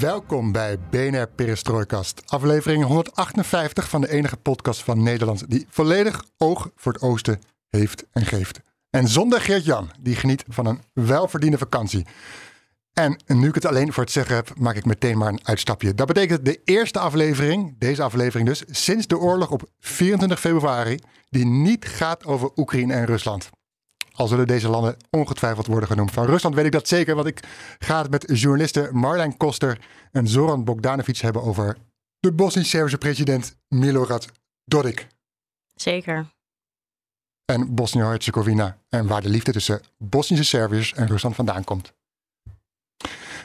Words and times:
Welkom 0.00 0.52
bij 0.52 0.78
BNR 0.90 1.28
Perestrooikast, 1.28 2.22
aflevering 2.26 2.84
158 2.84 3.88
van 3.88 4.00
de 4.00 4.10
enige 4.10 4.36
podcast 4.36 4.82
van 4.82 5.02
Nederland 5.02 5.50
die 5.50 5.66
volledig 5.68 6.24
oog 6.38 6.70
voor 6.74 6.92
het 6.92 7.02
oosten 7.02 7.40
heeft 7.68 8.04
en 8.12 8.26
geeft. 8.26 8.60
En 8.90 9.08
zonder 9.08 9.40
Geert-Jan, 9.40 9.90
die 10.00 10.16
geniet 10.16 10.44
van 10.48 10.66
een 10.66 10.82
welverdiende 10.92 11.58
vakantie. 11.58 12.06
En 12.92 13.20
nu 13.26 13.48
ik 13.48 13.54
het 13.54 13.64
alleen 13.64 13.92
voor 13.92 14.02
het 14.02 14.12
zeggen 14.12 14.34
heb, 14.34 14.52
maak 14.58 14.76
ik 14.76 14.84
meteen 14.84 15.18
maar 15.18 15.28
een 15.28 15.46
uitstapje. 15.46 15.94
Dat 15.94 16.06
betekent 16.06 16.44
de 16.44 16.60
eerste 16.64 16.98
aflevering, 16.98 17.78
deze 17.78 18.02
aflevering 18.02 18.48
dus, 18.48 18.64
sinds 18.66 19.06
de 19.06 19.18
oorlog 19.18 19.50
op 19.50 19.70
24 19.78 20.40
februari, 20.40 20.98
die 21.28 21.46
niet 21.46 21.84
gaat 21.84 22.24
over 22.24 22.50
Oekraïne 22.56 22.94
en 22.94 23.06
Rusland. 23.06 23.50
Al 24.16 24.26
zullen 24.26 24.46
deze 24.46 24.68
landen 24.68 24.96
ongetwijfeld 25.10 25.66
worden 25.66 25.88
genoemd. 25.88 26.10
Van 26.10 26.26
Rusland 26.26 26.54
weet 26.54 26.64
ik 26.64 26.72
dat 26.72 26.88
zeker, 26.88 27.14
want 27.14 27.26
ik 27.26 27.40
ga 27.78 28.02
het 28.02 28.10
met 28.10 28.24
journalisten 28.26 28.96
Marlijn 28.96 29.36
Koster 29.36 29.78
en 30.12 30.28
Zoran 30.28 30.64
Bogdanovic 30.64 31.16
hebben 31.16 31.42
over 31.42 31.76
de 32.20 32.32
Bosnisch-Servische 32.32 32.98
president 32.98 33.56
Milorad 33.68 34.28
Dodik. 34.64 35.06
Zeker. 35.74 36.26
En 37.44 37.74
Bosnië-Herzegovina 37.74 38.78
en 38.88 39.06
waar 39.06 39.22
de 39.22 39.28
liefde 39.28 39.52
tussen 39.52 39.80
Bosnische 39.98 40.44
Serviërs 40.44 40.92
en 40.94 41.06
Rusland 41.06 41.34
vandaan 41.34 41.64
komt. 41.64 41.92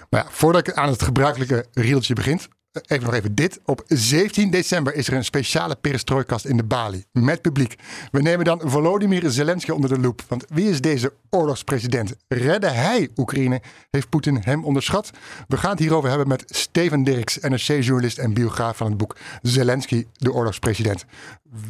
Maar 0.09 0.23
ja, 0.23 0.29
voordat 0.29 0.67
ik 0.67 0.73
aan 0.73 0.89
het 0.89 1.01
gebruikelijke 1.01 1.65
riedeltje 1.73 2.13
begint, 2.13 2.47
even 2.71 3.05
nog 3.05 3.13
even 3.13 3.35
dit. 3.35 3.59
Op 3.65 3.83
17 3.87 4.51
december 4.51 4.95
is 4.95 5.07
er 5.07 5.13
een 5.13 5.23
speciale 5.23 5.75
perestrooikast 5.75 6.45
in 6.45 6.57
de 6.57 6.63
Bali. 6.63 7.05
Met 7.11 7.41
publiek. 7.41 7.75
We 8.11 8.21
nemen 8.21 8.45
dan 8.45 8.61
Volodymyr 8.63 9.29
Zelensky 9.31 9.71
onder 9.71 9.89
de 9.89 9.99
loep. 9.99 10.23
Want 10.27 10.45
wie 10.47 10.69
is 10.69 10.81
deze 10.81 11.13
oorlogspresident? 11.29 12.15
Redde 12.27 12.69
hij 12.69 13.09
Oekraïne? 13.15 13.61
Heeft 13.89 14.09
Poetin 14.09 14.41
hem 14.43 14.65
onderschat? 14.65 15.11
We 15.47 15.57
gaan 15.57 15.71
het 15.71 15.79
hierover 15.79 16.09
hebben 16.09 16.27
met 16.27 16.43
Steven 16.45 17.03
Dirks, 17.03 17.37
NRC-journalist 17.37 18.17
en 18.17 18.33
biograaf 18.33 18.77
van 18.77 18.87
het 18.87 18.97
boek 18.97 19.17
Zelensky, 19.41 20.07
de 20.13 20.33
oorlogspresident. 20.33 21.05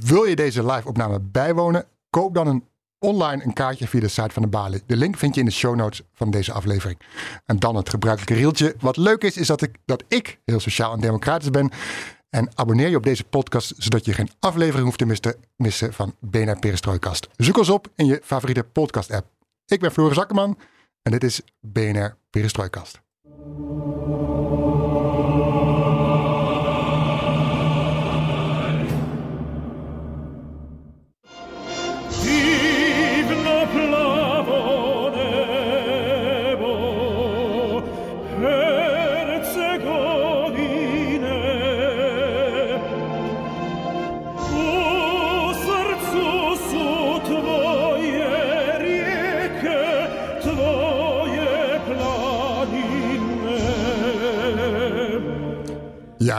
Wil 0.01 0.23
je 0.23 0.35
deze 0.35 0.65
live-opname 0.65 1.19
bijwonen? 1.19 1.85
Koop 2.09 2.33
dan 2.33 2.47
een 2.47 2.63
online 3.01 3.43
een 3.43 3.53
kaartje 3.53 3.87
via 3.87 3.99
de 3.99 4.07
site 4.07 4.29
van 4.29 4.41
de 4.41 4.47
Bali. 4.47 4.81
De 4.85 4.95
link 4.95 5.17
vind 5.17 5.33
je 5.33 5.39
in 5.39 5.45
de 5.45 5.51
show 5.51 5.75
notes 5.75 6.01
van 6.13 6.31
deze 6.31 6.51
aflevering. 6.51 6.99
En 7.45 7.59
dan 7.59 7.75
het 7.75 7.89
gebruikelijke 7.89 8.41
rieltje. 8.41 8.75
Wat 8.79 8.97
leuk 8.97 9.23
is, 9.23 9.37
is 9.37 9.47
dat 9.47 9.61
ik, 9.61 9.75
dat 9.85 10.03
ik 10.07 10.39
heel 10.45 10.59
sociaal 10.59 10.93
en 10.93 10.99
democratisch 10.99 11.49
ben. 11.49 11.69
En 12.29 12.49
abonneer 12.55 12.89
je 12.89 12.95
op 12.95 13.03
deze 13.03 13.23
podcast, 13.23 13.73
zodat 13.77 14.05
je 14.05 14.13
geen 14.13 14.29
aflevering 14.39 14.83
hoeft 14.83 15.21
te 15.21 15.35
missen, 15.55 15.93
van 15.93 16.15
BNR 16.19 16.59
Perestrooikast. 16.59 17.27
Zoek 17.35 17.57
ons 17.57 17.69
op 17.69 17.87
in 17.95 18.05
je 18.05 18.21
favoriete 18.23 18.63
podcast-app. 18.63 19.27
Ik 19.65 19.79
ben 19.79 19.91
Floris 19.91 20.15
Zakkerman 20.15 20.57
en 21.01 21.11
dit 21.11 21.23
is 21.23 21.41
BNR 21.59 22.15
Perestrooikast. 22.29 23.01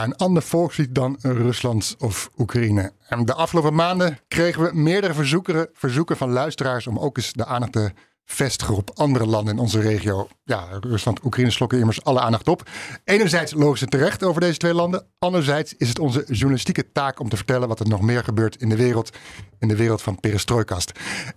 Een 0.03 0.15
ander 0.15 0.43
volkslied 0.43 0.95
dan 0.95 1.17
Rusland 1.21 1.95
of 1.99 2.29
Oekraïne. 2.37 2.91
En 3.07 3.25
de 3.25 3.33
afgelopen 3.33 3.73
maanden 3.73 4.19
kregen 4.27 4.63
we 4.63 4.69
meerdere 4.73 5.13
verzoeken, 5.13 5.69
verzoeken 5.73 6.17
van 6.17 6.31
luisteraars 6.31 6.87
om 6.87 6.99
ook 6.99 7.17
eens 7.17 7.33
de 7.33 7.45
aandacht 7.45 7.71
te 7.71 7.91
vestigen 8.25 8.75
op 8.75 8.91
andere 8.93 9.25
landen 9.25 9.53
in 9.53 9.59
onze 9.59 9.79
regio. 9.79 10.27
Ja, 10.43 10.67
Rusland, 10.79 11.23
Oekraïne 11.25 11.51
slokken 11.51 11.79
immers 11.79 12.03
alle 12.03 12.19
aandacht 12.19 12.47
op. 12.47 12.69
Enerzijds 13.03 13.53
logisch 13.53 13.81
en 13.81 13.89
terecht 13.89 14.23
over 14.23 14.41
deze 14.41 14.57
twee 14.57 14.73
landen. 14.73 15.05
Anderzijds 15.19 15.75
is 15.77 15.89
het 15.89 15.99
onze 15.99 16.25
journalistieke 16.27 16.91
taak 16.91 17.19
om 17.19 17.29
te 17.29 17.35
vertellen 17.35 17.67
wat 17.67 17.79
er 17.79 17.87
nog 17.87 18.01
meer 18.01 18.23
gebeurt 18.23 18.61
in 18.61 18.69
de 18.69 18.75
wereld. 18.75 19.17
In 19.59 19.67
de 19.67 19.75
wereld 19.75 20.01
van 20.01 20.19
perestrooikast. 20.19 20.91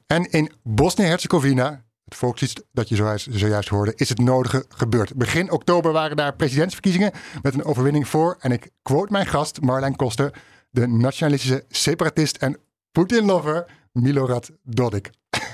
En 0.07 0.31
in 0.31 0.53
Bosnië-Herzegovina, 0.63 1.85
het 2.07 2.15
volkslied 2.15 2.65
dat 2.73 2.89
je 2.89 2.97
zojuist, 2.97 3.27
zojuist 3.31 3.69
hoorde, 3.69 3.93
is 3.97 4.09
het 4.09 4.19
nodige 4.19 4.65
gebeurd. 4.69 5.15
Begin 5.15 5.51
oktober 5.51 5.93
waren 5.93 6.17
daar 6.17 6.35
presidentsverkiezingen 6.37 7.13
met 7.43 7.55
een 7.55 7.65
overwinning 7.65 8.09
voor. 8.09 8.37
En 8.41 8.53
ik 8.53 8.69
quote 8.83 9.13
mijn 9.13 9.27
gast 9.27 9.61
Marlijn 9.61 9.97
Koster, 9.97 10.31
de 10.71 10.87
nationalistische 10.87 11.65
separatist 11.69 12.37
en 12.37 12.59
Poetin-lover 12.93 13.67
Milorad 13.93 14.51
Dodik. 14.63 15.11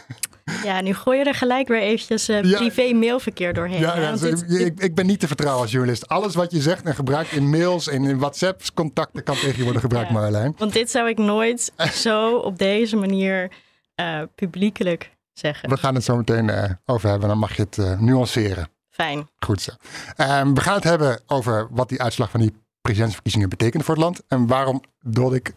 Ja, 0.64 0.80
nu 0.80 0.94
gooi 0.94 1.18
je 1.18 1.24
er 1.24 1.34
gelijk 1.34 1.68
weer 1.68 1.80
eventjes 1.80 2.28
eh, 2.28 2.42
Ja. 2.42 2.56
privé-mailverkeer 2.58 3.52
doorheen. 3.54 3.80
Ja, 3.80 4.16
dit- 4.16 4.50
ik, 4.60 4.80
ik 4.80 4.94
ben 4.94 5.06
niet 5.06 5.20
te 5.20 5.26
vertrouwen 5.26 5.62
als 5.62 5.70
journalist. 5.72 6.08
Alles 6.08 6.34
wat 6.34 6.50
je 6.52 6.60
zegt 6.60 6.84
en 6.84 6.94
gebruikt 6.94 7.32
in 7.32 7.50
mails 7.50 7.88
en 7.88 8.04
in 8.04 8.18
WhatsApp-contacten 8.18 9.22
kan 9.22 9.34
tegen 9.34 9.56
je 9.56 9.62
worden 9.62 9.80
gebruikt, 9.82 10.08
Ja. 10.08 10.14
Marlijn. 10.14 10.54
want 10.58 10.72
dit 10.72 10.90
zou 10.90 11.08
ik 11.08 11.18
nooit 11.18 11.72
zo 12.06 12.36
op 12.36 12.58
deze 12.58 12.96
manier 12.96 13.50
eh, 13.94 14.22
publiekelijk 14.34 15.10
zeggen. 15.32 15.68
We 15.68 15.76
gaan 15.76 15.94
het 15.94 16.04
zo 16.04 16.16
meteen 16.16 16.50
eh, 16.50 16.70
over 16.84 17.08
hebben, 17.08 17.28
dan 17.28 17.38
mag 17.38 17.56
je 17.56 17.62
het 17.62 17.78
eh, 17.78 18.00
nuanceren. 18.00 18.68
Fijn. 18.88 19.28
Goed 19.38 19.60
zo. 19.60 19.72
Ehm, 20.16 20.54
we 20.54 20.60
gaan 20.60 20.74
het 20.74 20.84
hebben 20.84 21.20
over 21.26 21.68
wat 21.70 21.88
die 21.88 22.02
uitslag 22.02 22.30
van 22.30 22.40
die 22.40 22.54
presidentsverkiezingen 22.80 23.48
betekent 23.48 23.84
voor 23.84 23.94
het 23.94 24.04
land. 24.04 24.22
En 24.28 24.46
waarom 24.46 24.82
Dodik 25.00 25.54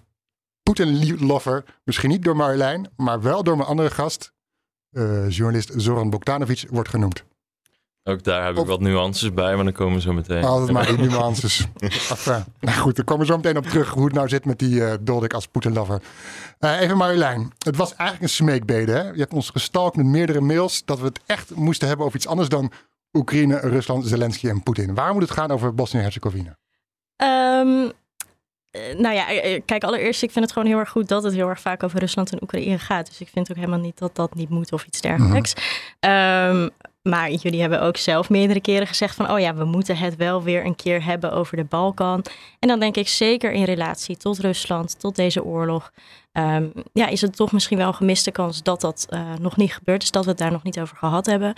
Poetin-lover, 0.64 1.64
misschien 1.84 2.10
niet 2.10 2.24
door 2.24 2.36
Marjolein, 2.36 2.90
maar 2.96 3.22
wel 3.22 3.44
door 3.44 3.58
mijn 3.58 3.70
andere 3.70 3.90
gast, 3.90 4.34
eh, 4.92 5.30
journalist 5.30 5.72
Zoran 5.76 6.10
Bogdanovic, 6.10 6.66
wordt 6.70 6.90
genoemd. 6.90 7.24
Ook 8.08 8.24
daar 8.24 8.46
heb 8.46 8.58
ik 8.58 8.66
wat 8.66 8.80
nuances 8.80 9.34
bij, 9.34 9.56
maar 9.56 9.64
dan 9.64 9.74
komen 9.74 9.96
we 9.96 10.02
zo 10.02 10.14
meteen. 10.14 10.44
Altijd 10.44 10.72
maar 10.72 10.86
die 10.86 10.98
nuances. 10.98 11.68
Enfin, 11.80 12.44
nou 12.60 12.78
goed, 12.78 12.96
daar 12.96 13.06
komen 13.06 13.26
we 13.26 13.32
zo 13.32 13.38
meteen 13.38 13.58
op 13.58 13.66
terug 13.66 13.90
hoe 13.90 14.04
het 14.06 14.14
nou 14.14 14.28
zit 14.28 14.46
met 14.46 14.60
die 14.60 14.86
eh 14.86 14.94
Dodik 15.02 15.34
als 15.34 15.48
Poetin-lover. 15.48 16.02
Eh, 16.60 16.82
even 16.82 16.98
Marjolein, 16.98 17.52
het 17.60 17.76
was 17.76 17.90
eigenlijk 17.96 18.22
een 18.22 18.36
smeekbede. 18.36 18.92
Hè? 18.92 19.10
Je 19.10 19.20
hebt 19.20 19.34
ons 19.34 19.50
gestalkt 19.50 19.96
met 19.96 20.06
meerdere 20.06 20.42
mails 20.42 20.86
dat 20.86 21.00
we 21.00 21.06
het 21.06 21.20
echt 21.26 21.56
moesten 21.56 21.88
hebben 21.88 22.06
over 22.06 22.18
iets 22.18 22.28
anders 22.28 22.50
dan 22.50 22.72
Oekraïne, 23.14 23.60
Rusland, 23.60 24.06
Zelensky 24.08 24.48
en 24.50 24.64
Poetin. 24.64 24.94
Waar 24.96 25.14
moet 25.14 25.22
het 25.22 25.32
gaan 25.32 25.52
over 25.52 25.74
Bosnië-Herzegovina? 25.76 26.58
Ehm, 27.16 27.90
eh, 28.72 28.98
nou 28.98 29.16
ja, 29.16 29.30
eh, 29.30 29.62
kijk, 29.66 29.84
allereerst, 29.84 30.24
ik 30.24 30.32
vind 30.32 30.46
het 30.46 30.54
gewoon 30.54 30.68
heel 30.68 30.80
erg 30.80 30.90
goed 30.90 31.08
dat 31.08 31.24
het 31.24 31.34
heel 31.34 31.50
erg 31.50 31.60
vaak 31.62 31.84
over 31.84 32.00
Rusland 32.00 32.32
en 32.32 32.42
Oekraïne 32.44 32.80
gaat. 32.80 33.08
Dus 33.08 33.22
ik 33.22 33.30
vind 33.34 33.50
ook 33.52 33.56
helemaal 33.58 33.80
niet 33.80 33.98
dat 33.98 34.16
dat 34.16 34.36
niet 34.36 34.50
moet 34.50 34.72
of 34.72 34.86
iets 34.86 35.02
dergelijks. 35.02 35.54
Ehm, 36.00 36.70
maar 37.06 37.32
jullie 37.32 37.62
hebben 37.62 37.82
ook 37.82 37.98
zelf 37.98 38.30
meerdere 38.30 38.62
keren 38.62 38.88
gezegd 38.88 39.16
van, 39.16 39.32
oh 39.32 39.40
ja, 39.40 39.56
we 39.56 39.66
moeten 39.66 39.98
het 39.98 40.16
wel 40.16 40.44
weer 40.44 40.66
een 40.66 40.76
keer 40.76 41.04
hebben 41.04 41.32
over 41.32 41.58
de 41.58 41.64
Balkan. 41.64 42.26
En 42.60 42.68
dan 42.68 42.80
denk 42.80 42.96
ik 42.96 43.08
zeker 43.08 43.52
in 43.52 43.64
relatie 43.64 44.18
tot 44.18 44.40
Rusland, 44.40 45.00
tot 45.00 45.16
deze 45.16 45.44
oorlog. 45.44 45.92
ehm, 46.32 46.66
ja, 46.94 47.08
is 47.08 47.22
het 47.22 47.36
toch 47.36 47.52
misschien 47.52 47.78
wel 47.78 47.88
een 47.88 47.94
gemiste 47.94 48.32
kans 48.32 48.64
dat 48.64 48.82
dat 48.82 49.06
eh, 49.10 49.20
nog 49.40 49.58
niet 49.58 49.74
gebeurd 49.74 50.04
is, 50.04 50.12
dat 50.12 50.24
we 50.24 50.30
het 50.30 50.40
daar 50.40 50.52
nog 50.52 50.64
niet 50.64 50.80
over 50.80 50.98
gehad 50.98 51.26
hebben. 51.26 51.54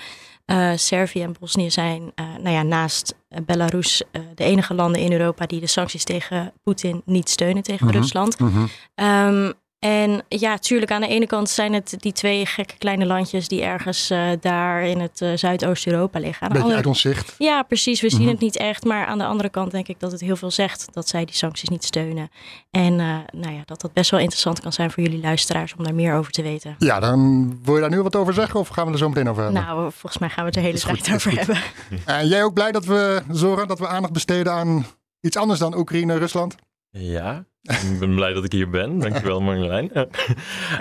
Eh, 0.45 0.71
Servië 0.75 1.21
en 1.21 1.36
Bosnië 1.39 1.71
zijn, 1.71 2.12
eh, 2.16 2.25
nou 2.42 2.50
ja, 2.56 2.62
naast 2.63 3.16
Belarus 3.45 4.04
de 4.36 4.44
enige 4.44 4.74
landen 4.74 5.01
in 5.01 5.12
Europa 5.12 5.45
die 5.45 5.60
de 5.60 5.68
sancties 5.68 6.04
tegen 6.04 6.54
Poetin 6.63 7.01
niet 7.06 7.30
steunen 7.30 7.63
tegen 7.63 7.88
Mhm. 7.88 7.95
Rusland. 7.95 8.39
Mhm. 8.39 8.66
Ehm, 8.95 9.51
En 9.79 10.24
ja, 10.29 10.57
tuurlijk, 10.57 10.91
aan 10.91 11.01
de 11.01 11.07
ene 11.07 11.27
kant 11.27 11.50
zijn 11.50 11.74
het 11.74 11.95
die 12.00 12.12
twee 12.12 12.45
gekke 12.45 12.77
kleine 12.77 13.06
landjes 13.06 13.47
die 13.47 13.62
ergens 13.62 14.09
eh, 14.09 14.29
daar 14.41 14.83
in 14.83 15.00
het 15.00 15.21
eh, 15.21 15.31
Zuidoost-Europa 15.35 16.19
liggen. 16.19 16.41
Aan 16.41 16.47
de 16.47 16.53
Beetje 16.53 16.59
andere 16.62 16.77
uit 16.77 16.85
ons 16.88 17.01
zicht. 17.01 17.35
Ja, 17.38 17.63
precies. 17.63 18.01
We 18.01 18.09
zien 18.09 18.21
Mhm. 18.21 18.29
het 18.29 18.39
niet 18.39 18.57
echt. 18.57 18.83
Maar 18.83 19.06
aan 19.06 19.18
de 19.18 19.25
andere 19.25 19.50
kant 19.50 19.71
denk 19.71 19.88
ik 19.88 20.00
dat 20.00 20.12
het 20.12 20.21
heel 20.21 20.35
veel 20.35 20.51
zegt 20.51 20.88
dat 20.94 21.07
zij 21.07 21.25
die 21.25 21.35
sancties 21.35 21.69
niet 21.69 21.83
steunen. 21.83 22.29
En 22.71 23.00
eh, 23.00 23.15
nou 23.31 23.53
ja, 23.53 23.62
dat 23.65 23.81
dat 23.81 23.94
best 23.94 24.12
wel 24.12 24.19
interessant 24.19 24.59
kan 24.59 24.74
zijn 24.74 24.91
voor 24.91 25.03
jullie 25.03 25.21
luisteraars 25.21 25.75
om 25.77 25.83
daar 25.83 25.95
meer 25.95 26.13
over 26.15 26.31
te 26.31 26.41
weten. 26.41 26.75
Ja, 26.80 27.00
dan 27.00 27.50
wil 27.63 27.75
je 27.75 27.81
daar 27.81 27.89
nu 27.89 28.01
wat 28.01 28.15
over 28.15 28.33
zeggen 28.33 28.59
of 28.59 28.68
gaan 28.68 28.85
we 28.85 28.91
er 28.91 28.97
zo 28.97 29.07
meteen 29.09 29.30
over 29.30 29.44
hebben? 29.44 29.62
Nou, 29.63 29.91
volgens 29.91 30.18
mij 30.18 30.30
gaan 30.30 30.39
we 30.39 30.45
het 30.45 30.53
de 30.53 30.59
hele 30.59 30.81
goed, 30.81 31.03
tijd 31.03 31.07
is 31.07 31.13
over 31.13 31.30
goed. 31.31 31.39
hebben. 31.39 31.57
En 32.15 32.27
jij 32.27 32.44
ook 32.44 32.53
blij 32.53 32.71
dat 32.71 32.85
we, 32.85 33.21
Zoran, 33.31 33.68
dat 33.68 33.80
we 33.80 33.88
aandacht 33.88 34.13
besteden 34.13 34.53
aan 34.53 34.85
iets 35.21 35.38
anders 35.38 35.59
dan 35.59 35.77
Oekraïne, 35.77 36.18
Rusland? 36.18 36.56
Ja, 36.89 37.45
ik 37.68 38.00
ben 38.00 38.16
blij 38.16 38.34
dat 38.34 38.44
ik 38.44 38.52
hier 38.52 38.69
ben. 38.69 39.00
Dankjewel 39.00 39.42
Marjolein. 39.42 39.92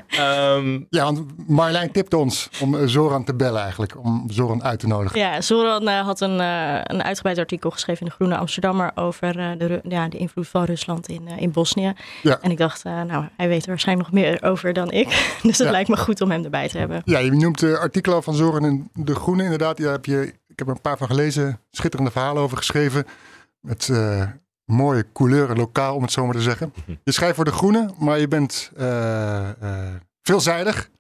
Ehm, 0.09 0.81
Ja, 0.91 1.05
want 1.05 1.25
Marjolein 1.49 1.93
tipte 1.93 2.17
ons 2.17 2.49
om 2.61 2.75
eh, 2.75 2.87
Zoran 2.87 3.25
te 3.25 3.35
bellen 3.35 3.61
eigenlijk, 3.63 4.05
om 4.05 4.25
Zoran 4.31 4.63
uit 4.65 4.79
te 4.79 4.87
nodigen. 4.87 5.19
Ja, 5.21 5.41
Zoran 5.41 5.89
eh, 5.89 6.01
had 6.01 6.21
een, 6.21 6.41
eh, 6.41 6.81
een 6.83 7.03
uitgebreid 7.03 7.39
artikel 7.39 7.71
geschreven 7.71 8.01
in 8.01 8.07
de 8.07 8.13
Groene 8.15 8.37
Amsterdammer 8.37 8.91
over 8.95 9.39
eh, 9.39 9.51
de, 9.59 9.81
ja, 9.89 10.09
de 10.09 10.17
invloed 10.19 10.49
van 10.49 10.65
Rusland 10.65 11.09
in, 11.09 11.29
in 11.29 11.51
Bosnië. 11.53 11.93
Ja. 12.23 12.39
En 12.41 12.51
ik 12.51 12.59
dacht, 12.59 12.85
nou, 12.85 13.25
hij 13.37 13.49
weet 13.49 13.63
er 13.63 13.69
waarschijnlijk 13.69 14.11
nog 14.11 14.21
meer 14.23 14.43
over 14.43 14.73
dan 14.73 14.91
ik. 14.91 15.07
dus 15.43 15.59
het 15.59 15.67
Ja. 15.67 15.71
lijkt 15.71 15.89
me 15.89 15.97
goed 15.97 16.21
om 16.21 16.31
hem 16.31 16.45
erbij 16.45 16.69
te 16.69 16.79
hebben. 16.79 17.03
Ja, 17.05 17.19
je 17.19 17.31
noemt 17.31 17.59
de 17.61 17.79
artikelen 17.79 18.23
van 18.23 18.35
Zoran 18.35 18.65
in 18.65 18.91
De 18.95 19.15
Groene 19.15 19.43
inderdaad. 19.43 19.77
Daar 19.79 19.93
heb 19.93 20.05
je, 20.05 20.23
ik 20.49 20.59
heb 20.59 20.69
er 20.69 20.75
een 20.75 20.81
paar 20.81 20.97
van 20.99 21.07
gelezen, 21.07 21.61
schitterende 21.71 22.11
verhalen 22.11 22.43
over 22.43 22.57
geschreven. 22.57 23.05
Met 23.61 23.89
eh, 23.89 24.23
mooie 24.67 25.07
couleuren 25.13 25.57
lokaal, 25.57 25.95
om 25.95 26.03
het 26.03 26.13
zo 26.13 26.25
maar 26.25 26.35
te 26.35 26.41
zeggen. 26.41 26.73
Je 27.05 27.13
schrijft 27.13 27.35
voor 27.37 27.45
De 27.45 27.51
Groene, 27.53 27.91
maar 27.99 28.19
je 28.19 28.29
bent 28.29 28.71
eh, 28.77 29.49
eh, 29.49 29.95
veelzijdig. 30.23 30.91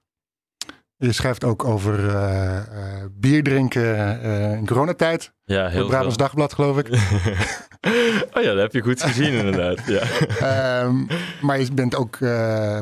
Je 0.98 1.12
schrijft 1.12 1.44
ook 1.44 1.64
over 1.64 2.08
eh, 2.16 3.04
bier 3.10 3.42
drinken 3.42 4.20
in 4.58 4.66
coronatijd. 4.66 5.32
ja, 5.44 5.68
Heel 5.68 5.86
Brabants. 5.86 6.16
Dagblad, 6.16 6.52
geloof 6.54 6.78
ik. 6.78 6.88
oh 8.36 8.42
ja, 8.42 8.48
dat 8.52 8.58
heb 8.58 8.72
je 8.72 8.80
goed 8.82 9.02
gezien 9.02 9.32
inderdaad. 9.44 9.86
Ja. 9.86 10.00
Ehm, 10.40 11.04
maar 11.40 11.60
je 11.60 11.72
bent 11.72 11.94
ook, 11.96 12.18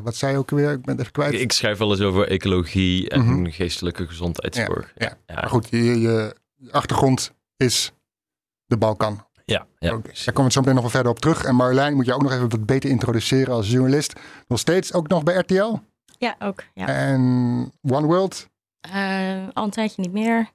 wat 0.02 0.16
zei 0.16 0.32
je 0.32 0.38
ook 0.38 0.50
weer? 0.50 0.70
Ik 0.70 0.82
ben 0.82 0.90
het 0.90 1.00
even 1.00 1.12
kwijt. 1.12 1.32
Ik, 1.32 1.40
ik 1.40 1.52
schrijf 1.52 1.78
wel 1.78 1.90
eens 1.90 2.00
over 2.00 2.28
ecologie 2.28 3.08
en 3.10 3.20
Mhm. 3.24 3.50
geestelijke 3.50 4.06
gezondheidszorg. 4.06 4.92
ja. 4.94 5.16
ja. 5.26 5.34
Maar 5.34 5.48
goed, 5.48 5.68
je, 5.70 6.00
je 6.00 6.34
achtergrond 6.70 7.32
is 7.56 7.92
de 8.66 8.76
Balkan. 8.76 9.26
Ja, 9.44 9.66
ja. 9.78 9.94
Oké, 9.94 10.10
Daar 10.24 10.24
komen 10.34 10.44
we 10.44 10.50
zo 10.52 10.60
meteen 10.60 10.74
nog 10.74 10.82
wel 10.82 10.90
verder 10.92 11.10
op 11.12 11.18
terug. 11.20 11.44
En 11.44 11.54
Marjolein 11.56 11.94
moet 11.94 12.06
je 12.06 12.14
ook 12.14 12.22
nog 12.22 12.32
even 12.32 12.48
wat 12.48 12.66
beter 12.66 12.90
introduceren 12.90 13.54
als 13.54 13.70
journalist. 13.70 14.12
Nog 14.48 14.58
steeds 14.58 14.92
ook 14.92 15.08
nog 15.08 15.22
bij 15.22 15.34
RTL. 15.34 15.76
Ja, 16.18 16.36
ook. 16.38 16.62
Ja. 16.74 16.86
En 16.86 17.20
One 17.82 18.06
World. 18.06 18.48
Eh, 18.80 19.42
al 19.52 19.64
een 19.64 19.70
tijdje 19.70 20.02
niet 20.02 20.12
meer. 20.12 20.50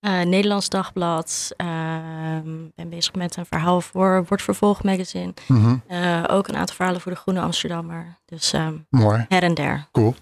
Eh, 0.00 0.20
Nederlands 0.20 0.68
Dagblad. 0.68 1.52
Ehm 1.56 2.54
ben 2.74 2.88
bezig 2.88 3.14
met 3.14 3.36
een 3.36 3.46
verhaal 3.46 3.80
voor 3.80 4.24
Wordt 4.28 4.42
Vervolg 4.42 4.82
magazine. 4.82 5.34
Mhm, 5.48 5.76
Eh, 5.86 6.24
ook 6.28 6.48
een 6.48 6.56
aantal 6.56 6.74
verhalen 6.76 7.00
voor 7.00 7.12
de 7.12 7.18
Groene 7.18 7.40
Amsterdammer. 7.40 8.18
Dus 8.24 8.52
ehm, 8.52 8.76
Mooi, 8.90 9.26
her 9.28 9.42
en 9.42 9.54
der. 9.54 9.88
cool. 9.92 10.14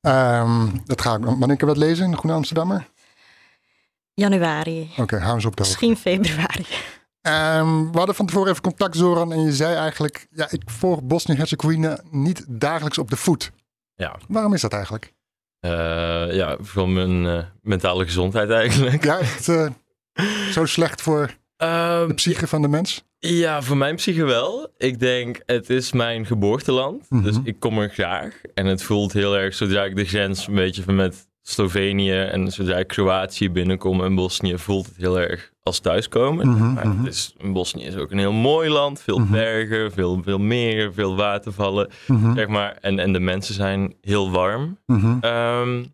Ehm, 0.00 0.66
dat 0.84 1.00
ga 1.00 1.14
ik 1.14 1.20
nog. 1.20 1.38
Wanneer 1.38 1.56
kan 1.56 1.68
ik 1.68 1.74
dat 1.74 1.84
lezen 1.84 2.04
in 2.04 2.10
de 2.10 2.16
Groene 2.16 2.36
Amsterdammer? 2.36 2.88
Januari. 4.14 4.90
Oké, 4.96 5.18
hou 5.18 5.34
eens 5.34 5.44
op 5.44 5.56
de 5.56 5.62
hoogte. 5.64 5.86
Misschien 5.86 5.96
februari. 5.96 6.66
Ehm, 7.20 7.90
we 7.90 7.98
hadden 7.98 8.14
van 8.14 8.26
tevoren 8.26 8.50
even 8.50 8.62
contact, 8.62 8.96
Zoran. 8.96 9.32
En 9.32 9.40
je 9.40 9.52
zei 9.52 9.74
eigenlijk, 9.74 10.26
ja, 10.30 10.50
ik 10.50 10.62
volg 10.66 11.02
Bosnië-Herzegovina 11.02 12.00
niet 12.10 12.44
dagelijks 12.48 12.98
op 12.98 13.10
de 13.10 13.16
voet. 13.16 13.52
Ja. 13.94 14.18
Waarom 14.28 14.54
is 14.54 14.60
dat 14.60 14.72
eigenlijk? 14.72 15.12
Eh, 15.60 16.32
ja, 16.32 16.56
voor 16.60 16.88
mijn 16.88 17.26
eh, 17.26 17.44
mentale 17.62 18.04
gezondheid 18.04 18.50
eigenlijk. 18.50 19.04
Ja, 19.04 19.18
het 19.20 19.48
eh, 19.48 19.70
zo 20.56 20.64
slecht 20.64 21.02
voor 21.02 21.38
Ehm, 21.60 22.08
de 22.08 22.14
psyche 22.14 22.46
van 22.46 22.62
de 22.62 22.68
mens? 22.68 23.04
Ja, 23.18 23.62
voor 23.62 23.76
mijn 23.76 23.96
psyche 23.96 24.24
wel. 24.24 24.68
Ik 24.76 24.98
denk, 24.98 25.42
het 25.46 25.70
is 25.70 25.92
mijn 25.92 26.26
geboorteland. 26.26 27.10
Mhm. 27.10 27.22
Dus 27.22 27.36
ik 27.44 27.60
kom 27.60 27.78
er 27.78 27.90
graag. 27.90 28.40
En 28.54 28.66
het 28.66 28.82
voelt 28.82 29.12
heel 29.12 29.36
erg, 29.36 29.54
zodra 29.54 29.84
ik 29.84 29.96
de 29.96 30.04
grens 30.04 30.46
een 30.46 30.54
beetje 30.54 30.82
van 30.82 30.94
met 30.94 31.28
Slovenië 31.42 32.20
en 32.20 32.50
zodra 32.50 32.76
ik 32.76 32.86
Kroatië 32.86 33.50
binnenkom 33.50 34.04
en 34.04 34.14
Bosnië, 34.14 34.58
voelt 34.58 34.86
het 34.86 34.96
heel 34.96 35.20
erg 35.20 35.49
als 35.62 35.78
thuiskomen. 35.78 36.72
Maar 36.74 36.84
het 36.96 37.06
is, 37.06 37.34
Bosnië 37.52 37.84
is 37.84 37.96
ook 37.96 38.10
een 38.10 38.18
heel 38.18 38.32
mooi 38.32 38.68
land. 38.70 39.00
Veel 39.00 39.18
Mhm. 39.18 39.32
bergen, 39.32 39.92
veel, 39.92 40.22
veel 40.22 40.38
meren, 40.38 40.94
veel 40.94 41.16
watervallen. 41.16 41.90
Mhm, 42.06 42.34
Zeg 42.34 42.46
maar. 42.48 42.76
en, 42.80 42.98
en 42.98 43.12
de 43.12 43.20
mensen 43.20 43.54
zijn 43.54 43.94
heel 44.00 44.30
warm. 44.30 44.78
Ehm, 45.20 45.84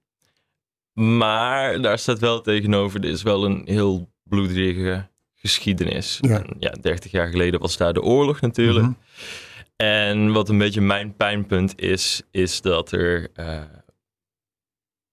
maar 0.92 1.80
daar 1.80 1.98
staat 1.98 2.18
wel 2.18 2.40
tegenover, 2.40 3.00
er 3.00 3.10
is 3.10 3.22
wel 3.22 3.44
een 3.44 3.62
heel 3.64 4.12
bloederige 4.22 5.08
geschiedenis. 5.34 6.18
Ja. 6.20 6.38
En 6.42 6.56
ja, 6.58 6.70
30 6.70 7.10
jaar 7.10 7.28
geleden 7.28 7.60
was 7.60 7.76
daar 7.76 7.92
de 7.92 8.02
oorlog 8.02 8.40
natuurlijk. 8.40 8.86
En 9.76 10.32
wat 10.32 10.48
een 10.48 10.58
beetje 10.58 10.80
mijn 10.80 11.14
pijnpunt 11.16 11.80
is, 11.80 12.22
is 12.30 12.60
dat 12.60 12.92
er 12.92 13.28
eh, 13.34 13.62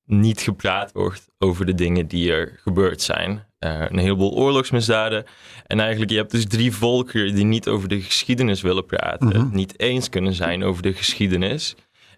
niet 0.05 0.41
gepraat 0.41 0.91
wordt 0.91 1.29
over 1.37 1.65
de 1.65 1.73
dingen 1.73 2.07
die 2.07 2.31
er 2.31 2.59
gebeurd 2.61 3.01
zijn. 3.01 3.45
Eh, 3.63 3.85
een 3.89 3.97
heleboel 3.97 4.33
oorlogsmisdaden. 4.33 5.25
En 5.67 5.79
eigenlijk, 5.79 6.11
je 6.11 6.17
hebt 6.17 6.31
dus 6.31 6.47
drie 6.47 6.71
volkeren 6.73 7.35
die 7.35 7.45
niet 7.45 7.67
over 7.67 7.87
de 7.87 8.01
geschiedenis 8.01 8.61
willen 8.61 8.85
praten. 8.85 9.27
Mhm. 9.27 9.55
Niet 9.55 9.79
eens 9.79 10.09
kunnen 10.09 10.33
zijn 10.33 10.63
over 10.63 10.81
de 10.81 10.93
geschiedenis. 10.93 11.75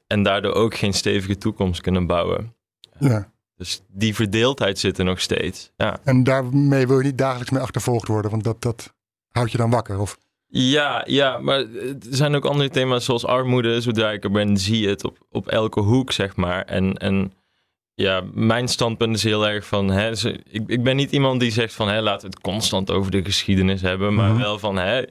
En 0.08 0.24
daardoor 0.24 0.54
ook 0.54 0.76
geen 0.76 0.94
stevige 0.94 1.38
toekomst 1.38 1.82
kunnen 1.82 2.08
bouwen. 2.08 2.56
Ja. 3.00 3.32
Dus 3.58 3.82
die 3.88 4.16
verdeeldheid 4.16 4.80
zit 4.80 4.98
er 4.98 5.06
nog 5.06 5.20
steeds. 5.20 5.72
Ja. 5.78 6.00
En 6.04 6.24
daarmee 6.24 6.88
wil 6.88 6.98
je 6.98 7.06
niet 7.06 7.18
dagelijks 7.18 7.52
mee 7.52 7.62
achtervolgd 7.62 8.08
worden, 8.08 8.32
want 8.32 8.44
dat, 8.44 8.62
dat 8.62 8.94
houdt 9.30 9.52
je 9.52 9.58
dan 9.58 9.70
wakker. 9.70 10.00
Of, 10.00 10.18
Ja, 10.48 11.04
ja, 11.08 11.38
maar 11.38 11.60
er 11.60 11.98
zijn 12.00 12.36
ook 12.36 12.46
andere 12.46 12.70
thema's 12.70 13.06
zoals 13.06 13.26
armoede. 13.26 13.82
Zodra 13.82 14.12
ik 14.12 14.24
er 14.24 14.32
ben, 14.32 14.58
zie 14.58 14.80
je 14.80 14.88
het 14.88 15.04
op, 15.04 15.18
op 15.30 15.48
elke 15.48 15.80
hoek, 15.80 16.12
zeg 16.12 16.36
maar. 16.36 16.66
En, 16.66 16.94
en 16.98 17.34
ja, 17.96 18.22
mijn 18.34 18.68
standpunt 18.68 19.16
is 19.16 19.24
heel 19.24 19.48
erg 19.48 19.66
van... 19.66 19.88
Hè, 19.90 20.16
ze- 20.16 20.40
ik, 20.50 20.64
ik 20.68 20.84
ben 20.84 20.96
niet 20.96 21.12
iemand 21.12 21.40
die 21.40 21.52
zegt 21.52 21.74
van... 21.74 21.88
Hè, 21.88 22.02
laten 22.02 22.28
we 22.30 22.34
het 22.36 22.44
constant 22.44 22.92
over 22.92 23.12
de 23.12 23.24
geschiedenis 23.24 23.82
hebben. 23.82 24.14
Maar 24.14 24.30
Mhm. 24.32 24.42
wel 24.42 24.60
van... 24.60 24.76
Hè, 24.78 25.04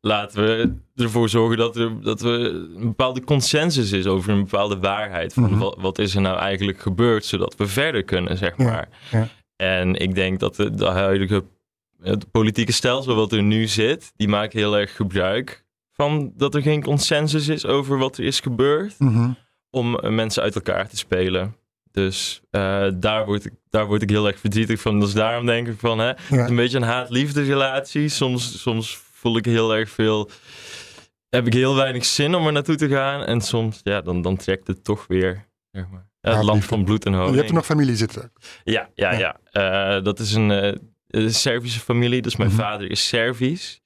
laten 0.00 0.42
we 0.44 0.74
ervoor 1.02 1.28
zorgen 1.28 1.56
dat 1.56 1.76
er, 1.76 2.00
dat 2.02 2.20
er 2.22 2.54
een 2.54 2.78
bepaalde 2.78 3.24
consensus 3.24 3.92
is... 3.92 4.06
over 4.06 4.32
een 4.32 4.44
bepaalde 4.44 4.78
waarheid. 4.78 5.32
Van 5.34 5.42
Mhm. 5.50 5.58
wat, 5.58 5.76
wat 5.80 5.98
is 5.98 6.14
er 6.14 6.20
nou 6.20 6.38
eigenlijk 6.38 6.80
gebeurd... 6.80 7.24
zodat 7.24 7.56
we 7.56 7.66
verder 7.66 8.02
kunnen, 8.02 8.36
zeg 8.38 8.56
maar. 8.56 8.88
ja. 9.10 9.28
En 9.56 9.94
ik 9.94 10.14
denk 10.14 10.40
dat 10.40 10.56
de, 10.56 10.74
de 10.74 10.86
huidige 10.86 11.44
het 12.02 12.30
politieke 12.30 12.72
stelsel 12.72 13.14
wat 13.14 13.32
er 13.32 13.42
nu 13.42 13.66
zit, 13.66 14.12
die 14.16 14.28
maakt 14.28 14.52
heel 14.52 14.78
erg 14.78 14.96
gebruik 14.96 15.64
van 15.92 16.32
dat 16.36 16.54
er 16.54 16.62
geen 16.62 16.82
consensus 16.82 17.48
is 17.48 17.66
over 17.66 17.98
wat 17.98 18.18
er 18.18 18.24
is 18.24 18.40
gebeurd, 18.40 18.94
Mhm. 18.98 19.30
om 19.70 19.98
eh, 19.98 20.10
mensen 20.10 20.42
uit 20.42 20.54
elkaar 20.54 20.88
te 20.88 20.96
spelen. 20.96 21.56
Dus 21.92 22.40
eh, 22.50 22.86
daar, 22.94 23.24
word 23.24 23.44
ik, 23.44 23.52
daar 23.70 23.86
word 23.86 24.02
ik 24.02 24.10
heel 24.10 24.26
erg 24.26 24.38
verdrietig 24.38 24.80
van. 24.80 25.00
Dus 25.00 25.12
daarom 25.12 25.46
denk 25.46 25.68
ik 25.68 25.78
van, 25.78 25.98
hè, 25.98 26.06
het 26.06 26.18
is 26.30 26.36
een 26.48 26.56
beetje 26.56 26.76
een 26.76 26.82
haat-liefde 26.82 27.42
relatie. 27.42 28.08
Soms, 28.08 28.60
soms 28.60 28.96
voel 29.12 29.36
ik 29.36 29.44
heel 29.44 29.74
erg 29.74 29.90
veel, 29.90 30.30
heb 31.28 31.46
ik 31.46 31.52
heel 31.52 31.76
weinig 31.76 32.04
zin 32.04 32.34
om 32.34 32.46
er 32.46 32.52
naartoe 32.52 32.76
te 32.76 32.88
gaan. 32.88 33.24
En 33.24 33.40
soms, 33.40 33.80
ja, 33.82 34.00
dan, 34.00 34.22
dan 34.22 34.36
trekt 34.36 34.66
het 34.66 34.84
toch 34.84 35.06
weer, 35.06 35.46
zeg 35.70 35.88
maar. 35.90 36.10
Ja, 36.20 36.34
het 36.36 36.44
land 36.44 36.64
van 36.64 36.84
bloed 36.84 37.04
en 37.04 37.10
je 37.12 37.16
honing. 37.18 37.36
hebt 37.36 37.48
er 37.48 37.54
nog 37.54 37.64
familie 37.64 37.96
zitten. 37.96 38.32
Ja, 38.64 38.88
ja, 38.94 39.12
ja. 39.12 39.36
Eh, 39.50 40.04
dat 40.04 40.18
is 40.18 40.32
een, 40.34 40.50
eh, 40.50 40.72
een 41.06 41.34
Servische 41.34 41.80
familie. 41.80 42.22
Dus 42.22 42.36
mijn 42.36 42.50
Mhm. 42.50 42.58
vader 42.60 42.90
is 42.90 43.08
Servisch. 43.08 43.80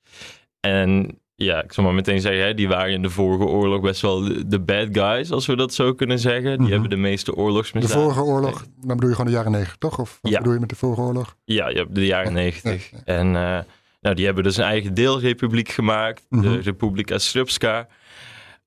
En 0.61 1.21
ja, 1.37 1.63
ik 1.63 1.73
zal 1.73 1.85
maar 1.85 1.95
meteen 1.95 2.21
zeggen, 2.21 2.43
hè, 2.45 2.55
die 2.55 2.69
waren 2.69 2.93
in 2.93 3.03
de 3.03 3.11
vorige 3.11 3.45
oorlog 3.45 3.81
best 3.81 4.01
wel 4.01 4.21
de, 4.21 4.47
de 4.47 4.61
bad 4.61 4.89
guys, 4.93 5.31
als 5.31 5.47
we 5.47 5.57
dat 5.57 5.75
zo 5.75 5.95
kunnen 5.95 6.19
zeggen. 6.19 6.51
Die 6.51 6.59
Mhm. 6.61 6.71
hebben 6.71 6.91
de 6.91 6.97
meeste 6.97 7.31
De 7.31 7.37
oorlogsmisdaden. 7.37 8.03
vorige 8.03 8.23
oorlog, 8.23 8.61
dan 8.77 8.95
bedoel 8.97 9.09
je 9.09 9.15
gewoon 9.17 9.31
de 9.31 9.37
jaren 9.37 9.53
negentig, 9.53 9.77
toch? 9.79 9.99
Of 9.99 10.19
wat 10.23 10.33
Ja. 10.33 10.39
bedoel 10.39 10.53
je 10.53 10.61
met 10.61 10.69
de 10.69 10.77
vorige 10.77 11.01
oorlog? 11.01 11.37
Ja, 11.45 11.69
je 11.69 11.77
hebt 11.77 11.95
de 11.95 12.07
jaren 12.07 12.27
Ja, 12.29 12.33
negentig. 12.33 12.91
ja, 12.91 12.99
En 13.05 13.27
eh, 13.37 13.59
nou, 14.01 14.15
die 14.17 14.25
hebben 14.25 14.45
dus 14.45 14.57
een 14.57 14.65
eigen 14.65 14.95
deelrepubliek 14.95 15.69
gemaakt, 15.69 16.27
Mhm. 16.29 16.43
de 16.43 16.61
Republika 16.61 17.19
Srpska. 17.19 17.89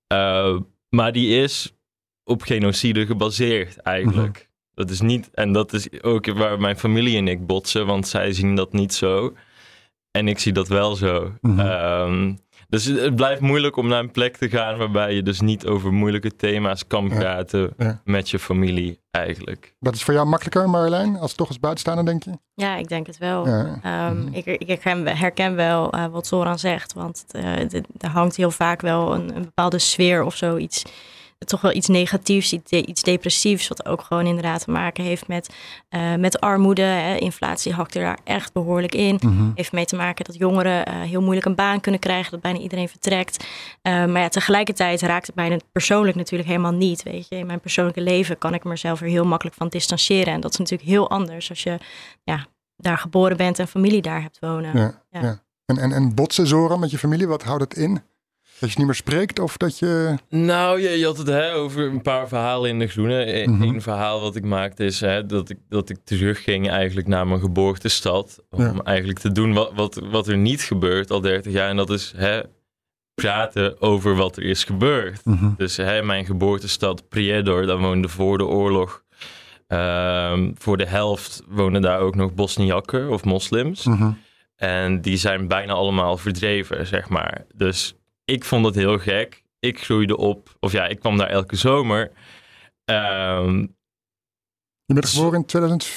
Eh, 0.08 0.58
maar 0.90 1.12
die 1.12 1.42
is 1.42 1.74
op 2.24 2.42
genocide 2.42 3.06
gebaseerd 3.06 3.78
eigenlijk. 3.78 4.38
Mhm. 4.38 4.48
Dat 4.74 4.90
is 4.90 5.02
niet, 5.02 5.30
en 5.34 5.52
dat 5.52 5.74
is 5.74 6.02
ook 6.02 6.26
waar 6.34 6.60
mijn 6.60 6.78
familie 6.78 7.18
en 7.18 7.28
ik 7.28 7.46
botsen, 7.46 7.86
want 7.86 8.08
zij 8.08 8.34
zien 8.34 8.56
dat 8.56 8.74
niet 8.74 8.94
zo. 8.94 9.34
En 10.12 10.28
ik 10.28 10.40
zie 10.40 10.52
dat 10.54 10.68
wel 10.68 10.96
zo. 10.96 11.34
Mhm. 11.42 12.34
Dus 12.70 12.86
het, 12.86 13.16
blijft 13.16 13.42
moeilijk 13.42 13.76
om 13.76 13.88
naar 13.88 14.00
een 14.00 14.12
plek 14.12 14.38
te 14.38 14.50
gaan 14.50 14.78
waarbij 14.78 15.14
je 15.14 15.24
dus 15.24 15.40
niet 15.42 15.66
over 15.66 15.94
moeilijke 15.94 16.36
thema's 16.36 16.88
kan 16.88 17.08
praten 17.10 17.74
ja. 17.78 18.02
met 18.04 18.30
je 18.30 18.40
familie 18.40 19.00
eigenlijk. 19.12 19.76
Dat 19.80 19.96
is 19.96 20.04
voor 20.04 20.14
jou 20.14 20.28
makkelijker, 20.28 20.70
Marjolein, 20.70 21.16
als 21.18 21.34
toch 21.34 21.48
als 21.48 21.60
buitenstaander, 21.60 22.06
denk 22.06 22.24
je? 22.24 22.32
Ja, 22.54 22.76
ik 22.76 22.88
denk 22.88 23.08
het 23.08 23.18
wel. 23.18 23.48
Ja. 23.48 23.80
Ehm, 23.84 24.18
Mhm. 24.20 24.34
ik, 24.34 24.46
ik 24.46 24.82
herken, 25.06 25.56
wel 25.56 25.92
eh, 25.92 26.06
wat 26.06 26.28
Zoran 26.28 26.60
zegt, 26.60 26.94
want 26.94 27.26
eh, 27.32 27.44
de- 27.68 27.84
er 27.98 28.10
hangt 28.10 28.36
heel 28.36 28.52
vaak 28.52 28.82
wel 28.82 29.14
een, 29.14 29.36
een 29.36 29.44
bepaalde 29.44 29.80
sfeer 29.80 30.24
of 30.24 30.36
zoiets 30.36 30.84
toch 31.46 31.62
wel 31.62 31.74
iets 31.74 31.88
negatiefs, 31.88 32.53
iets, 32.53 32.69
de- 32.69 32.86
iets 32.86 33.01
depressiefs, 33.01 33.67
wat 33.67 33.86
ook 33.86 34.01
gewoon 34.01 34.25
inderdaad 34.25 34.63
te 34.63 34.72
maken 34.72 35.03
heeft 35.03 35.27
met, 35.27 35.55
eh, 35.89 36.15
met 36.15 36.39
armoede. 36.39 36.81
Hè. 36.81 37.15
Inflatie 37.15 37.74
hakt 37.74 37.96
er 37.96 38.01
daar 38.01 38.19
echt 38.24 38.53
behoorlijk 38.53 38.96
in. 38.96 39.19
Mhm. 39.22 39.50
Heeft 39.55 39.72
mee 39.72 39.86
te 39.86 39.96
maken 39.96 40.25
dat 40.25 40.36
jongeren 40.36 40.86
eh, 40.86 41.01
heel 41.01 41.22
moeilijk 41.22 41.46
een 41.46 41.55
baan 41.55 41.81
kunnen 41.81 42.00
krijgen, 42.00 42.31
dat 42.31 42.41
bijna 42.41 42.60
iedereen 42.60 42.89
vertrekt. 42.89 43.46
Eh, 43.81 43.93
maar 44.05 44.22
ja, 44.22 44.27
tegelijkertijd 44.29 45.01
raakt 45.01 45.27
het 45.27 45.36
mij 45.36 45.60
persoonlijk 45.72 46.17
natuurlijk 46.17 46.50
helemaal 46.50 46.72
niet. 46.74 47.03
Weet 47.03 47.25
je, 47.29 47.36
in 47.36 47.46
mijn 47.46 47.60
persoonlijke 47.60 48.01
leven 48.01 48.38
kan 48.38 48.53
ik 48.53 48.63
mezelf 48.63 49.01
er 49.01 49.08
heel 49.08 49.25
makkelijk 49.25 49.55
van 49.58 49.67
distancieren. 49.67 50.34
En 50.34 50.39
dat 50.41 50.51
is 50.51 50.58
natuurlijk 50.58 50.89
heel 50.89 51.10
anders 51.10 51.50
als 51.50 51.63
je 51.63 51.77
ja, 52.24 52.46
daar 52.77 52.98
geboren 52.98 53.38
bent 53.38 53.60
en 53.60 53.67
familie 53.67 54.01
daar 54.01 54.22
hebt 54.22 54.38
wonen. 54.39 54.77
Ja, 54.77 55.01
ja. 55.10 55.22
Ja. 55.22 55.41
En, 55.65 55.77
en, 55.77 55.91
en 55.91 56.15
botsen, 56.15 56.48
Zoran, 56.48 56.79
met 56.79 56.91
je 56.91 56.98
familie, 56.98 57.27
wat 57.27 57.43
houdt 57.43 57.62
het 57.63 57.74
in? 57.77 58.01
Dat 58.60 58.70
je 58.72 58.78
niet 58.78 58.86
meer 58.86 58.96
spreekt 58.96 59.39
of 59.39 59.58
dat 59.58 59.80
je... 59.80 60.16
Nou, 60.30 60.82
je, 60.82 60.89
je 60.89 61.06
had 61.06 61.18
het 61.18 61.28
hè, 61.28 61.54
over 61.54 61.88
een 61.88 62.01
paar 62.01 62.28
verhalen 62.28 62.70
in 62.70 62.80
de 62.80 62.88
groene. 62.88 63.34
Eén 63.44 63.51
Mhm. 63.58 63.80
verhaal 63.80 64.22
wat 64.22 64.36
ik 64.36 64.44
maakte 64.44 64.86
is 64.86 65.00
hè, 65.00 65.25
dat, 65.25 65.50
ik, 65.50 65.58
dat 65.70 65.89
ik 65.89 65.98
terugging 66.04 66.70
eigenlijk 66.70 67.08
naar 67.08 67.28
mijn 67.28 67.39
geboortestad. 67.39 68.44
Om 68.50 68.62
Ja. 68.62 68.74
eigenlijk 68.84 69.20
te 69.20 69.32
doen 69.32 69.54
wat, 69.54 69.72
wat, 69.75 70.01
wat 70.12 70.28
er 70.28 70.38
niet 70.38 70.62
gebeurt 70.62 71.12
al 71.12 71.22
30 71.22 71.51
jaar. 71.54 71.70
En 71.70 71.75
dat 71.75 71.89
is 71.89 72.13
hè, 72.18 72.42
praten 73.13 73.82
over 73.82 74.16
wat 74.16 74.38
er 74.38 74.44
is 74.44 74.63
gebeurd. 74.63 75.25
Mhm. 75.25 75.50
Dus 75.58 75.78
hè, 75.78 76.01
mijn 76.04 76.25
geboortestad 76.25 77.10
Prijedor, 77.10 77.66
daar 77.66 77.80
woonde 77.80 78.08
voor 78.10 78.38
de 78.38 78.46
oorlog. 78.46 79.04
ehm, 79.68 80.51
voor 80.58 80.78
de 80.78 80.86
helft 80.88 81.44
wonen 81.48 81.82
daar 81.82 82.00
ook 82.00 82.16
nog 82.16 82.34
Bosniakken 82.34 83.10
of 83.10 83.24
moslims. 83.24 83.86
Mhm. 83.86 84.12
En 84.56 85.01
die 85.01 85.18
zijn 85.18 85.48
bijna 85.48 85.74
allemaal 85.74 86.18
verdreven, 86.18 86.88
zeg 86.88 87.10
maar. 87.10 87.46
Dus 87.56 87.94
ik 88.30 88.44
vond 88.46 88.66
het 88.66 88.76
heel 88.76 88.98
gek. 88.98 89.44
Ik 89.60 89.84
groeide 89.84 90.18
op, 90.18 90.56
of 90.60 90.72
ja, 90.72 90.88
ik 90.88 91.00
kwam 91.00 91.18
daar 91.18 91.30
elke 91.30 91.56
zomer. 91.56 92.12
Ehm, 92.86 93.58
Je 94.86 94.94
bent 94.94 95.06
geboren 95.10 95.40
in 95.40 95.46
2000... 95.46 95.88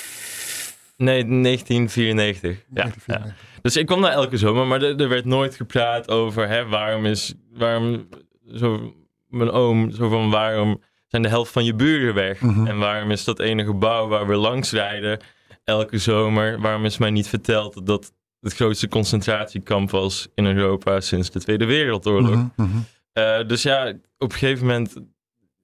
nee, 0.96 1.24
1994. 1.24 2.64
Ja, 2.74 2.90
ja. 3.06 3.34
Dus 3.62 3.76
ik 3.76 3.86
kwam 3.86 4.00
daar 4.02 4.12
elke 4.12 4.36
zomer, 4.36 4.66
maar 4.66 4.82
er, 4.82 5.00
er 5.00 5.08
werd 5.08 5.24
nooit 5.24 5.56
gepraat 5.56 6.08
over 6.08 6.48
hè, 6.48 6.66
waarom 6.66 7.06
is, 7.06 7.34
waarom, 7.52 8.08
zo, 8.54 8.94
mijn 9.26 9.50
oom, 9.50 9.90
zo 9.90 10.08
van 10.08 10.30
waarom 10.30 10.82
zijn 11.06 11.22
de 11.22 11.28
helft 11.28 11.52
van 11.52 11.64
je 11.64 11.74
buren 11.74 12.14
weg? 12.14 12.40
Mhm. 12.40 12.66
En 12.66 12.78
waarom 12.78 13.10
is 13.10 13.24
dat 13.24 13.38
ene 13.40 13.64
gebouw 13.64 14.08
waar 14.08 14.26
we 14.26 14.34
langs 14.34 14.72
rijden 14.72 15.20
elke 15.64 15.98
zomer, 15.98 16.60
waarom 16.60 16.84
is 16.84 16.98
mij 16.98 17.10
niet 17.10 17.28
verteld 17.28 17.74
dat 17.74 17.86
dat 17.86 18.12
het 18.42 18.54
grootste 18.54 18.88
concentratiekamp 18.88 19.90
was 19.90 20.28
in 20.34 20.46
Europa 20.46 21.00
sinds 21.00 21.30
de 21.30 21.40
Tweede 21.40 21.64
Wereldoorlog? 21.64 22.34
Mhm, 22.34 22.46
mhm. 22.56 22.78
Eh, 23.12 23.46
dus 23.46 23.62
ja, 23.62 23.88
op 24.18 24.32
een 24.32 24.38
gegeven 24.38 24.66
moment 24.66 24.94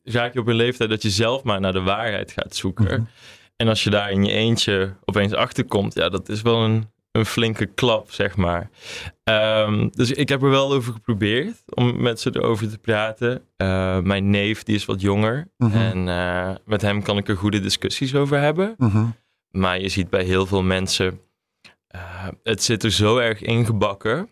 raak 0.02 0.32
je 0.32 0.40
op 0.40 0.47
een 0.47 0.54
leeftijd 0.54 0.90
dat 0.90 1.02
je 1.02 1.11
zelf 1.11 1.42
maar 1.42 1.61
naar 1.61 1.73
de 1.73 1.82
waarheid 1.82 2.32
gaat 2.32 2.56
zoeken. 2.56 2.85
Mhm. 2.85 3.02
En 3.56 3.68
als 3.68 3.85
je 3.85 3.90
daar 3.90 4.11
in 4.11 4.25
je 4.25 4.32
eentje 4.32 4.94
opeens 5.04 5.32
achterkomt, 5.32 5.94
ja, 5.94 6.08
dat 6.08 6.28
is 6.28 6.42
wel 6.42 6.64
een, 6.64 6.90
een 7.12 7.26
flinke 7.26 7.66
klap, 7.66 8.12
zeg 8.12 8.37
maar. 8.37 8.70
Ehm, 9.25 9.88
dus 9.90 10.11
ik 10.11 10.28
heb 10.28 10.42
er 10.42 10.50
wel 10.50 10.73
over 10.73 10.92
geprobeerd 10.92 11.62
om 11.75 12.02
met 12.02 12.20
ze 12.20 12.30
erover 12.32 12.70
te 12.70 12.78
praten. 12.78 13.42
Eh, 13.56 13.99
mijn 14.00 14.30
neef, 14.30 14.62
die 14.62 14.75
is 14.75 14.85
wat 14.85 15.00
jonger. 15.00 15.49
En 15.56 16.08
eh, 16.08 16.50
met 16.64 16.82
hem 16.82 17.02
kan 17.02 17.16
ik 17.16 17.28
er 17.28 17.37
goede 17.37 17.61
discussies 17.61 18.14
over 18.14 18.38
hebben. 18.38 18.76
Maar 19.50 19.80
je 19.80 19.88
ziet 19.88 20.11
bij 20.11 20.25
heel 20.25 20.47
veel 20.47 20.62
mensen, 20.62 21.20
eh, 21.88 22.28
het 22.42 22.62
zit 22.62 22.83
er 22.85 22.90
zo 22.90 23.16
erg 23.16 23.42
ingebakken, 23.42 24.30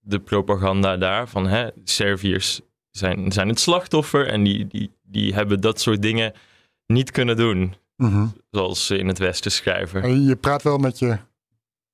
de 0.00 0.18
propaganda 0.20 0.96
daar, 0.96 1.28
van 1.28 1.46
hè, 1.46 1.68
Serviërs 1.84 2.60
zijn, 2.90 3.32
zijn 3.32 3.48
het 3.48 3.60
slachtoffer 3.60 4.26
en 4.28 4.42
die, 4.42 4.66
die, 4.66 4.90
die 5.02 5.34
hebben 5.34 5.60
dat 5.60 5.80
soort 5.80 6.02
dingen 6.02 6.32
niet 6.86 7.10
kunnen 7.10 7.36
doen, 7.36 7.74
Mhm. 7.96 8.26
zoals 8.50 8.86
ze 8.86 8.98
in 8.98 9.08
het 9.08 9.18
Westen 9.18 9.50
schrijven. 9.52 10.02
En 10.02 10.24
Je 10.24 10.36
praat 10.36 10.62
wel 10.62 10.78
met 10.78 10.98
je 10.98 11.18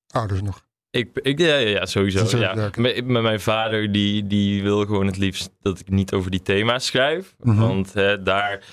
ouders 0.07 0.41
nog. 0.41 0.67
Ik, 0.91 1.09
ik, 1.21 1.39
ja, 1.39 1.55
ja, 1.55 1.85
sowieso. 1.85 2.37
Ja. 2.37 2.69
Met, 2.77 3.05
met 3.05 3.21
mijn 3.21 3.39
vader, 3.39 3.91
die, 3.91 4.27
die 4.27 4.63
wil 4.63 4.79
gewoon 4.85 5.05
het 5.05 5.17
liefst 5.17 5.49
dat 5.61 5.79
ik 5.79 5.89
niet 5.89 6.13
over 6.13 6.31
die 6.31 6.41
thema's 6.41 6.85
schrijf. 6.85 7.35
Mhm. 7.39 7.59
Want 7.59 7.93
hè, 7.93 8.23
daar, 8.23 8.63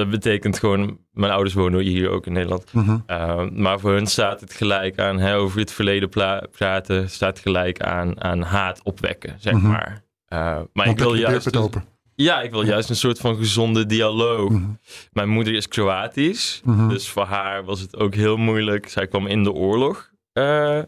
dat 0.00 0.10
betekent 0.10 0.58
gewoon, 0.58 0.98
mijn 1.12 1.32
ouders 1.32 1.54
wonen 1.54 1.80
hier 1.80 2.08
ook 2.10 2.26
in 2.26 2.32
Nederland. 2.32 2.72
Mhm. 2.72 2.98
Uh, 3.06 3.48
maar 3.50 3.80
voor 3.80 3.92
hun 3.92 4.06
staat 4.06 4.40
het 4.40 4.52
gelijk 4.52 4.98
aan, 4.98 5.18
hè, 5.18 5.36
over 5.36 5.58
het 5.60 5.72
verleden 5.72 6.08
praten, 6.50 7.10
staat 7.10 7.38
gelijk 7.38 7.80
aan, 7.80 8.22
aan 8.22 8.42
haat 8.42 8.80
opwekken, 8.82 9.36
zeg 9.38 9.52
Mhm. 9.54 9.68
maar. 9.68 10.02
Uh, 10.28 10.60
maar 10.72 10.88
ik 10.88 10.98
wil 10.98 11.14
juist. 11.14 11.44
het 11.44 11.54
dus- 11.54 11.62
open. 11.62 11.84
ja, 12.14 12.40
ik 12.42 12.50
wil 12.50 12.62
juist 12.64 12.88
een 12.90 12.96
soort 12.96 13.18
van 13.18 13.36
gezonde 13.36 13.86
dialoog. 13.86 14.50
Mhm. 14.50 14.70
Mijn 15.12 15.28
moeder 15.28 15.54
is 15.54 15.68
Kroatisch, 15.68 16.62
dus 16.88 17.08
voor 17.08 17.24
haar 17.24 17.64
was 17.64 17.80
het 17.80 17.96
ook 17.96 18.14
heel 18.14 18.36
moeilijk. 18.36 18.88
Zij 18.88 19.06
kwam 19.06 19.26
in 19.26 19.42
de 19.42 19.52
oorlog 19.52 20.10
eh, 20.32 20.78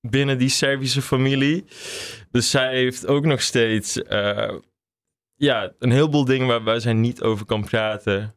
binnen 0.00 0.38
die 0.38 0.48
Servische 0.48 1.02
familie. 1.02 1.64
Dus 2.30 2.50
zij 2.50 2.74
heeft 2.74 3.06
ook 3.06 3.24
nog 3.24 3.42
steeds 3.42 4.02
eh, 4.02 4.54
ja, 5.34 5.72
een 5.78 5.90
heleboel 5.90 6.24
dingen 6.24 6.46
waar, 6.46 6.62
waar 6.62 6.80
zij 6.80 6.92
niet 6.92 7.22
over 7.22 7.46
kan 7.46 7.64
praten 7.64 8.34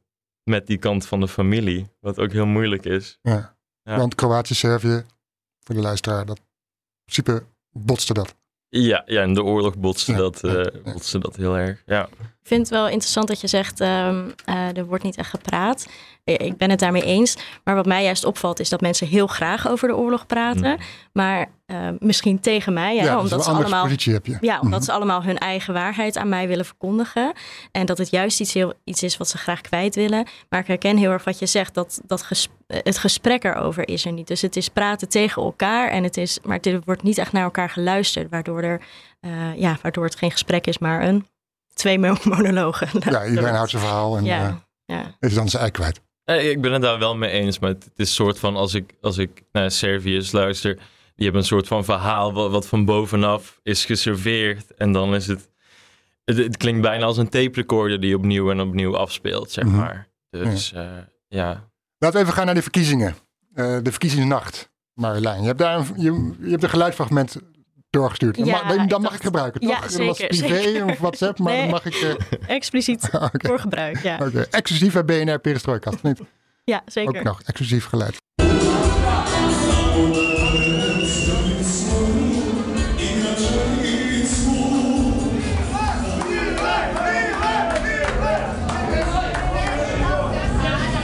met 0.51 0.67
die 0.67 0.77
kant 0.77 1.07
van 1.07 1.19
de 1.19 1.27
familie. 1.27 1.89
Wat 1.99 2.19
ook 2.19 2.31
heel 2.31 2.45
moeilijk 2.45 2.85
is. 2.85 3.19
Ja. 3.21 3.55
Ja. 3.83 3.97
Want 3.97 4.15
Kroatië, 4.15 4.53
Servië, 4.53 5.03
voor 5.59 5.75
de 5.75 5.81
luisteraar, 5.81 6.25
dat 6.25 6.37
in 6.37 6.43
principe 7.03 7.43
botste 7.71 8.13
dat. 8.13 8.35
Ja, 8.69 9.03
ja 9.05 9.21
in 9.21 9.33
de 9.33 9.43
oorlog 9.43 9.77
botste, 9.77 10.11
Ja, 10.11 10.17
dat, 10.17 10.39
ja. 10.41 10.71
botste 10.83 11.19
dat 11.19 11.35
heel 11.35 11.57
erg. 11.57 11.83
Ja. 11.85 12.09
Ik 12.41 12.47
vind 12.47 12.59
het 12.61 12.69
wel 12.69 12.87
interessant 12.87 13.27
dat 13.27 13.41
je 13.41 13.47
zegt, 13.47 13.79
ehm, 13.79 14.29
eh, 14.45 14.77
er 14.77 14.85
wordt 14.85 15.03
niet 15.03 15.17
echt 15.17 15.29
gepraat. 15.29 15.87
Ik 16.23 16.57
ben 16.57 16.69
het 16.69 16.79
daarmee 16.79 17.03
eens. 17.03 17.37
Maar 17.63 17.75
wat 17.75 17.85
mij 17.85 18.03
juist 18.03 18.25
opvalt 18.25 18.59
is 18.59 18.69
dat 18.69 18.81
mensen 18.81 19.07
heel 19.07 19.27
graag 19.27 19.67
over 19.67 19.87
de 19.87 19.95
oorlog 19.95 20.25
praten. 20.25 20.77
Maar 21.13 21.45
eh, 21.65 21.87
misschien 21.99 22.39
tegen 22.39 22.73
mij, 22.73 22.97
hè, 22.97 23.03
Ja, 23.03 23.13
dus 23.13 23.21
omdat 23.21 23.39
een 23.39 23.43
ze 23.43 23.49
allemaal... 23.59 23.83
positie 23.83 24.13
heb 24.13 24.25
je. 24.25 24.37
Ja, 24.41 24.59
omdat 24.59 24.79
Mhm. 24.79 24.89
ze 24.89 24.91
allemaal 24.91 25.23
hun 25.23 25.37
eigen 25.37 25.73
waarheid 25.73 26.17
aan 26.17 26.29
mij 26.29 26.47
willen 26.47 26.65
verkondigen. 26.65 27.33
En 27.71 27.85
dat 27.85 27.97
het 27.97 28.09
juist 28.09 28.39
iets, 28.39 28.53
heel, 28.53 28.73
iets 28.83 29.03
is 29.03 29.17
wat 29.17 29.29
ze 29.29 29.37
graag 29.37 29.61
kwijt 29.61 29.95
willen. 29.95 30.27
Maar 30.49 30.59
ik 30.59 30.67
herken 30.67 30.97
heel 30.97 31.11
erg 31.11 31.23
wat 31.23 31.39
je 31.39 31.45
zegt, 31.45 31.73
dat, 31.73 32.01
dat 32.05 32.27
het 32.67 32.97
gesprek 32.97 33.43
erover 33.43 33.87
is 33.87 34.05
er 34.05 34.11
niet. 34.11 34.27
Dus 34.27 34.41
het 34.41 34.55
is 34.55 34.69
praten 34.69 35.09
tegen 35.09 35.41
elkaar, 35.43 35.89
en 35.89 36.03
het 36.03 36.17
is, 36.17 36.39
maar 36.43 36.59
er 36.61 36.81
wordt 36.85 37.03
niet 37.03 37.17
echt 37.17 37.31
naar 37.31 37.43
elkaar 37.43 37.69
geluisterd. 37.69 38.29
Waardoor, 38.29 38.61
er, 38.61 38.81
eh, 39.19 39.55
ja, 39.55 39.77
waardoor 39.81 40.03
het 40.05 40.15
geen 40.15 40.31
gesprek 40.31 40.67
is, 40.67 40.77
maar 40.77 41.03
een 41.03 41.25
twee 41.73 41.99
mo- 41.99 42.15
monologen. 42.35 42.87
Ja, 43.11 43.25
iedereen 43.25 43.53
houdt 43.55 43.69
zijn 43.69 43.81
verhaal 43.81 44.17
en 44.17 44.23
Ja, 44.23 44.47
eh, 44.47 44.55
ja. 44.97 45.15
is 45.19 45.33
dan 45.33 45.49
zijn 45.49 45.61
ei 45.63 45.71
kwijt. 45.71 46.01
Eh, 46.23 46.49
Ik 46.49 46.61
ben 46.61 46.71
het 46.71 46.81
daar 46.81 46.99
wel 46.99 47.15
mee 47.15 47.29
eens, 47.31 47.59
maar 47.59 47.69
het 47.69 47.89
is 47.95 48.13
soort 48.13 48.39
van 48.39 48.55
als 48.55 48.73
ik, 48.73 48.93
als 49.01 49.17
ik 49.17 49.43
naar 49.51 49.71
Serviërs 49.71 50.31
luister, 50.31 50.75
die 51.15 51.23
hebben 51.25 51.41
een 51.41 51.47
soort 51.47 51.67
van 51.67 51.83
verhaal 51.85 52.33
wat, 52.33 52.51
wat 52.51 52.67
van 52.67 52.85
bovenaf 52.85 53.59
is 53.63 53.85
geserveerd. 53.85 54.73
En 54.73 54.91
dan 54.91 55.15
is 55.15 55.27
het, 55.27 55.49
het, 56.25 56.37
het 56.37 56.57
klinkt 56.57 56.81
bijna 56.81 57.05
als 57.05 57.17
een 57.17 57.29
tape 57.29 57.51
recorder 57.53 57.99
die 57.99 58.15
opnieuw 58.15 58.51
en 58.51 58.61
opnieuw 58.61 58.97
afspeelt, 58.97 59.51
zeg 59.51 59.63
Mhm. 59.65 59.75
maar. 59.75 60.07
Dus 60.29 60.73
eh, 60.73 60.85
ja. 61.27 61.69
Laten 61.97 62.17
we 62.17 62.23
even 62.23 62.33
gaan 62.37 62.45
naar 62.45 62.55
de 62.55 62.61
verkiezingen. 62.61 63.15
Eh, 63.53 63.77
de 63.83 63.91
verkiezingsnacht, 63.91 64.71
Marjolein. 64.93 65.41
Je 65.41 65.47
hebt 65.47 65.59
daar 65.59 65.77
een, 65.77 65.85
je, 66.01 66.33
je 66.41 66.49
hebt 66.49 66.63
een 66.63 66.69
geluidsfragment 66.69 67.37
doorgestuurd. 67.91 68.37
Dat, 68.37 68.45
Ja, 68.45 68.51
mag, 68.51 68.61
dat 68.61 68.71
ik 68.83 68.89
mag 68.89 69.01
dacht- 69.01 69.15
ik 69.15 69.21
gebruiken, 69.21 69.67
Ja, 69.67 69.75
toch? 69.79 69.89
zeker, 69.91 70.05
Dat 70.07 70.17
was 70.17 70.39
privé 70.39 70.61
zeker. 70.61 70.85
of 70.85 70.97
WhatsApp, 70.99 71.39
maar 71.39 71.53
Nee. 71.53 71.61
dan 71.61 71.69
mag 71.71 71.85
ik... 71.85 71.93
eh, 71.95 72.47
Expliciet 72.57 73.09
Oké, 73.33 73.47
voor 73.47 73.59
gebruik, 73.59 74.03
ja. 74.03 74.17
Oké. 74.21 74.45
exclusief 74.51 74.93
bij 74.93 75.05
BNR 75.05 75.39
Perestrooikast. 75.39 76.03
Niet? 76.03 76.19
Ja, 76.63 76.81
zeker. 76.85 77.17
Ook 77.17 77.23
nog, 77.23 77.41
exclusief 77.41 77.85
geluid. 77.85 78.17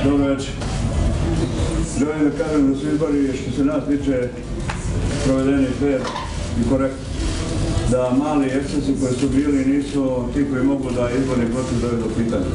Dobro 0.04 0.26
večer. 0.36 0.54
Želim 2.00 2.24
da 2.30 2.44
kažem 2.44 2.74
da 2.74 2.80
su 2.80 2.88
izbori 2.88 3.38
što 3.38 3.52
se 3.52 3.64
nas 3.66 3.84
tiče 3.90 4.30
provedeni 5.26 5.68
fair 5.80 6.00
i 6.62 6.70
korektno. 6.70 7.04
Da 7.92 8.12
mali 8.12 8.48
ekscesi 8.48 8.96
koji 9.02 9.14
su 9.20 9.30
bili 9.30 9.66
nisu 9.66 10.30
ti 10.34 10.50
koji 10.50 10.64
mogu 10.64 10.92
da 10.92 11.10
izborni 11.12 11.46
proces 11.46 11.82
dovedu 11.82 12.02
do 12.02 12.10
pitanja. 12.18 12.46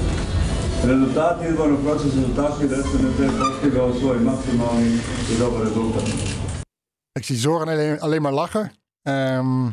Rezultati 0.84 1.46
izbornog 1.48 1.80
procesa 1.84 2.16
su 2.22 2.34
takvi 2.36 2.68
da 2.68 2.76
je 2.76 2.82
postigao 3.38 3.94
svoj 3.98 4.18
maksimalni 4.18 4.98
i 5.32 5.38
dobar 5.38 5.60
rezultat. 5.60 6.02
Ik 7.18 7.24
zie 7.24 7.36
Zoran 7.36 7.68
alleen, 7.68 8.00
alleen 8.00 8.22
maar 8.22 8.32
lachen. 8.32 8.70
Ehm, 9.02 9.64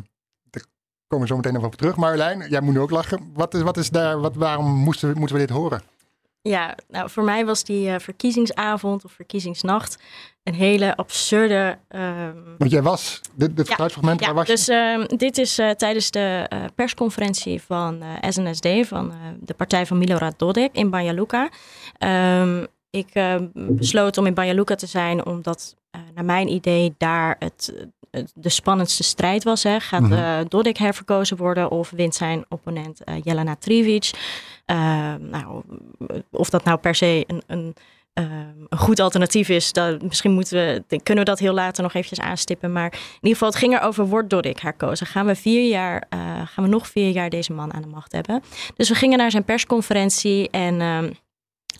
daar 0.50 0.64
komen 1.08 1.26
we 1.26 1.26
zo 1.26 1.36
meteen 1.36 1.52
nog 1.52 1.64
op 1.64 1.74
terug. 1.74 1.96
Marjolein, 1.96 2.48
jij 2.48 2.60
moet 2.60 2.74
nu 2.74 2.80
ook 2.80 2.90
lachen. 2.90 3.30
Wat 3.34 3.54
is, 3.54 3.62
wat 3.62 3.76
is 3.76 3.90
daar, 3.90 4.20
wat, 4.20 4.34
waarom 4.34 4.66
moesten 4.66 5.18
moeten 5.18 5.36
we 5.36 5.46
dit 5.46 5.56
horen? 5.56 5.82
Ja, 6.42 6.74
nou 6.88 7.10
voor 7.10 7.24
mij 7.24 7.44
was 7.44 7.64
die 7.64 7.88
eh, 7.90 7.98
verkiezingsavond 7.98 9.04
of 9.04 9.12
verkiezingsnacht 9.12 9.98
een 10.42 10.54
hele 10.54 10.96
absurde. 10.96 11.78
ehm, 11.88 12.36
Want 12.58 12.70
jij 12.70 12.82
was, 12.82 13.20
dit, 13.34 13.56
dit 13.56 13.68
Ja, 13.68 13.76
ja, 14.20 14.26
waar 14.26 14.34
was 14.34 14.46
je? 14.46 14.52
dus 14.52 14.68
ehm, 14.68 15.16
dit 15.16 15.38
is 15.38 15.58
eh, 15.58 15.70
tijdens 15.70 16.10
de 16.10 16.46
eh, 16.48 16.64
persconferentie 16.74 17.62
van 17.62 18.02
SNSD, 18.28 18.68
van 18.86 19.12
de 19.40 19.54
partij 19.54 19.86
van 19.86 19.98
Milorad 19.98 20.38
Dodik 20.38 20.70
in 20.72 20.90
Banja 20.90 21.12
Luka. 21.12 21.48
Ehm, 21.98 22.64
ik 22.90 23.08
besloot 23.54 24.18
om 24.18 24.26
in 24.26 24.34
Banja 24.34 24.52
Luka 24.54 24.74
te 24.74 24.86
zijn 24.86 25.26
omdat, 25.26 25.76
naar 26.14 26.24
mijn 26.24 26.48
idee, 26.48 26.94
daar 26.98 27.36
het- 27.38 27.86
de 28.34 28.48
spannendste 28.48 29.02
strijd 29.02 29.44
was. 29.44 29.62
Hè. 29.62 29.80
Gaat 29.80 30.00
Mhm. 30.00 30.12
eh, 30.12 30.38
Dodik 30.48 30.76
herverkozen 30.76 31.36
worden 31.36 31.70
of 31.70 31.90
wint 31.90 32.14
zijn 32.14 32.44
opponent 32.48 33.04
eh, 33.04 33.14
Jelena 33.22 33.56
Trivic? 33.56 34.10
Nou, 35.30 35.62
of 36.30 36.50
dat 36.50 36.64
nou 36.64 36.78
per 36.78 36.94
se 36.94 37.24
een, 37.26 37.42
een, 37.46 37.74
een 38.68 38.78
goed 38.78 39.00
alternatief 39.00 39.48
is, 39.48 39.72
dat, 39.72 40.02
misschien 40.02 40.32
moeten 40.32 40.56
we, 40.88 41.00
kunnen 41.02 41.24
we 41.24 41.30
dat 41.30 41.38
heel 41.38 41.52
later 41.54 41.82
nog 41.82 41.94
eventjes 41.94 42.20
aanstippen. 42.26 42.72
Maar 42.72 42.92
in 42.92 42.98
ieder 43.14 43.30
geval, 43.30 43.48
het 43.48 43.56
ging 43.58 43.74
erover, 43.78 44.06
wordt 44.06 44.30
Dodik 44.30 44.58
herkozen? 44.58 45.06
Gaan 45.06 45.26
we 45.26 45.34
vier 45.34 45.68
jaar, 45.68 46.06
eh, 46.08 46.18
gaan 46.46 46.64
we 46.64 46.70
nog 46.70 46.86
vier 46.88 47.10
jaar 47.10 47.30
deze 47.30 47.52
man 47.52 47.72
aan 47.74 47.82
de 47.82 47.88
macht 47.88 48.12
hebben? 48.12 48.42
Dus 48.76 48.88
we 48.88 48.94
gingen 48.94 49.18
naar 49.18 49.30
zijn 49.30 49.44
persconferentie 49.44 50.50
en... 50.50 50.80
ehm, 50.80 51.10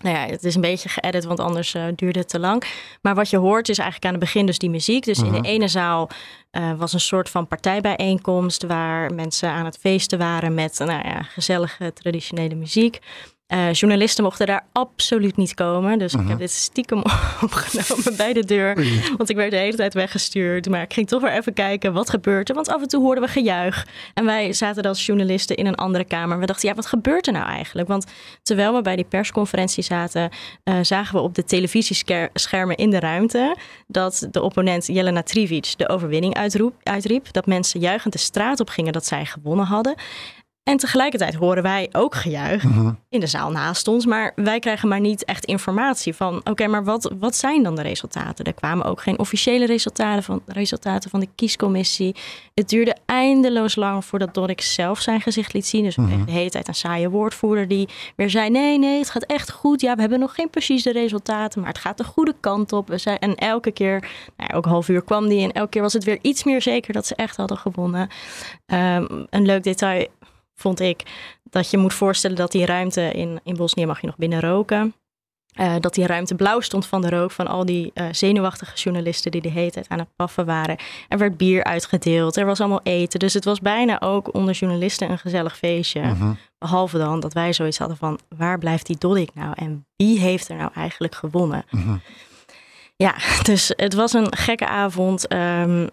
nou 0.03 0.15
ja, 0.17 0.25
het 0.25 0.43
is 0.43 0.55
een 0.55 0.61
beetje 0.61 0.89
geëdit, 0.89 1.23
want 1.25 1.39
anders 1.39 1.73
eh, 1.73 1.83
duurde 1.95 2.19
het 2.19 2.29
te 2.29 2.39
lang. 2.39 2.63
Maar 3.01 3.15
wat 3.15 3.29
je 3.29 3.37
hoort 3.37 3.69
is 3.69 3.77
eigenlijk 3.77 4.05
aan 4.13 4.19
het 4.19 4.29
begin 4.31 4.45
dus 4.45 4.57
die 4.57 4.69
muziek. 4.69 5.03
Dus 5.05 5.17
in 5.19 5.25
Mhm. 5.31 5.41
de 5.41 5.47
ene 5.47 5.67
zaal 5.67 6.09
eh, 6.51 6.71
was 6.77 6.93
een 6.93 6.99
soort 6.99 7.29
van 7.29 7.47
partijbijeenkomst... 7.47 8.63
waar 8.65 9.13
mensen 9.13 9.49
aan 9.49 9.65
het 9.65 9.77
feesten 9.77 10.17
waren 10.17 10.53
met 10.53 10.77
nou 10.79 11.07
ja, 11.07 11.21
gezellige 11.21 11.93
traditionele 11.93 12.55
muziek. 12.55 12.99
Eh, 13.51 13.73
journalisten 13.73 14.23
mochten 14.23 14.47
daar 14.47 14.65
absoluut 14.71 15.37
niet 15.37 15.53
komen. 15.53 15.99
Dus 15.99 16.13
ik 16.13 16.27
heb 16.27 16.37
dit 16.37 16.51
stiekem 16.51 17.03
opgenomen 17.41 18.17
bij 18.17 18.33
de 18.33 18.45
deur. 18.45 18.75
Want 19.17 19.29
ik 19.29 19.35
werd 19.35 19.51
de 19.51 19.57
hele 19.57 19.75
tijd 19.75 19.93
weggestuurd. 19.93 20.69
Maar 20.69 20.81
ik 20.81 20.93
ging 20.93 21.07
toch 21.07 21.21
weer 21.21 21.31
even 21.31 21.53
kijken 21.53 21.93
wat 21.93 22.09
gebeurt 22.09 22.49
er. 22.49 22.55
Want 22.55 22.69
af 22.69 22.81
en 22.81 22.87
toe 22.87 23.01
hoorden 23.01 23.23
we 23.23 23.29
gejuich. 23.29 23.87
En 24.13 24.25
wij 24.25 24.53
zaten 24.53 24.81
dan 24.81 24.91
als 24.91 25.05
journalisten 25.05 25.55
in 25.55 25.65
een 25.65 25.75
andere 25.75 26.03
kamer. 26.03 26.39
We 26.39 26.45
dachten, 26.45 26.69
ja, 26.69 26.75
wat 26.75 26.85
gebeurt 26.85 27.27
er 27.27 27.33
nou 27.33 27.45
eigenlijk? 27.45 27.87
Want 27.87 28.05
terwijl 28.43 28.73
we 28.73 28.81
bij 28.81 28.95
die 28.95 29.05
persconferentie 29.05 29.83
zaten, 29.83 30.29
eh, 30.63 30.75
zagen 30.81 31.15
we 31.15 31.21
op 31.21 31.35
de 31.35 31.43
televisieschermen 31.43 32.75
in 32.75 32.89
de 32.89 32.99
ruimte 32.99 33.57
dat 33.87 34.27
de 34.31 34.41
opponent 34.41 34.87
Jelena 34.87 35.23
Trivic 35.23 35.73
de 35.77 35.89
overwinning 35.89 36.35
uitroep, 36.35 36.75
uitriep. 36.83 37.31
Dat 37.31 37.45
mensen 37.45 37.79
juichend 37.79 38.13
de 38.13 38.19
straat 38.19 38.59
op 38.59 38.69
gingen 38.69 38.93
dat 38.93 39.05
zij 39.05 39.25
gewonnen 39.25 39.65
hadden. 39.65 39.95
En 40.63 40.77
tegelijkertijd 40.77 41.33
horen 41.33 41.63
wij 41.63 41.89
ook 41.91 42.15
gejuich 42.15 42.63
Mhm. 42.63 42.91
in 43.09 43.19
de 43.19 43.27
zaal 43.27 43.51
naast 43.51 43.87
ons. 43.87 44.05
Maar 44.05 44.31
wij 44.35 44.59
krijgen 44.59 44.87
maar 44.89 44.99
niet 44.99 45.25
echt 45.25 45.45
informatie 45.45 46.15
van... 46.15 46.41
oké, 46.43 46.67
maar 46.67 46.83
wat, 46.83 47.11
wat 47.19 47.35
zijn 47.35 47.63
dan 47.63 47.75
de 47.75 47.81
resultaten? 47.81 48.45
Er 48.45 48.53
kwamen 48.53 48.85
ook 48.85 49.01
geen 49.01 49.19
officiële 49.19 49.65
resultaten 49.65 50.23
van, 50.23 50.41
resultaten 50.45 51.09
van 51.09 51.19
de 51.19 51.27
kiescommissie. 51.35 52.15
Het 52.53 52.69
duurde 52.69 52.95
eindeloos 53.05 53.75
lang 53.75 54.05
voordat 54.05 54.33
Dorik 54.33 54.61
zelf 54.61 54.99
zijn 55.01 55.21
gezicht 55.21 55.53
liet 55.53 55.67
zien. 55.67 55.83
Dus 55.83 55.95
we 55.95 56.05
kregen 56.05 56.25
de 56.25 56.31
hele 56.31 56.49
tijd 56.49 56.67
een 56.67 56.75
saaie 56.75 57.09
woordvoerder 57.09 57.67
die 57.67 57.89
weer 58.15 58.29
zei... 58.29 58.49
nee, 58.49 58.79
nee, 58.79 58.99
het 58.99 59.09
gaat 59.09 59.23
echt 59.25 59.51
goed. 59.51 59.81
Ja, 59.81 59.95
we 59.95 60.01
hebben 60.01 60.19
nog 60.19 60.35
geen 60.35 60.49
precieze 60.49 60.91
resultaten, 60.91 61.59
maar 61.61 61.69
het 61.69 61.77
gaat 61.79 61.97
de 61.97 62.03
goede 62.03 62.35
kant 62.39 62.73
op. 62.73 62.87
We 62.87 62.97
zijn, 62.97 63.19
en 63.19 63.35
elke 63.35 63.71
keer, 63.71 63.99
nou 64.37 64.49
ja, 64.51 64.55
ook 64.57 64.65
half 64.65 64.89
uur 64.89 65.01
kwam 65.03 65.27
die... 65.27 65.43
en 65.43 65.51
elke 65.51 65.69
keer 65.69 65.81
was 65.81 65.93
het 65.93 66.03
weer 66.03 66.19
iets 66.21 66.43
meer 66.43 66.61
zeker 66.61 66.93
dat 66.93 67.05
ze 67.07 67.15
echt 67.15 67.35
hadden 67.37 67.57
gewonnen. 67.57 68.09
Ehm, 68.65 69.05
een 69.29 69.45
leuk 69.45 69.63
detail 69.63 70.07
vond 70.61 70.79
ik 70.79 71.03
dat 71.43 71.69
je 71.69 71.77
moet 71.77 71.93
voorstellen 71.93 72.37
dat 72.37 72.51
die 72.51 72.65
ruimte 72.65 73.11
in, 73.11 73.39
in 73.43 73.55
Bosnië 73.55 73.85
mag 73.85 74.01
je 74.01 74.07
nog 74.07 74.17
binnen 74.17 74.39
roken. 74.39 74.93
Eh, 75.51 75.75
dat 75.79 75.93
die 75.93 76.05
ruimte 76.05 76.35
blauw 76.35 76.59
stond 76.59 76.85
van 76.85 77.01
de 77.01 77.09
rook 77.09 77.31
van 77.31 77.47
al 77.47 77.65
die 77.65 77.91
eh, 77.93 78.05
zenuwachtige 78.11 78.75
journalisten 78.75 79.31
die 79.31 79.41
de 79.41 79.49
hele 79.49 79.71
tijd 79.71 79.89
aan 79.89 79.99
het 79.99 80.15
paffen 80.15 80.45
waren. 80.45 80.77
Er 81.07 81.17
werd 81.17 81.37
bier 81.37 81.63
uitgedeeld, 81.63 82.37
er 82.37 82.45
was 82.45 82.59
allemaal 82.59 82.79
eten. 82.83 83.19
Dus 83.19 83.33
het 83.33 83.45
was 83.45 83.59
bijna 83.59 84.01
ook 84.01 84.33
onder 84.33 84.53
journalisten 84.53 85.11
een 85.11 85.17
gezellig 85.17 85.57
feestje. 85.57 86.01
Mhm. 86.01 86.33
Behalve 86.57 86.97
dan 86.97 87.19
dat 87.19 87.33
wij 87.33 87.53
zoiets 87.53 87.77
hadden 87.77 87.97
van 87.97 88.19
waar 88.37 88.57
blijft 88.57 88.85
die 88.85 88.97
Dodik 88.99 89.29
nou 89.33 89.53
en 89.55 89.85
wie 89.95 90.19
heeft 90.19 90.49
er 90.49 90.55
nou 90.55 90.71
eigenlijk 90.73 91.15
gewonnen? 91.15 91.65
Mhm. 91.69 91.95
Ja, 92.95 93.15
dus 93.43 93.73
het 93.75 93.93
was 93.93 94.13
een 94.13 94.35
gekke 94.35 94.67
avond. 94.67 95.27
ehm, 95.27 95.87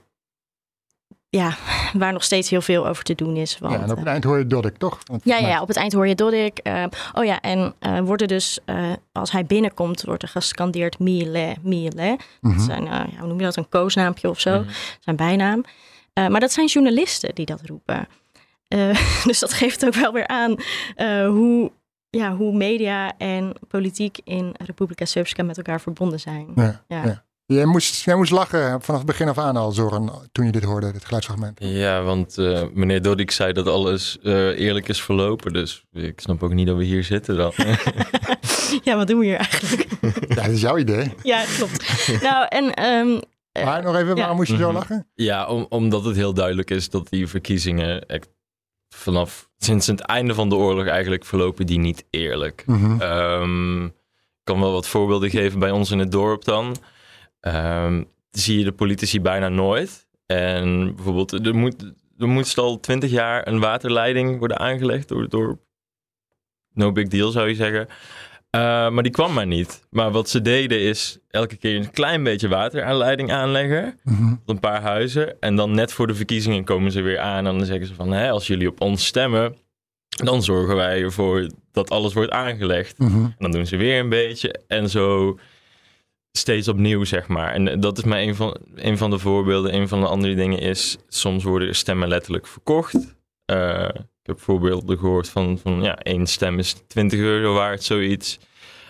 ja, 1.30 1.56
waar 1.92 2.12
nog 2.12 2.24
steeds 2.24 2.50
heel 2.50 2.60
veel 2.60 2.86
over 2.86 3.04
te 3.04 3.14
doen 3.14 3.36
is. 3.36 3.58
Want, 3.58 3.72
Ja, 3.74 3.78
en 3.78 3.84
op 3.84 3.90
eh, 3.90 3.96
het 3.98 4.06
eind 4.06 4.24
hoor 4.24 4.38
je 4.38 4.46
Dodik, 4.46 4.76
toch? 4.76 4.98
Want- 5.04 5.24
ja, 5.24 5.36
ja, 5.38 5.60
op 5.62 5.68
het 5.68 5.76
eind 5.76 5.92
hoor 5.92 6.08
je 6.08 6.14
Dodik. 6.14 6.58
eh, 6.58 6.84
oh 7.14 7.24
ja, 7.24 7.40
en 7.40 7.74
eh 7.78 7.98
wordt 8.00 8.22
er 8.22 8.28
dus, 8.28 8.58
eh, 8.64 8.92
als 9.12 9.30
hij 9.32 9.44
binnenkomt, 9.46 10.02
wordt 10.02 10.22
er 10.22 10.28
gescandeerd 10.28 10.98
Miele, 10.98 11.56
Miele. 11.62 12.18
mhm. 12.40 12.56
Dat 12.56 12.64
zijn, 12.64 12.82
eh, 12.86 12.92
ja, 13.12 13.18
hoe 13.18 13.28
noem 13.28 13.38
je 13.38 13.44
dat, 13.44 13.56
een 13.56 13.68
koosnaampje 13.68 14.28
of 14.28 14.40
zo, 14.40 14.64
zijn 15.00 15.16
bijnaam. 15.16 15.64
Eh, 16.12 16.26
maar 16.26 16.40
dat 16.40 16.52
zijn 16.52 16.66
journalisten 16.66 17.34
die 17.34 17.46
dat 17.46 17.60
roepen. 17.66 18.08
Eh, 18.68 19.24
dus 19.26 19.38
dat 19.38 19.52
geeft 19.52 19.86
ook 19.86 19.94
wel 19.94 20.12
weer 20.12 20.26
aan 20.26 20.56
eh, 20.96 21.26
hoe, 21.26 21.72
ja, 22.10 22.36
hoe 22.36 22.56
media 22.56 23.12
en 23.18 23.52
politiek 23.68 24.18
in 24.24 24.54
Republika 24.64 25.04
Srpska 25.04 25.42
met 25.42 25.56
elkaar 25.56 25.80
verbonden 25.80 26.20
zijn. 26.20 26.46
Ja, 26.54 26.82
Ja. 26.88 27.04
ja. 27.04 27.24
Jij, 27.52 27.64
moest, 27.64 28.04
jij 28.04 28.14
moest 28.14 28.30
lachen 28.30 28.82
vanaf 28.82 29.00
het 29.00 29.06
begin 29.06 29.28
af 29.28 29.38
aan 29.38 29.56
al, 29.56 29.72
Zoran, 29.72 30.28
toen 30.32 30.44
je 30.46 30.52
dit 30.52 30.64
hoorde, 30.64 30.92
dit 30.92 31.04
geluidsfragment. 31.04 31.58
Ja, 31.60 32.02
want 32.02 32.38
eh, 32.38 32.62
meneer 32.74 33.02
Dodik 33.02 33.30
zei 33.30 33.52
dat 33.52 33.66
alles 33.66 34.18
eh, 34.22 34.58
eerlijk 34.60 34.88
is 34.88 35.02
verlopen. 35.02 35.52
Dus 35.52 35.84
ik 35.92 36.20
snap 36.20 36.42
ook 36.42 36.52
niet 36.52 36.66
dat 36.66 36.76
we 36.76 36.84
hier 36.84 37.04
zitten 37.04 37.36
dan. 37.36 37.52
ja, 38.84 38.96
wat 38.96 39.06
doen 39.06 39.18
we 39.18 39.24
hier 39.24 39.36
eigenlijk? 39.36 39.86
Ja, 40.28 40.34
dat 40.34 40.50
is 40.52 40.60
jouw 40.60 40.76
idee. 40.78 41.12
ja, 41.22 41.44
klopt. 41.56 42.08
nou, 42.22 42.46
en 42.48 42.74
ehm, 42.74 43.20
Eh, 43.52 43.64
Maar 43.64 43.82
nog 43.82 43.94
even, 43.94 44.08
ja. 44.08 44.14
waarom 44.14 44.36
moest 44.36 44.50
je 44.50 44.56
zo 44.56 44.66
Mhm. 44.66 44.74
lachen? 44.76 45.06
ja, 45.14 45.46
om, 45.46 45.66
omdat 45.68 46.04
het 46.04 46.16
heel 46.16 46.34
duidelijk 46.34 46.70
is 46.70 46.90
dat 46.90 47.08
die 47.10 47.26
verkiezingen 47.28 48.06
echt 48.06 48.28
vanaf 48.94 49.48
sinds 49.58 49.86
het 49.86 50.00
einde 50.00 50.34
van 50.34 50.48
de 50.48 50.54
oorlog 50.54 50.86
eigenlijk 50.86 51.24
verlopen 51.24 51.66
die 51.66 51.78
niet 51.78 52.04
eerlijk. 52.10 52.62
Mhm. 52.66 53.00
Ehm, 53.00 53.84
ik 53.84 53.92
kan 54.44 54.60
wel 54.60 54.72
wat 54.72 54.86
voorbeelden 54.86 55.30
geven 55.30 55.58
bij 55.58 55.70
ons 55.70 55.90
in 55.90 55.98
het 55.98 56.12
dorp 56.12 56.44
dan. 56.44 56.76
Ehm, 57.40 58.02
zie 58.30 58.58
je 58.58 58.64
de 58.64 58.72
politici 58.72 59.20
bijna 59.20 59.48
nooit. 59.48 60.06
En 60.26 60.94
bijvoorbeeld, 60.94 61.46
er 61.46 61.54
moet, 61.54 61.92
er 62.18 62.28
moest 62.28 62.58
al 62.58 62.80
twintig 62.80 63.10
jaar 63.10 63.48
een 63.48 63.60
waterleiding 63.60 64.38
worden 64.38 64.58
aangelegd 64.58 65.08
door 65.08 65.22
het 65.22 65.30
dorp. 65.30 65.60
No 66.72 66.92
big 66.92 67.08
deal 67.08 67.30
zou 67.30 67.48
je 67.48 67.54
zeggen. 67.54 67.88
Eh, 68.50 68.60
maar 68.90 69.02
die 69.02 69.12
kwam 69.12 69.32
maar 69.32 69.46
niet. 69.46 69.86
Maar 69.90 70.10
wat 70.10 70.28
ze 70.28 70.42
deden 70.42 70.80
is 70.80 71.18
elke 71.30 71.56
keer 71.56 71.76
een 71.76 71.90
klein 71.90 72.22
beetje 72.22 72.48
wateraanleiding 72.48 73.32
aanleggen. 73.32 73.98
Op 74.42 74.48
een 74.48 74.60
paar 74.60 74.82
huizen. 74.82 75.40
En 75.40 75.56
dan 75.56 75.74
net 75.74 75.92
voor 75.92 76.06
de 76.06 76.14
verkiezingen 76.14 76.64
komen 76.64 76.92
ze 76.92 77.00
weer 77.00 77.18
aan. 77.18 77.46
En 77.46 77.56
dan 77.56 77.64
zeggen 77.66 77.86
ze 77.86 77.94
van, 77.94 78.12
hè, 78.12 78.30
als 78.30 78.46
jullie 78.46 78.68
op 78.68 78.80
ons 78.80 79.06
stemmen, 79.06 79.56
dan 80.08 80.42
zorgen 80.42 80.76
wij 80.76 81.02
ervoor 81.02 81.50
dat 81.72 81.90
alles 81.90 82.12
wordt 82.12 82.30
aangelegd. 82.30 82.98
Mhm. 82.98 83.24
En 83.24 83.36
dan 83.38 83.50
doen 83.50 83.66
ze 83.66 83.76
weer 83.76 84.00
een 84.00 84.08
beetje. 84.08 84.60
En 84.66 84.90
zo 84.90 85.38
steeds 86.38 86.68
opnieuw, 86.68 87.04
zeg 87.04 87.28
maar. 87.28 87.52
En 87.52 87.80
dat 87.80 87.98
is 87.98 88.04
maar 88.04 88.18
een 88.18 88.34
van, 88.34 88.56
een 88.74 88.98
van 88.98 89.10
de 89.10 89.18
voorbeelden. 89.18 89.74
Een 89.74 89.88
van 89.88 90.00
de 90.00 90.06
andere 90.06 90.34
dingen 90.34 90.58
is, 90.58 90.96
soms 91.08 91.44
worden 91.44 91.74
stemmen 91.74 92.08
letterlijk 92.08 92.46
verkocht. 92.46 93.16
Eh, 93.44 93.88
ik 93.94 94.26
heb 94.34 94.40
voorbeelden 94.40 94.98
gehoord 94.98 95.28
van, 95.28 95.58
van 95.58 95.82
ja, 95.82 95.96
één 95.96 96.26
stem 96.26 96.58
is 96.58 96.72
20 96.86 97.18
euro 97.18 97.54
waard, 97.54 97.82
zoiets. 97.82 98.38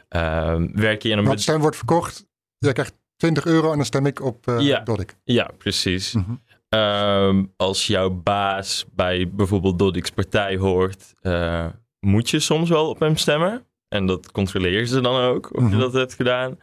Ehm, 0.09 0.69
werk 0.73 1.03
je 1.03 1.09
in 1.09 1.19
een... 1.19 1.25
Bed- 1.25 1.41
stem 1.41 1.61
wordt 1.61 1.77
verkocht, 1.77 2.27
jij 2.59 2.73
krijgt 2.73 2.95
20 3.17 3.45
euro 3.45 3.71
en 3.71 3.77
dan 3.77 3.87
stem 3.87 4.07
ik 4.07 4.23
op 4.23 4.49
eh 4.49 4.61
Ja. 4.61 4.85
Ja, 5.25 5.51
precies. 5.59 6.13
Mhm. 6.13 6.33
Ehm, 6.69 7.45
als 7.57 7.87
jouw 7.87 8.11
baas 8.11 8.85
bij 8.95 9.31
bijvoorbeeld 9.31 9.79
Dodik's 9.79 10.11
partij 10.11 10.57
hoort, 10.57 11.15
eh, 11.21 11.67
moet 12.01 12.31
je 12.31 12.41
soms 12.41 12.69
wel 12.69 12.89
op 12.89 13.01
hem 13.01 13.17
stemmen. 13.17 13.67
En 13.89 14.07
dat 14.07 14.33
controleren 14.33 14.89
ze 14.89 15.01
dan 15.01 15.21
ook, 15.21 15.55
of 15.57 15.63
Mhm. 15.63 15.71
je 15.73 15.79
dat 15.81 15.93
hebt 15.93 16.15
gedaan. 16.15 16.59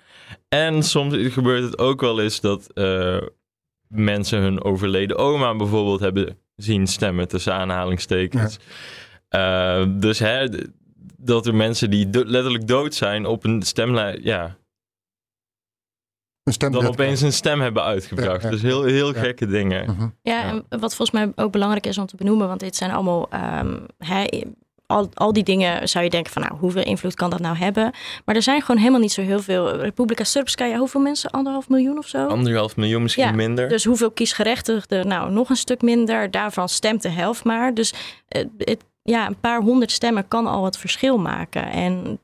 En 0.49 0.83
soms 0.83 1.15
gebeurt 1.33 1.63
het 1.63 1.77
ook 1.77 2.01
wel 2.01 2.19
eens 2.21 2.39
dat 2.41 2.71
eh, 2.73 3.21
mensen 3.88 4.39
hun 4.39 4.63
overleden 4.63 5.17
oma 5.17 5.55
bijvoorbeeld 5.55 5.99
hebben 5.99 6.38
zien 6.55 6.88
stemmen, 6.88 7.27
tussen 7.27 7.53
aanhalingstekens. 7.53 8.57
Eh, 9.27 9.85
dus 9.89 10.19
hè, 10.19 10.47
dat 11.17 11.45
er 11.47 11.55
mensen 11.55 11.89
die 11.89 12.09
do- 12.09 12.23
letterlijk 12.25 12.67
dood 12.67 12.93
zijn 12.93 13.25
op 13.25 13.43
een 13.43 13.61
stemlijst, 13.61 14.23
ja, 14.23 14.57
Een 16.43 16.53
stem 16.53 16.71
dan 16.71 16.81
dat- 16.81 16.91
opeens 16.91 17.21
een 17.21 17.33
stem 17.33 17.61
hebben 17.61 17.83
uitgebracht. 17.83 18.41
Ja, 18.41 18.47
ja. 18.47 18.53
dus 18.53 18.61
heel, 18.61 18.83
heel 18.83 19.13
Ja. 19.13 19.19
gekke 19.19 19.45
dingen. 19.47 19.91
Mhm. 19.91 20.07
Ja, 20.21 20.43
en 20.49 20.65
wat 20.69 20.95
volgens 20.95 21.11
mij 21.11 21.31
ook 21.35 21.51
belangrijk 21.51 21.85
is 21.88 21.97
om 21.97 22.05
te 22.05 22.15
benoemen, 22.15 22.47
want 22.47 22.59
dit 22.59 22.75
zijn 22.75 22.91
allemaal, 22.91 23.29
ehm, 23.29 23.77
hè, 23.97 24.25
al, 24.87 25.09
al 25.13 25.33
die 25.33 25.43
dingen 25.43 25.89
zou 25.89 26.03
je 26.03 26.09
denken 26.09 26.31
van, 26.31 26.41
nou, 26.41 26.55
hoeveel 26.59 26.83
invloed 26.83 27.13
kan 27.13 27.29
dat 27.29 27.39
nou 27.39 27.57
hebben? 27.57 27.91
Maar 28.25 28.35
er 28.35 28.41
zijn 28.41 28.61
gewoon 28.61 28.77
helemaal 28.77 28.99
niet 28.99 29.11
zo 29.11 29.21
heel 29.21 29.41
veel. 29.41 29.75
Republika 29.75 30.23
Srpska, 30.23 30.65
ja, 30.65 30.77
hoeveel 30.77 31.01
mensen? 31.01 31.29
Anderhalf 31.29 31.69
miljoen 31.69 31.97
of 31.97 32.07
zo? 32.07 32.27
Anderhalf 32.27 32.75
miljoen, 32.75 33.01
misschien 33.01 33.23
Ja, 33.23 33.31
minder. 33.31 33.69
Dus 33.69 33.83
hoeveel 33.85 34.11
kiesgerechtigden? 34.11 35.07
Nou, 35.07 35.31
nog 35.31 35.49
een 35.49 35.55
stuk 35.55 35.81
minder. 35.81 36.31
Daarvan 36.31 36.69
stemt 36.69 37.01
de 37.01 37.09
helft 37.09 37.43
maar. 37.43 37.73
Dus 37.73 37.93
eh, 38.27 38.45
het, 38.57 38.83
ja, 39.03 39.27
een 39.27 39.39
paar 39.39 39.61
honderd 39.61 39.91
stemmen 39.91 40.27
kan 40.27 40.47
al 40.47 40.65
het 40.65 40.77
verschil 40.77 41.17
maken. 41.17 41.69
En 41.71 42.19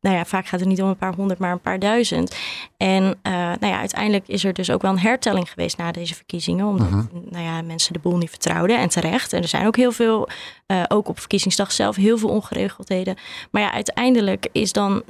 nou 0.00 0.16
ja, 0.16 0.24
vaak 0.24 0.46
gaat 0.46 0.60
het 0.60 0.68
niet 0.68 0.82
om 0.82 0.88
een 0.88 0.96
paar 0.96 1.14
honderd, 1.14 1.38
maar 1.38 1.52
een 1.52 1.60
paar 1.60 1.78
duizend. 1.78 2.36
En 2.76 3.18
eh, 3.22 3.32
nou 3.32 3.66
ja, 3.66 3.78
uiteindelijk 3.78 4.28
is 4.28 4.44
er 4.44 4.52
dus 4.52 4.70
ook 4.70 4.82
wel 4.82 4.90
een 4.90 4.98
hertelling 4.98 5.50
geweest 5.50 5.76
na 5.76 5.92
deze 5.92 6.14
verkiezingen. 6.14 6.66
Omdat 6.66 6.90
nou 7.12 7.44
ja, 7.44 7.62
mensen 7.62 7.92
de 7.92 7.98
boel 7.98 8.16
niet 8.16 8.30
vertrouwden 8.30 8.78
en 8.78 8.88
terecht. 8.88 9.32
En 9.32 9.42
er 9.42 9.48
zijn 9.48 9.66
ook 9.66 9.76
heel 9.76 9.92
veel, 9.92 10.28
eh, 10.66 10.82
ook 10.88 11.08
op 11.08 11.18
verkiezingsdag 11.18 11.72
zelf, 11.72 11.96
heel 11.96 12.18
veel 12.18 12.28
ongeregeldheden. 12.28 13.16
Maar 13.50 13.62
ja, 13.62 13.72
uiteindelijk 13.72 14.48
is 14.52 14.72
dan 14.72 15.02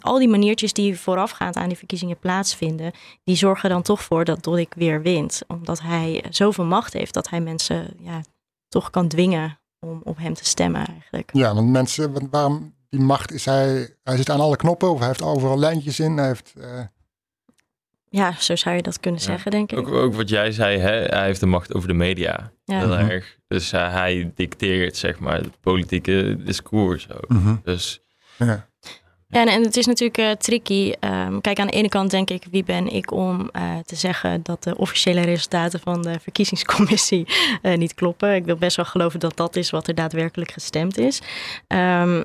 al 0.00 0.18
die 0.18 0.28
maniertjes 0.28 0.72
die 0.72 0.98
voorafgaand 0.98 1.56
aan 1.56 1.68
die 1.68 1.78
verkiezingen 1.78 2.18
plaatsvinden, 2.18 2.92
die 3.24 3.36
zorgen 3.36 3.70
dan 3.70 3.82
toch 3.82 4.02
voor 4.02 4.24
dat 4.24 4.42
Dodik 4.42 4.74
weer 4.74 5.02
wint. 5.02 5.42
Omdat 5.46 5.80
hij 5.80 6.24
zoveel 6.30 6.64
macht 6.64 6.92
heeft 6.92 7.14
dat 7.14 7.28
hij 7.28 7.40
mensen 7.40 7.96
ja, 7.98 8.20
toch 8.68 8.90
kan 8.90 9.08
dwingen 9.08 9.58
om 9.86 10.00
op 10.04 10.18
hem 10.18 10.34
te 10.34 10.44
stemmen 10.44 10.86
eigenlijk. 10.86 11.30
Ja, 11.32 11.54
want 11.54 11.68
mensen, 11.68 12.30
waarom 12.30 12.74
die 12.92 13.00
macht 13.00 13.32
is 13.32 13.44
hij, 13.44 13.94
hij 14.02 14.16
zit 14.16 14.30
aan 14.30 14.40
alle 14.40 14.56
knoppen 14.56 14.90
of 14.90 14.98
hij 14.98 15.06
heeft 15.08 15.22
overal 15.22 15.58
lijntjes 15.58 16.00
in. 16.00 16.16
Hij 16.16 16.26
heeft, 16.26 16.52
eh, 16.60 16.80
Ja, 18.08 18.34
zo 18.38 18.56
zou 18.56 18.76
je 18.76 18.82
dat 18.82 19.00
kunnen 19.00 19.20
zeggen, 19.20 19.50
denk 19.50 19.72
ik. 19.72 19.78
Ook, 19.78 19.88
ook 19.88 20.14
wat 20.14 20.28
jij 20.28 20.52
zei, 20.52 20.78
hè? 20.78 20.90
hij 21.04 21.24
heeft 21.24 21.40
de 21.40 21.46
macht 21.46 21.74
over 21.74 21.88
de 21.88 21.94
media. 21.94 22.52
Ja. 22.64 22.78
Heel 22.78 22.88
Mhm. 22.98 23.08
erg. 23.08 23.36
Dus 23.48 23.72
eh, 23.72 23.92
hij 23.92 24.32
dicteert, 24.34 24.96
zeg 24.96 25.18
maar, 25.18 25.34
het 25.38 25.60
politieke 25.60 26.36
discours 26.44 27.10
ook. 27.12 27.28
Mhm. 27.28 27.56
Dus 27.64 28.00
ja. 28.36 28.70
Ja, 29.28 29.40
en, 29.40 29.48
en 29.48 29.62
het 29.62 29.76
is 29.76 29.86
natuurlijk 29.86 30.18
eh, 30.18 30.30
tricky. 30.30 30.92
Ehm, 31.00 31.40
kijk, 31.40 31.58
aan 31.58 31.66
de 31.66 31.72
ene 31.72 31.88
kant 31.88 32.10
denk 32.10 32.30
ik, 32.30 32.44
wie 32.50 32.64
ben 32.64 32.88
ik 32.94 33.10
om 33.10 33.48
eh, 33.52 33.78
te 33.78 33.96
zeggen 33.96 34.42
dat 34.42 34.62
de 34.62 34.76
officiële 34.76 35.20
resultaten 35.20 35.80
van 35.80 36.02
de 36.02 36.20
verkiezingscommissie 36.20 37.26
eh, 37.62 37.76
niet 37.76 37.94
kloppen. 37.94 38.34
Ik 38.34 38.44
wil 38.44 38.56
best 38.56 38.76
wel 38.76 38.84
geloven 38.84 39.20
dat 39.20 39.36
dat 39.36 39.56
is 39.56 39.70
wat 39.70 39.88
er 39.88 39.94
daadwerkelijk 39.94 40.50
gestemd 40.52 40.98
is. 40.98 41.22
Ehm, 41.66 42.22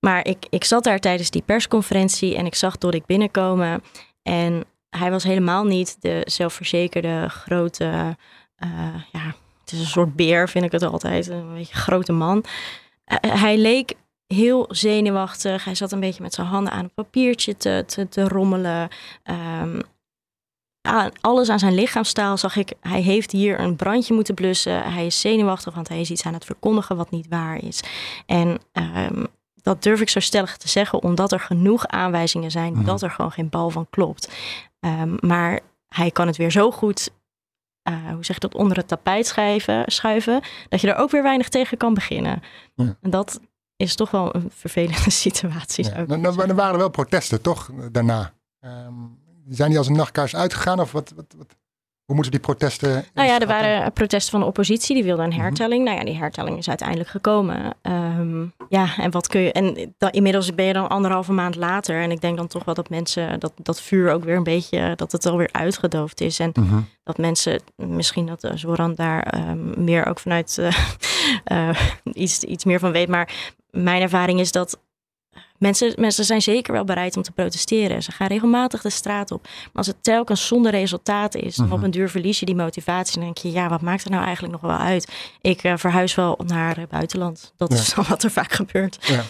maar 0.00 0.26
ik, 0.26 0.46
ik 0.50 0.64
zat 0.64 0.84
daar 0.84 0.98
tijdens 0.98 1.30
die 1.30 1.42
persconferentie 1.42 2.36
en 2.36 2.46
ik 2.46 2.54
zag 2.54 2.78
Dodik 2.78 3.06
binnenkomen. 3.06 3.82
En 4.22 4.64
hij 4.90 5.10
was 5.10 5.24
helemaal 5.24 5.64
niet 5.64 5.96
de 6.00 6.22
zelfverzekerde 6.24 7.28
grote, 7.28 8.16
eh, 8.56 8.94
ja, 9.12 9.34
het 9.60 9.72
is 9.72 9.78
een 9.78 9.86
soort 9.86 10.16
beer 10.16 10.48
vind 10.48 10.64
ik 10.64 10.72
het 10.72 10.82
altijd, 10.82 11.28
een 11.28 11.54
beetje 11.54 11.74
grote 11.74 12.12
man. 12.12 12.44
Eh, 13.04 13.40
hij 13.40 13.58
leek 13.58 13.94
heel 14.26 14.66
zenuwachtig. 14.68 15.64
Hij 15.64 15.74
zat 15.74 15.92
een 15.92 16.00
beetje 16.00 16.22
met 16.22 16.34
zijn 16.34 16.46
handen 16.46 16.72
aan 16.72 16.84
een 16.84 16.94
papiertje 16.94 17.56
te, 17.56 17.84
te, 17.86 18.08
te 18.08 18.28
rommelen. 18.28 18.88
Ehm, 19.22 19.80
alles 21.20 21.48
aan 21.48 21.58
zijn 21.58 21.74
lichaamstaal 21.74 22.36
zag 22.36 22.56
ik, 22.56 22.72
hij 22.80 23.00
heeft 23.00 23.30
hier 23.30 23.60
een 23.60 23.76
brandje 23.76 24.14
moeten 24.14 24.34
blussen. 24.34 24.92
Hij 24.92 25.06
is 25.06 25.20
zenuwachtig, 25.20 25.74
want 25.74 25.88
hij 25.88 26.00
is 26.00 26.10
iets 26.10 26.24
aan 26.24 26.34
het 26.34 26.44
verkondigen 26.44 26.96
wat 26.96 27.10
niet 27.10 27.28
waar 27.28 27.62
is. 27.62 27.82
En 28.26 28.58
ehm, 28.72 29.24
dat 29.68 29.82
durf 29.82 30.00
ik 30.00 30.08
zo 30.08 30.20
stellig 30.20 30.56
te 30.56 30.68
zeggen, 30.68 31.02
omdat 31.02 31.32
er 31.32 31.40
genoeg 31.40 31.86
aanwijzingen 31.86 32.50
zijn 32.50 32.72
Mhm. 32.72 32.84
dat 32.84 33.02
er 33.02 33.10
gewoon 33.10 33.32
geen 33.32 33.48
bal 33.48 33.70
van 33.70 33.86
klopt. 33.90 34.28
Ehm, 34.80 35.16
maar 35.20 35.60
hij 35.88 36.10
kan 36.10 36.26
het 36.26 36.36
weer 36.36 36.50
zo 36.50 36.70
goed, 36.70 37.10
eh, 37.82 37.94
hoe 38.12 38.24
zeg 38.24 38.34
je 38.36 38.40
dat, 38.48 38.54
onder 38.54 38.76
het 38.76 38.88
tapijt 38.88 39.26
schuiven, 39.26 39.82
schuiven, 39.86 40.40
dat 40.68 40.80
je 40.80 40.92
er 40.92 40.96
ook 40.96 41.10
weer 41.10 41.22
weinig 41.22 41.48
tegen 41.48 41.76
kan 41.76 41.94
beginnen. 41.94 42.42
Ja. 42.74 42.96
En 43.00 43.10
dat 43.10 43.40
is 43.76 43.94
toch 43.94 44.10
wel 44.10 44.34
een 44.34 44.50
vervelende 44.54 45.10
situatie. 45.26 45.84
Ja. 45.84 46.04
Nou, 46.06 46.20
nou, 46.20 46.40
er 46.48 46.54
waren 46.54 46.78
wel 46.78 46.88
protesten, 46.90 47.42
toch? 47.42 47.70
Daarna. 47.92 48.32
Ehm, 48.60 48.94
zijn 49.48 49.68
die 49.68 49.78
als 49.78 49.86
een 49.88 49.96
nachtkaars 49.96 50.36
uitgegaan? 50.36 50.80
Of 50.80 50.92
wat, 50.92 51.12
wat, 51.16 51.34
wat, 51.36 51.56
hoe 52.08 52.16
moeten 52.16 52.32
die 52.32 52.42
protesten... 52.44 53.04
Nou 53.14 53.28
ja, 53.28 53.40
er 53.40 53.46
waren 53.46 53.92
protesten 53.92 54.30
van 54.30 54.40
de 54.40 54.46
oppositie, 54.46 54.94
die 54.94 55.04
wilden 55.04 55.24
een 55.24 55.30
Mhm. 55.30 55.40
hertelling. 55.40 55.84
Nou 55.84 55.96
ja, 55.98 56.04
die 56.04 56.16
hertelling 56.16 56.58
is 56.58 56.68
uiteindelijk 56.68 57.08
gekomen. 57.08 57.74
Ehm, 57.82 58.42
ja, 58.68 58.88
en 58.98 59.10
wat 59.10 59.26
kun 59.28 59.40
je. 59.40 59.52
En 59.52 59.94
dan, 59.98 60.10
inmiddels 60.10 60.54
ben 60.54 60.64
je 60.64 60.72
dan 60.72 60.88
anderhalve 60.88 61.32
maand 61.32 61.56
later. 61.56 62.02
En 62.02 62.10
ik 62.10 62.20
denk 62.20 62.36
dan 62.36 62.46
toch 62.46 62.64
wel 62.64 62.74
dat 62.74 62.88
mensen 62.90 63.40
dat, 63.40 63.52
dat 63.62 63.80
vuur 63.80 64.12
ook 64.12 64.24
weer 64.24 64.36
een 64.36 64.42
beetje, 64.42 64.92
dat 64.96 65.12
het 65.12 65.26
alweer 65.26 65.48
uitgedoofd 65.52 66.20
is. 66.20 66.38
En 66.38 66.50
Mhm. 66.54 66.78
dat 67.04 67.18
mensen, 67.18 67.60
misschien 67.76 68.26
dat 68.26 68.44
eh, 68.44 68.52
Zoran 68.54 68.94
daar 68.94 69.22
ehm, 69.22 69.84
meer 69.84 70.06
ook 70.06 70.18
vanuit 70.18 70.58
eh, 70.58 70.74
eh, 71.70 71.78
iets, 72.12 72.42
iets 72.42 72.64
meer 72.64 72.78
van 72.78 72.92
weet. 72.92 73.08
Maar 73.08 73.52
mijn 73.70 74.02
ervaring 74.02 74.40
is 74.40 74.52
dat 74.52 74.78
mensen, 75.58 75.92
mensen 75.96 76.24
zijn 76.24 76.42
zeker 76.42 76.72
wel 76.72 76.84
bereid 76.84 77.16
om 77.16 77.22
te 77.22 77.32
protesteren. 77.32 78.02
Ze 78.02 78.12
gaan 78.12 78.26
regelmatig 78.26 78.82
de 78.82 78.90
straat 78.90 79.30
op. 79.30 79.42
Maar 79.42 79.70
als 79.72 79.86
het 79.86 80.02
telkens 80.02 80.46
zonder 80.46 80.70
resultaat 80.72 81.34
is, 81.34 81.56
dan 81.56 81.66
op 81.72 81.76
Mhm. 81.76 81.84
een 81.84 81.90
duur 81.90 82.08
verlies 82.10 82.40
je 82.40 82.46
die 82.46 82.54
motivatie. 82.54 83.14
Dan 83.14 83.24
denk 83.24 83.38
je, 83.38 83.50
ja, 83.52 83.68
wat 83.68 83.80
maakt 83.80 84.04
er 84.04 84.10
nou 84.10 84.24
eigenlijk 84.24 84.52
nog 84.52 84.70
wel 84.70 84.78
uit? 84.80 85.12
Ik 85.40 85.62
eh, 85.62 85.72
verhuis 85.76 86.14
wel 86.14 86.40
naar 86.46 86.76
het 86.76 86.88
buitenland. 86.88 87.52
Dat 87.56 87.72
Ja. 87.72 87.78
is 87.78 87.94
dan 87.94 88.04
wat 88.08 88.22
er 88.22 88.30
vaak 88.30 88.52
gebeurt. 88.52 88.98
Ja. 89.06 89.22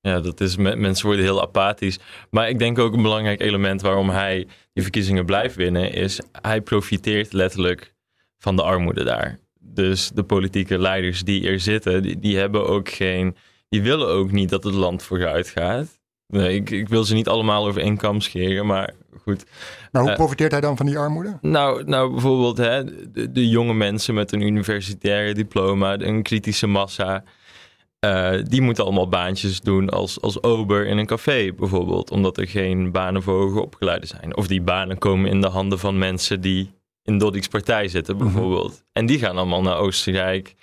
ja, 0.00 0.20
dat 0.20 0.40
is, 0.40 0.56
me- 0.56 0.76
mensen 0.76 1.06
worden 1.06 1.24
heel 1.24 1.42
apathisch. 1.42 1.98
Maar 2.30 2.48
ik 2.48 2.58
denk 2.58 2.78
ook 2.78 2.92
een 2.94 3.02
belangrijk 3.02 3.40
element 3.40 3.80
waarom 3.80 4.10
hij 4.10 4.46
die 4.72 4.82
verkiezingen 4.82 5.24
blijft 5.26 5.54
winnen, 5.54 5.92
is 5.92 6.20
hij 6.42 6.60
profiteert 6.60 7.32
letterlijk 7.32 7.94
van 8.38 8.56
de 8.56 8.62
armoede 8.62 9.04
daar. 9.04 9.38
Dus 9.60 10.10
de 10.14 10.22
politieke 10.22 10.78
leiders 10.78 11.22
die 11.22 11.48
er 11.48 11.60
zitten, 11.60 12.02
die, 12.02 12.18
die 12.18 12.36
hebben 12.38 12.66
ook 12.68 12.88
geen, 12.88 13.36
die 13.68 13.82
willen 13.82 14.08
ook 14.08 14.30
niet 14.30 14.48
dat 14.48 14.64
het 14.64 14.74
land 14.74 15.02
vooruit 15.02 15.48
gaat. 15.48 15.86
Nee, 16.26 16.54
ik, 16.54 16.70
ik 16.70 16.88
wil 16.88 17.04
ze 17.04 17.14
niet 17.14 17.28
allemaal 17.28 17.66
over 17.66 17.80
één 17.82 17.96
kam 17.96 18.20
scheren, 18.20 18.66
maar 18.66 18.94
goed. 19.22 19.44
Maar 19.92 20.02
hoe 20.02 20.10
Eh, 20.10 20.16
profiteert 20.16 20.52
hij 20.52 20.60
dan 20.60 20.76
van 20.76 20.86
die 20.86 20.98
armoede? 20.98 21.38
Nou, 21.40 21.84
nou 21.84 22.10
bijvoorbeeld 22.12 22.56
hè, 22.56 22.84
de, 23.12 23.32
de 23.32 23.48
jonge 23.48 23.74
mensen 23.74 24.14
met 24.14 24.32
een 24.32 24.40
universitaire 24.40 25.34
diploma, 25.34 25.98
een 26.00 26.22
kritische 26.22 26.66
massa. 26.66 27.24
eh, 27.98 28.32
die 28.42 28.60
moeten 28.60 28.84
allemaal 28.84 29.08
baantjes 29.08 29.60
doen 29.60 29.88
als, 29.88 30.20
als 30.20 30.42
ober 30.42 30.86
in 30.86 30.98
een 30.98 31.06
café 31.06 31.52
bijvoorbeeld. 31.56 32.10
Omdat 32.10 32.38
er 32.38 32.48
geen 32.48 32.92
banen 32.92 33.22
voor 33.22 33.40
hoger 33.42 33.60
opgeleiden 33.62 34.08
zijn. 34.08 34.36
Of 34.36 34.46
die 34.46 34.62
banen 34.62 34.98
komen 34.98 35.30
in 35.30 35.40
de 35.40 35.48
handen 35.48 35.78
van 35.78 35.98
mensen 35.98 36.40
die 36.40 36.70
in 37.02 37.18
Doddiks 37.18 37.48
partij 37.48 37.88
zitten 37.88 38.14
Mhm. 38.16 38.24
bijvoorbeeld. 38.24 38.84
En 38.92 39.06
die 39.06 39.18
gaan 39.18 39.36
allemaal 39.36 39.62
naar 39.62 39.76
Oostenrijk 39.76 40.54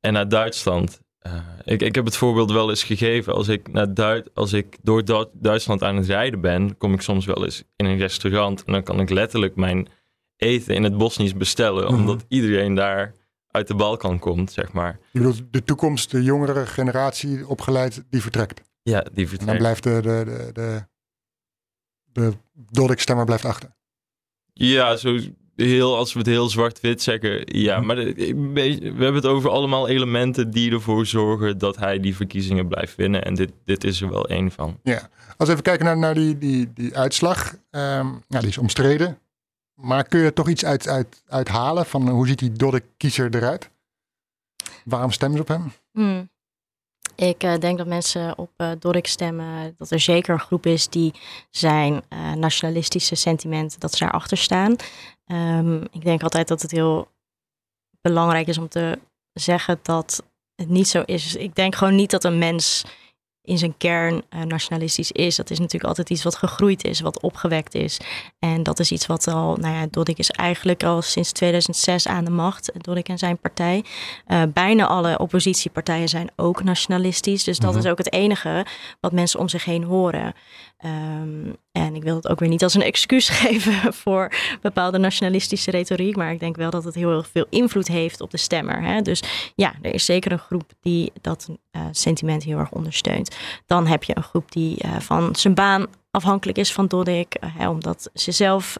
en 0.00 0.12
naar 0.12 0.28
Duitsland. 0.28 1.00
Eh, 1.20 1.42
ik, 1.64 1.82
ik 1.82 1.94
heb 1.94 2.04
het 2.04 2.16
voorbeeld 2.16 2.52
wel 2.52 2.68
eens 2.70 2.84
gegeven. 2.84 3.34
Als 3.34 3.48
ik, 3.48 3.72
naar 3.72 3.94
Duit, 3.94 4.34
als 4.34 4.52
ik 4.52 4.76
door 4.82 5.04
Du- 5.04 5.28
Duitsland 5.32 5.82
aan 5.82 5.96
het 5.96 6.06
rijden 6.06 6.40
ben, 6.40 6.76
kom 6.76 6.92
ik 6.94 7.00
soms 7.00 7.26
wel 7.26 7.44
eens 7.44 7.62
in 7.76 7.84
een 7.86 7.98
restaurant. 7.98 8.64
En 8.64 8.72
dan 8.72 8.82
kan 8.82 9.00
ik 9.00 9.10
letterlijk 9.10 9.56
mijn 9.56 9.88
eten 10.36 10.74
in 10.74 10.82
het 10.84 10.98
Bosnisch 10.98 11.34
bestellen. 11.34 11.84
Mhm. 11.84 11.94
Omdat 11.94 12.24
iedereen 12.28 12.74
daar 12.74 13.14
uit 13.50 13.66
de 13.66 13.74
Balkan 13.74 14.18
komt, 14.18 14.52
zeg 14.52 14.72
maar. 14.72 14.98
Je 15.12 15.18
bedoelt 15.18 15.52
de 15.52 15.62
toekomst, 15.64 16.10
de 16.10 16.22
jongere 16.22 16.66
generatie 16.66 17.46
opgeleid, 17.48 18.04
die 18.10 18.22
vertrekt. 18.22 18.62
Ja, 18.82 19.00
die 19.00 19.08
En 19.10 19.14
dan 19.16 19.28
vertrekt. 19.28 19.58
blijft 19.58 19.82
de, 19.82 20.00
de, 20.02 20.24
de, 20.24 20.52
de, 20.52 20.86
de 22.12 22.36
Doddik-stemmer 22.70 23.24
blijft 23.24 23.44
achter. 23.44 23.76
Ja, 24.52 24.96
zo 24.96 25.18
heel, 25.66 25.96
als 25.96 26.12
we 26.12 26.18
het 26.18 26.28
heel 26.28 26.48
zwart-wit 26.48 27.02
zeggen. 27.02 27.42
Ja, 27.58 27.76
Mhm. 27.76 27.86
maar 27.86 27.96
de- 27.96 28.14
we 28.80 28.86
hebben 28.86 29.14
het 29.14 29.26
over 29.26 29.50
allemaal 29.50 29.88
elementen 29.88 30.50
die 30.50 30.72
ervoor 30.72 31.06
zorgen 31.06 31.58
dat 31.58 31.76
hij 31.76 32.00
die 32.00 32.16
verkiezingen 32.16 32.68
blijft 32.68 32.94
winnen. 32.96 33.24
En 33.24 33.34
dit, 33.34 33.52
dit 33.64 33.84
is 33.84 34.00
er 34.00 34.10
wel 34.10 34.28
één 34.28 34.50
van. 34.50 34.80
Als 35.36 35.48
we 35.48 35.52
even 35.54 35.62
kijken 35.62 35.84
naar, 35.84 35.98
naar 35.98 36.14
die, 36.14 36.38
die, 36.38 36.72
die 36.72 36.96
uitslag. 36.96 37.54
ehm, 37.70 38.06
ja, 38.28 38.38
die 38.40 38.48
is 38.48 38.58
omstreden. 38.58 39.18
Maar 39.74 40.04
kun 40.04 40.18
je 40.18 40.24
er 40.24 40.32
toch 40.32 40.48
iets 40.48 40.64
uit, 40.64 40.88
uit, 40.88 41.22
uithalen 41.28 41.86
van 41.86 42.08
hoe 42.08 42.26
ziet 42.26 42.38
die 42.38 42.52
Doddik-kiezer 42.52 43.34
eruit? 43.34 43.70
Waarom 44.84 45.10
stemmen 45.12 45.36
ze 45.36 45.42
op 45.42 45.48
hem? 45.48 45.72
Hmm. 45.92 46.30
Ik 47.16 47.42
eh, 47.42 47.58
denk 47.58 47.78
dat 47.78 47.86
mensen 47.86 48.38
op 48.38 48.50
eh 48.56 48.70
Dorik 48.78 49.06
stemmen, 49.06 49.74
dat 49.78 49.90
er 49.90 50.00
zeker 50.00 50.32
een 50.34 50.40
groep 50.40 50.66
is 50.66 50.88
die 50.88 51.12
zijn 51.50 52.02
eh, 52.08 52.32
nationalistische 52.32 53.14
sentimenten, 53.14 53.80
dat 53.80 53.92
ze 53.94 54.04
daarachter 54.04 54.36
staan. 54.36 54.76
Ehm, 55.30 55.82
ik 55.90 56.04
denk 56.04 56.22
altijd 56.22 56.48
dat 56.48 56.62
het 56.62 56.70
heel 56.70 57.08
belangrijk 58.00 58.46
is 58.46 58.58
om 58.58 58.68
te 58.68 58.98
zeggen 59.32 59.78
dat 59.82 60.22
het 60.54 60.68
niet 60.68 60.88
zo 60.88 61.02
is. 61.06 61.34
Ik 61.36 61.54
denk 61.54 61.74
gewoon 61.74 61.94
niet 61.94 62.10
dat 62.10 62.24
een 62.24 62.38
mens 62.38 62.84
in 63.42 63.58
zijn 63.58 63.76
kern 63.76 64.22
eh, 64.28 64.42
nationalistisch 64.42 65.12
is. 65.12 65.36
Dat 65.36 65.50
is 65.50 65.58
natuurlijk 65.58 65.84
altijd 65.88 66.10
iets 66.10 66.22
wat 66.22 66.36
gegroeid 66.36 66.84
is, 66.84 67.00
wat 67.00 67.20
opgewekt 67.20 67.74
is. 67.74 68.00
En 68.38 68.62
dat 68.62 68.78
is 68.78 68.92
iets 68.92 69.06
wat 69.06 69.26
al, 69.28 69.56
nou 69.56 69.74
ja, 69.74 69.86
Dodik 69.90 70.18
is 70.18 70.30
eigenlijk 70.30 70.84
al 70.84 71.02
sinds 71.02 71.32
2006 71.32 72.06
aan 72.06 72.24
de 72.24 72.30
macht, 72.30 72.72
Dodik 72.78 73.08
en 73.08 73.18
zijn 73.18 73.38
partij. 73.38 73.84
Eh, 74.26 74.42
bijna 74.52 74.86
alle 74.86 75.18
oppositiepartijen 75.18 76.08
zijn 76.08 76.30
ook 76.36 76.62
nationalistisch. 76.62 77.44
Dus 77.44 77.58
dat 77.58 77.70
Mhm. 77.70 77.78
is 77.78 77.86
ook 77.90 77.98
het 77.98 78.12
enige 78.12 78.66
wat 79.00 79.12
mensen 79.12 79.40
om 79.40 79.48
zich 79.48 79.64
heen 79.64 79.84
horen. 79.84 80.34
Ehm, 80.76 81.52
en 81.72 81.94
ik 81.94 82.02
wil 82.02 82.14
het 82.16 82.28
ook 82.28 82.38
weer 82.38 82.48
niet 82.48 82.62
als 82.62 82.74
een 82.74 82.82
excuus 82.82 83.28
geven 83.42 83.94
voor 83.94 84.32
bepaalde 84.60 84.98
nationalistische 84.98 85.70
retoriek. 85.70 86.16
Maar 86.16 86.32
ik 86.32 86.40
denk 86.40 86.56
wel 86.56 86.70
dat 86.70 86.84
het 86.84 86.94
heel 86.94 87.10
erg 87.16 87.28
veel 87.28 87.46
invloed 87.50 87.88
heeft 87.88 88.20
op 88.20 88.30
de 88.30 88.36
stemmer. 88.36 88.82
Hè? 88.82 89.02
Dus 89.02 89.22
ja, 89.54 89.74
er 89.82 89.94
is 89.94 90.04
zeker 90.04 90.32
een 90.32 90.38
groep 90.38 90.72
die 90.80 91.12
dat 91.20 91.48
eh, 91.70 91.82
sentiment 91.90 92.42
heel 92.42 92.58
erg 92.58 92.70
ondersteunt. 92.70 93.36
Dan 93.66 93.86
heb 93.86 94.04
je 94.04 94.16
een 94.16 94.22
groep 94.22 94.52
die 94.52 94.78
eh, 94.78 95.00
van 95.00 95.34
zijn 95.36 95.54
baan 95.54 95.86
afhankelijk 96.10 96.58
is 96.58 96.72
van 96.72 96.86
Dodik. 96.86 97.34
eh, 97.34 97.56
hè, 97.56 97.68
omdat 97.68 98.10
ze 98.14 98.32
zelf 98.32 98.78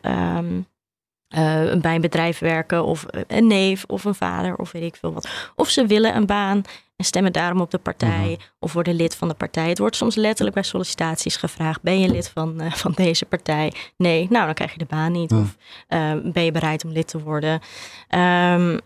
eh, 1.31 1.74
bij 1.81 1.94
een 1.94 2.00
bedrijf 2.00 2.38
werken 2.38 2.85
of 2.85 3.07
een 3.26 3.46
neef 3.46 3.85
of 3.87 4.05
een 4.05 4.14
vader 4.14 4.57
of 4.57 4.72
weet 4.72 4.83
ik 4.83 4.96
veel 4.96 5.12
wat. 5.12 5.29
Of 5.57 5.68
ze 5.68 5.87
willen 5.87 6.16
een 6.16 6.26
baan 6.26 6.62
en 7.01 7.07
stemmen 7.07 7.33
daarom 7.33 7.61
op 7.61 7.71
de 7.71 7.79
partij 7.79 8.39
of 8.59 8.73
worden 8.73 8.95
lid 8.95 9.17
van 9.17 9.29
de 9.29 9.35
partij. 9.35 9.69
Het 9.69 9.79
wordt 9.79 9.97
soms 9.97 10.15
letterlijk 10.15 10.55
bij 10.55 10.65
sollicitaties 10.65 11.37
gevraagd. 11.37 11.83
Ben 11.83 12.01
je 12.01 12.09
lid 12.09 12.29
van, 12.29 12.61
eh, 12.61 12.73
van 12.73 12.93
deze 12.93 13.25
partij? 13.25 13.73
Nee, 13.97 14.27
nou 14.31 14.45
dan 14.45 14.55
krijg 14.55 14.73
je 14.73 14.79
de 14.79 14.85
baan 14.85 15.13
niet. 15.13 15.33
Of 15.33 15.57
eh, 15.89 16.13
ben 16.25 16.45
je 16.45 16.53
bereid 16.53 16.85
om 16.85 16.91
lid 16.91 17.09
te 17.09 17.21
worden? 17.21 17.61
Ehm, 18.09 18.79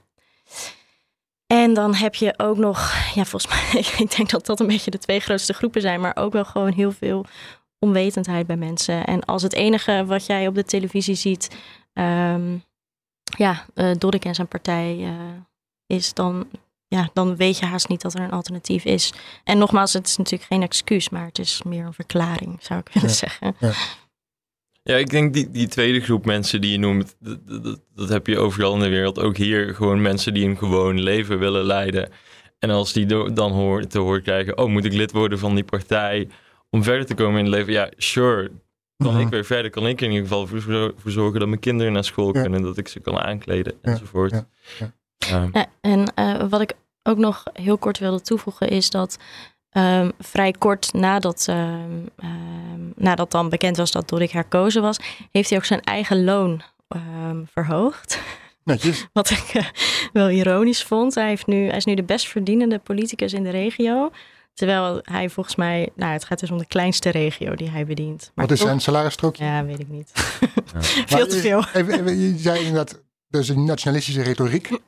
en 1.46 1.74
dan 1.74 1.94
heb 1.94 2.14
je 2.14 2.34
ook 2.36 2.56
nog, 2.56 2.92
ja 3.14 3.24
volgens 3.24 3.72
mij, 3.72 3.80
ik 4.04 4.16
denk 4.16 4.30
dat 4.30 4.46
dat 4.46 4.60
een 4.60 4.66
beetje 4.66 4.90
de 4.90 4.98
twee 4.98 5.20
grootste 5.20 5.52
groepen 5.52 5.80
zijn, 5.80 6.00
maar 6.00 6.16
ook 6.16 6.32
wel 6.32 6.44
gewoon 6.44 6.72
heel 6.72 6.92
veel 6.92 7.24
onwetendheid 7.78 8.46
bij 8.46 8.56
mensen. 8.56 9.04
En 9.04 9.24
als 9.24 9.42
het 9.42 9.52
enige 9.52 10.04
wat 10.06 10.26
jij 10.26 10.46
op 10.46 10.54
de 10.54 10.64
televisie 10.64 11.14
ziet, 11.14 11.56
ehm, 11.92 12.56
ja, 13.36 13.64
uh, 13.74 13.94
Doddik 13.98 14.24
en 14.24 14.34
zijn 14.34 14.48
partij 14.48 14.96
uh, 14.96 15.10
is, 15.86 16.14
dan, 16.14 16.46
ja, 16.94 17.10
dan 17.12 17.36
weet 17.36 17.58
je 17.58 17.66
haast 17.66 17.88
niet 17.88 18.00
dat 18.02 18.14
er 18.14 18.20
een 18.20 18.30
alternatief 18.30 18.84
is. 18.84 19.12
En 19.44 19.58
nogmaals, 19.58 19.92
het 19.92 20.06
is 20.06 20.16
natuurlijk 20.16 20.50
geen 20.50 20.62
excuus, 20.62 21.08
maar 21.08 21.24
het 21.26 21.38
is 21.38 21.62
meer 21.62 21.84
een 21.84 21.92
verklaring, 21.92 22.56
zou 22.60 22.80
ik 22.80 22.88
willen 22.92 23.08
Ja. 23.08 23.14
zeggen. 23.14 23.56
Ja. 23.58 23.72
Ja, 24.82 24.96
ik 24.96 25.10
denk 25.10 25.34
die, 25.34 25.50
die 25.50 25.68
tweede 25.68 26.00
groep 26.00 26.24
mensen 26.24 26.60
die 26.60 26.70
je 26.72 26.78
noemt, 26.78 27.16
dat, 27.20 27.38
dat, 27.64 27.80
dat 27.94 28.08
heb 28.08 28.26
je 28.26 28.38
overal 28.38 28.74
in 28.74 28.80
de 28.80 28.88
wereld. 28.88 29.18
Ook 29.18 29.36
hier 29.36 29.74
gewoon 29.74 30.02
mensen 30.02 30.34
die 30.34 30.48
een 30.48 30.56
gewoon 30.58 31.00
leven 31.00 31.38
willen 31.38 31.64
leiden. 31.64 32.10
En 32.58 32.70
als 32.70 32.92
die 32.92 33.06
dan 33.32 33.52
hoor, 33.52 33.86
te 33.86 33.98
horen 33.98 34.22
krijgen, 34.22 34.58
oh, 34.58 34.68
moet 34.68 34.84
ik 34.84 34.92
lid 34.92 35.12
worden 35.12 35.38
van 35.38 35.54
die 35.54 35.64
partij 35.64 36.28
om 36.70 36.82
verder 36.82 37.06
te 37.06 37.14
komen 37.14 37.38
in 37.38 37.44
het 37.44 37.54
leven? 37.54 37.72
Ja, 37.72 37.90
sure. 37.96 38.50
Kan 38.96 39.12
Mhm. 39.12 39.20
ik 39.22 39.28
weer 39.28 39.44
verder? 39.44 39.70
Kan 39.70 39.86
ik 39.86 40.00
in 40.00 40.10
ieder 40.10 40.26
geval 40.28 40.46
voor, 40.46 40.92
zorgen 41.04 41.38
dat 41.38 41.48
mijn 41.48 41.60
kinderen 41.60 41.92
naar 41.92 42.04
school 42.04 42.34
Ja. 42.34 42.40
kunnen, 42.42 42.62
dat 42.62 42.78
ik 42.78 42.88
ze 42.88 43.00
kan 43.00 43.18
aankleden 43.18 43.74
enzovoort. 43.82 44.30
ja, 44.30 44.46
ja. 44.78 44.92
Ja. 45.18 45.48
Ja, 45.52 45.66
en 45.80 46.14
eh, 46.14 46.48
wat 46.48 46.60
ik 46.60 46.72
ook 47.08 47.18
nog 47.18 47.42
heel 47.52 47.78
kort 47.78 47.98
wilde 47.98 48.20
toevoegen 48.20 48.68
is 48.68 48.90
dat 48.90 49.16
ehm, 49.70 50.10
vrij 50.18 50.52
kort 50.52 50.92
nadat, 50.92 51.46
ehm, 51.48 51.90
ehm, 52.16 52.80
nadat 52.96 53.30
dan 53.30 53.48
bekend 53.48 53.76
was 53.76 53.90
dat 53.90 54.08
Dorik 54.08 54.30
herkozen 54.30 54.82
was, 54.82 54.98
heeft 55.30 55.48
hij 55.48 55.58
ook 55.58 55.64
zijn 55.64 55.80
eigen 55.80 56.24
loon 56.24 56.62
ehm, 56.88 57.42
verhoogd. 57.52 58.18
Netjes. 58.64 59.06
Wat 59.12 59.30
ik 59.30 59.50
eh, 59.52 59.64
wel 60.12 60.30
ironisch 60.30 60.82
vond. 60.82 61.14
Hij, 61.14 61.28
heeft 61.28 61.46
nu, 61.46 61.66
hij 61.68 61.76
is 61.76 61.84
nu 61.84 61.94
de 61.94 62.02
best 62.02 62.28
verdienende 62.28 62.78
politicus 62.78 63.32
in 63.32 63.42
de 63.42 63.50
regio. 63.50 64.10
Terwijl 64.54 65.00
hij 65.02 65.28
volgens 65.28 65.56
mij, 65.56 65.88
nou 65.96 66.12
het 66.12 66.24
gaat 66.24 66.40
dus 66.40 66.50
om 66.50 66.58
de 66.58 66.66
kleinste 66.66 67.10
regio 67.10 67.54
die 67.54 67.70
hij 67.70 67.86
bedient. 67.86 68.30
Maar 68.34 68.44
Wat 68.44 68.54
is 68.54 68.58
toch- 68.58 68.68
zijn 68.68 68.80
salarisstrookje? 68.80 69.44
Ja, 69.44 69.64
weet 69.64 69.80
ik 69.80 69.88
niet. 69.88 70.10
Veel 71.06 71.26
te 71.26 71.36
veel. 71.38 71.64
Even, 71.72 72.00
even, 72.00 72.18
je 72.20 72.38
zei 72.38 72.58
inderdaad, 72.58 73.02
dus 73.34 73.48
een 73.48 73.64
nationalistische 73.64 74.22
retoriek. 74.22 74.68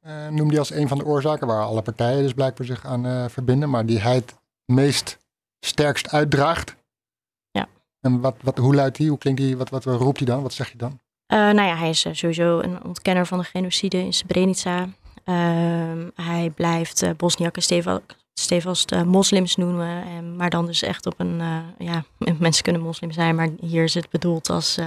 eh 0.00 0.28
noemde 0.28 0.48
hij 0.48 0.58
als 0.58 0.70
een 0.70 0.88
van 0.88 0.98
de 0.98 1.04
oorzaken 1.04 1.46
waar 1.46 1.62
alle 1.62 1.82
partijen 1.82 2.22
dus 2.22 2.32
blijkbaar 2.32 2.66
zich 2.66 2.86
aan 2.86 3.06
eh, 3.06 3.24
verbinden. 3.28 3.70
Maar 3.70 3.86
die 3.86 3.98
hij 3.98 4.14
het 4.14 4.34
meest 4.64 5.18
sterkst 5.60 6.10
uitdraagt. 6.10 6.76
Ja. 7.50 7.68
En 8.00 8.20
wat, 8.20 8.36
wat, 8.42 8.58
hoe 8.58 8.74
luidt 8.74 8.96
die? 8.96 9.08
Hoe 9.08 9.18
klinkt 9.18 9.40
die? 9.40 9.56
Wat, 9.56 9.70
wat 9.70 9.84
roept 9.84 10.18
hij 10.18 10.26
dan? 10.26 10.42
Wat 10.42 10.52
zeg 10.52 10.70
je 10.70 10.78
dan? 10.78 11.00
Eh, 11.26 11.38
nou 11.38 11.62
ja, 11.62 11.76
hij 11.76 11.88
is 11.88 12.06
sowieso 12.12 12.58
een 12.58 12.84
ontkenner 12.84 13.26
van 13.26 13.38
de 13.38 13.44
genocide 13.44 13.98
in 13.98 14.12
Srebrenica. 14.12 14.88
Ehm, 15.24 16.08
hij 16.14 16.50
blijft 16.54 17.16
Bosniakken 17.16 17.62
stevast, 18.34 19.04
moslims 19.04 19.56
noemen. 19.56 20.04
En, 20.04 20.36
maar 20.36 20.50
dan 20.50 20.66
dus 20.66 20.82
echt 20.82 21.06
op 21.06 21.14
een... 21.16 21.42
ja, 21.78 22.04
mensen 22.38 22.62
kunnen 22.62 22.82
moslim 22.82 23.12
zijn, 23.12 23.34
maar 23.34 23.48
hier 23.60 23.84
is 23.84 23.94
het 23.94 24.10
bedoeld 24.10 24.50
als... 24.50 24.78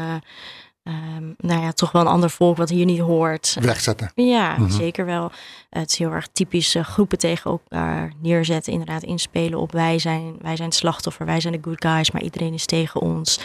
eh, 0.84 0.94
ehm, 0.94 1.24
nou 1.38 1.62
ja, 1.62 1.72
toch 1.72 1.92
wel 1.92 2.02
een 2.02 2.08
ander 2.08 2.30
volk 2.30 2.58
wat 2.58 2.70
hier 2.70 2.86
niet 2.86 3.00
hoort. 3.00 3.58
Wegzetten. 3.62 4.12
Ja, 4.16 4.56
Mhm. 4.58 4.70
zeker 4.72 5.06
wel. 5.06 5.32
Het 5.70 5.90
is 5.92 5.98
heel 5.98 6.12
erg 6.12 6.28
typisch 6.32 6.76
eh, 6.76 6.84
groepen 6.84 7.18
tegen 7.18 7.52
elkaar 7.52 8.12
neerzetten. 8.22 8.72
Inderdaad, 8.72 9.04
inspelen 9.04 9.60
op 9.60 9.72
wij 9.72 10.00
zijn, 10.00 10.36
wij 10.42 10.56
zijn 10.56 10.68
het 10.68 10.78
slachtoffer, 10.78 11.26
wij 11.26 11.40
zijn 11.42 11.54
de 11.54 11.60
good 11.70 11.86
guys, 11.86 12.12
maar 12.12 12.22
iedereen 12.22 12.54
is 12.54 12.66
tegen 12.66 13.02
ons. 13.02 13.40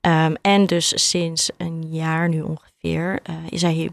Ehm, 0.00 0.34
en 0.40 0.66
dus 0.66 1.08
sinds 1.10 1.50
een 1.56 1.86
jaar 1.90 2.28
nu 2.28 2.40
ongeveer 2.42 2.68
eh, 2.80 3.34
is 3.48 3.62
hij, 3.62 3.90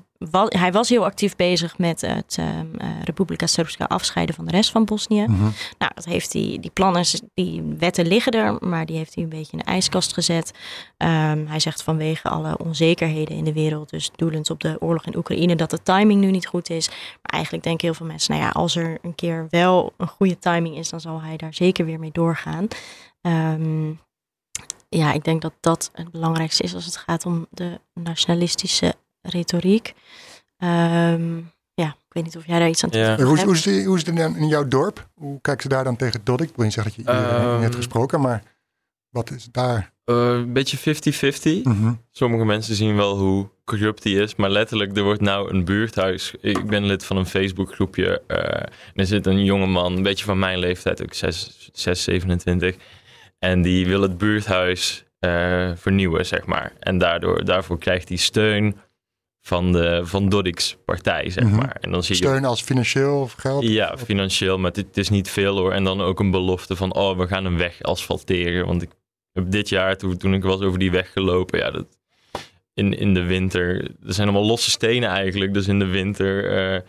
hij 0.48 0.72
was 0.72 0.90
heel 0.90 1.06
actief 1.06 1.36
bezig 1.36 1.78
met 1.78 2.02
het 2.02 2.36
ehm 2.40 2.66
eh, 2.78 2.88
Republika 3.04 3.48
Srpska 3.48 3.86
afscheiden 3.86 4.36
van 4.36 4.46
de 4.46 4.52
rest 4.52 4.72
van 4.72 4.86
Bosnië. 4.86 5.26
Mhm. 5.28 5.42
Nou, 5.78 5.92
dat 5.96 6.06
heeft 6.06 6.34
hij, 6.34 6.58
die 6.62 6.72
plannen, 6.74 7.06
die 7.34 7.64
wetten 7.78 8.08
liggen 8.08 8.32
er, 8.32 8.58
maar 8.60 8.86
die 8.86 8.98
heeft 8.98 9.16
hij 9.16 9.24
een 9.24 9.30
beetje 9.30 9.52
in 9.52 9.58
de 9.58 9.64
ijskast 9.64 10.14
gezet. 10.14 10.52
Ehm, 10.98 11.46
hij 11.46 11.60
zegt 11.60 11.84
vanwege 11.84 12.30
alle 12.30 12.58
onzekerheden 12.58 13.38
in 13.38 13.44
de 13.44 13.54
wereld, 13.54 13.90
dus 13.90 14.12
doelend 14.16 14.50
op 14.50 14.60
de 14.60 14.78
oorlog 14.80 15.06
in 15.06 15.18
Oekraïne, 15.18 15.56
dat 15.56 15.70
de 15.70 15.84
timing 15.84 16.22
nu 16.22 16.32
niet 16.32 16.48
goed 16.48 16.70
is. 16.70 16.88
Maar 16.90 17.32
eigenlijk 17.32 17.64
denken 17.64 17.88
heel 17.88 17.96
veel 17.96 18.06
mensen, 18.06 18.32
nou 18.32 18.44
ja, 18.44 18.50
als 18.50 18.76
er 18.76 18.98
een 19.02 19.16
keer 19.16 19.48
wel 19.50 19.94
een 19.98 20.08
goede 20.08 20.40
timing 20.40 20.78
is, 20.78 20.90
dan 20.90 21.02
zal 21.02 21.22
hij 21.22 21.38
daar 21.38 21.54
zeker 21.54 21.86
weer 21.86 22.00
mee 22.00 22.12
doorgaan. 22.12 22.68
Ehm, 23.22 23.92
ja, 24.90 25.14
ik 25.14 25.24
denk 25.24 25.42
dat 25.42 25.54
dat 25.60 25.90
het 25.94 26.12
belangrijkste 26.12 26.64
is 26.64 26.74
als 26.74 26.86
het 26.86 26.98
gaat 26.98 27.26
om 27.26 27.48
de 27.52 27.80
nationalistische 27.94 28.94
retoriek. 29.22 29.94
Ehm, 30.58 31.38
ja, 31.74 31.88
ik 31.88 32.14
weet 32.14 32.24
niet 32.24 32.38
of 32.38 32.48
jij 32.48 32.60
daar 32.60 32.70
iets 32.70 32.84
aan 32.84 32.90
Ja. 32.94 33.18
Eh, 33.18 33.26
Hoe, 33.26 33.36
is- 33.38 33.44
hoe, 33.44 33.54
is, 33.54 33.86
hoe 33.86 33.98
is 33.98 34.06
het 34.06 34.18
in, 34.20 34.36
in 34.36 34.48
jouw 34.48 34.68
dorp? 34.68 35.08
Hoe 35.16 35.42
kijken 35.42 35.64
ze 35.64 35.70
daar 35.70 35.84
dan 35.84 35.96
tegen 35.96 36.22
Doddik? 36.24 36.50
Ik 36.50 36.56
wil 36.56 36.66
niet 36.66 36.74
zeggen 36.74 36.94
dat 36.96 37.06
je 37.06 37.12
iedereen 37.12 37.42
Ehm. 37.52 37.62
hebt 37.62 37.76
gesproken, 37.76 38.22
maar 38.22 38.44
wat 39.10 39.32
is 39.32 39.48
daar? 39.52 39.94
Eh, 40.04 40.16
een 40.30 40.54
beetje 40.54 40.78
50-50. 40.78 41.64
Mhm. 41.64 41.94
Sommige 42.12 42.46
mensen 42.46 42.76
zien 42.76 42.96
wel 42.96 43.18
hoe 43.18 43.50
corrupt 43.66 44.04
die 44.04 44.22
is, 44.22 44.36
maar 44.36 44.50
letterlijk, 44.50 44.98
er 44.98 45.04
wordt 45.04 45.22
nou 45.22 45.54
een 45.54 45.66
buurthuis. 45.66 46.34
Ik 46.42 46.66
ben 46.68 46.86
lid 46.86 47.06
van 47.06 47.18
een 47.18 47.26
Facebookgroepje. 47.26 48.22
eh 48.28 48.38
en 48.62 48.94
er 48.96 49.06
zit 49.06 49.26
een 49.26 49.44
jonge 49.44 49.66
man, 49.68 49.96
een 49.96 50.04
beetje 50.04 50.26
van 50.26 50.40
mijn 50.40 50.60
leeftijd, 50.60 51.04
ook 51.04 51.14
6, 51.14 51.70
6 51.74 52.04
27. 52.04 52.76
En 53.40 53.62
die 53.62 53.86
wil 53.86 54.02
het 54.02 54.18
buurthuis 54.18 55.06
eh, 55.20 55.72
vernieuwen, 55.76 56.26
zeg 56.26 56.46
maar. 56.46 56.74
En 56.80 56.98
daardoor, 56.98 57.46
daarvoor 57.46 57.78
krijgt 57.80 58.08
hij 58.10 58.18
steun 58.18 58.78
van, 59.42 59.72
de, 59.72 60.02
van 60.04 60.30
Doddik's 60.30 60.78
partij, 60.86 61.30
zeg 61.30 61.44
Mhm. 61.44 61.56
maar. 61.56 61.78
En 61.82 61.92
dan 61.92 62.04
zie 62.04 62.16
je 62.16 62.22
Steun 62.24 62.46
als 62.46 62.62
financieel 62.62 63.22
of 63.22 63.34
geld? 63.34 63.64
ja, 63.68 63.98
financieel, 63.98 64.58
maar 64.58 64.72
het, 64.72 64.98
is 64.98 65.10
niet 65.10 65.30
veel 65.30 65.58
hoor. 65.58 65.72
En 65.72 65.84
dan 65.84 66.02
ook 66.02 66.20
een 66.20 66.32
belofte 66.32 66.76
van, 66.76 66.94
oh, 66.96 67.18
we 67.18 67.28
gaan 67.28 67.46
een 67.46 67.58
weg 67.58 67.82
asfalteren. 67.82 68.66
Want 68.66 68.82
ik 68.82 68.90
heb 69.34 69.52
dit 69.52 69.70
jaar, 69.70 69.98
toen, 69.98 70.18
toen 70.18 70.34
ik 70.34 70.44
was 70.44 70.62
over 70.62 70.80
die 70.80 70.92
weg 70.92 71.12
gelopen, 71.12 71.60
ja, 71.60 71.72
dat, 71.72 71.86
in, 72.74 72.98
in 72.98 73.14
de 73.14 73.24
winter, 73.24 73.82
er 74.06 74.14
zijn 74.14 74.28
allemaal 74.28 74.48
losse 74.48 74.70
stenen 74.70 75.10
eigenlijk. 75.10 75.54
Dus 75.54 75.68
in 75.68 75.80
de 75.80 75.86
winter 75.86 76.52
eh, 76.76 76.82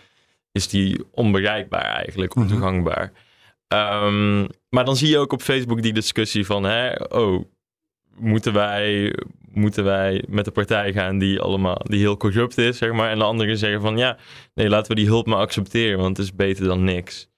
is 0.53 0.69
die 0.69 1.05
onbereikbaar 1.11 1.85
eigenlijk, 1.95 2.35
Mhm. 2.35 2.45
ontoegankbaar. 2.45 3.13
Ehm, 3.69 4.41
maar 4.69 4.85
dan 4.85 4.97
zie 4.97 5.09
je 5.09 5.19
ook 5.19 5.33
op 5.33 5.43
Facebook 5.43 5.83
die 5.83 5.93
discussie 5.93 6.47
van, 6.47 6.65
hè, 6.65 6.93
oh, 7.09 7.45
moeten 8.17 8.53
wij, 8.53 9.15
moeten 9.53 9.85
wij 9.85 10.25
met 10.29 10.45
de 10.45 10.51
partij 10.51 10.93
gaan 10.93 11.19
die 11.19 11.41
allemaal, 11.41 11.81
die 11.83 11.99
heel 12.01 12.17
corrupt 12.17 12.59
is, 12.59 12.79
zeg 12.79 12.93
maar. 12.93 13.11
En 13.11 13.19
de 13.19 13.25
anderen 13.25 13.59
zeggen 13.59 13.81
van, 13.81 13.97
ja, 13.97 14.17
nee, 14.55 14.69
laten 14.69 14.89
we 14.89 14.95
die 15.01 15.07
hulp 15.07 15.27
maar 15.27 15.39
accepteren, 15.39 15.99
want 15.99 16.17
het 16.17 16.27
is 16.27 16.35
beter 16.35 16.65
dan 16.65 16.85
niks. 16.85 17.29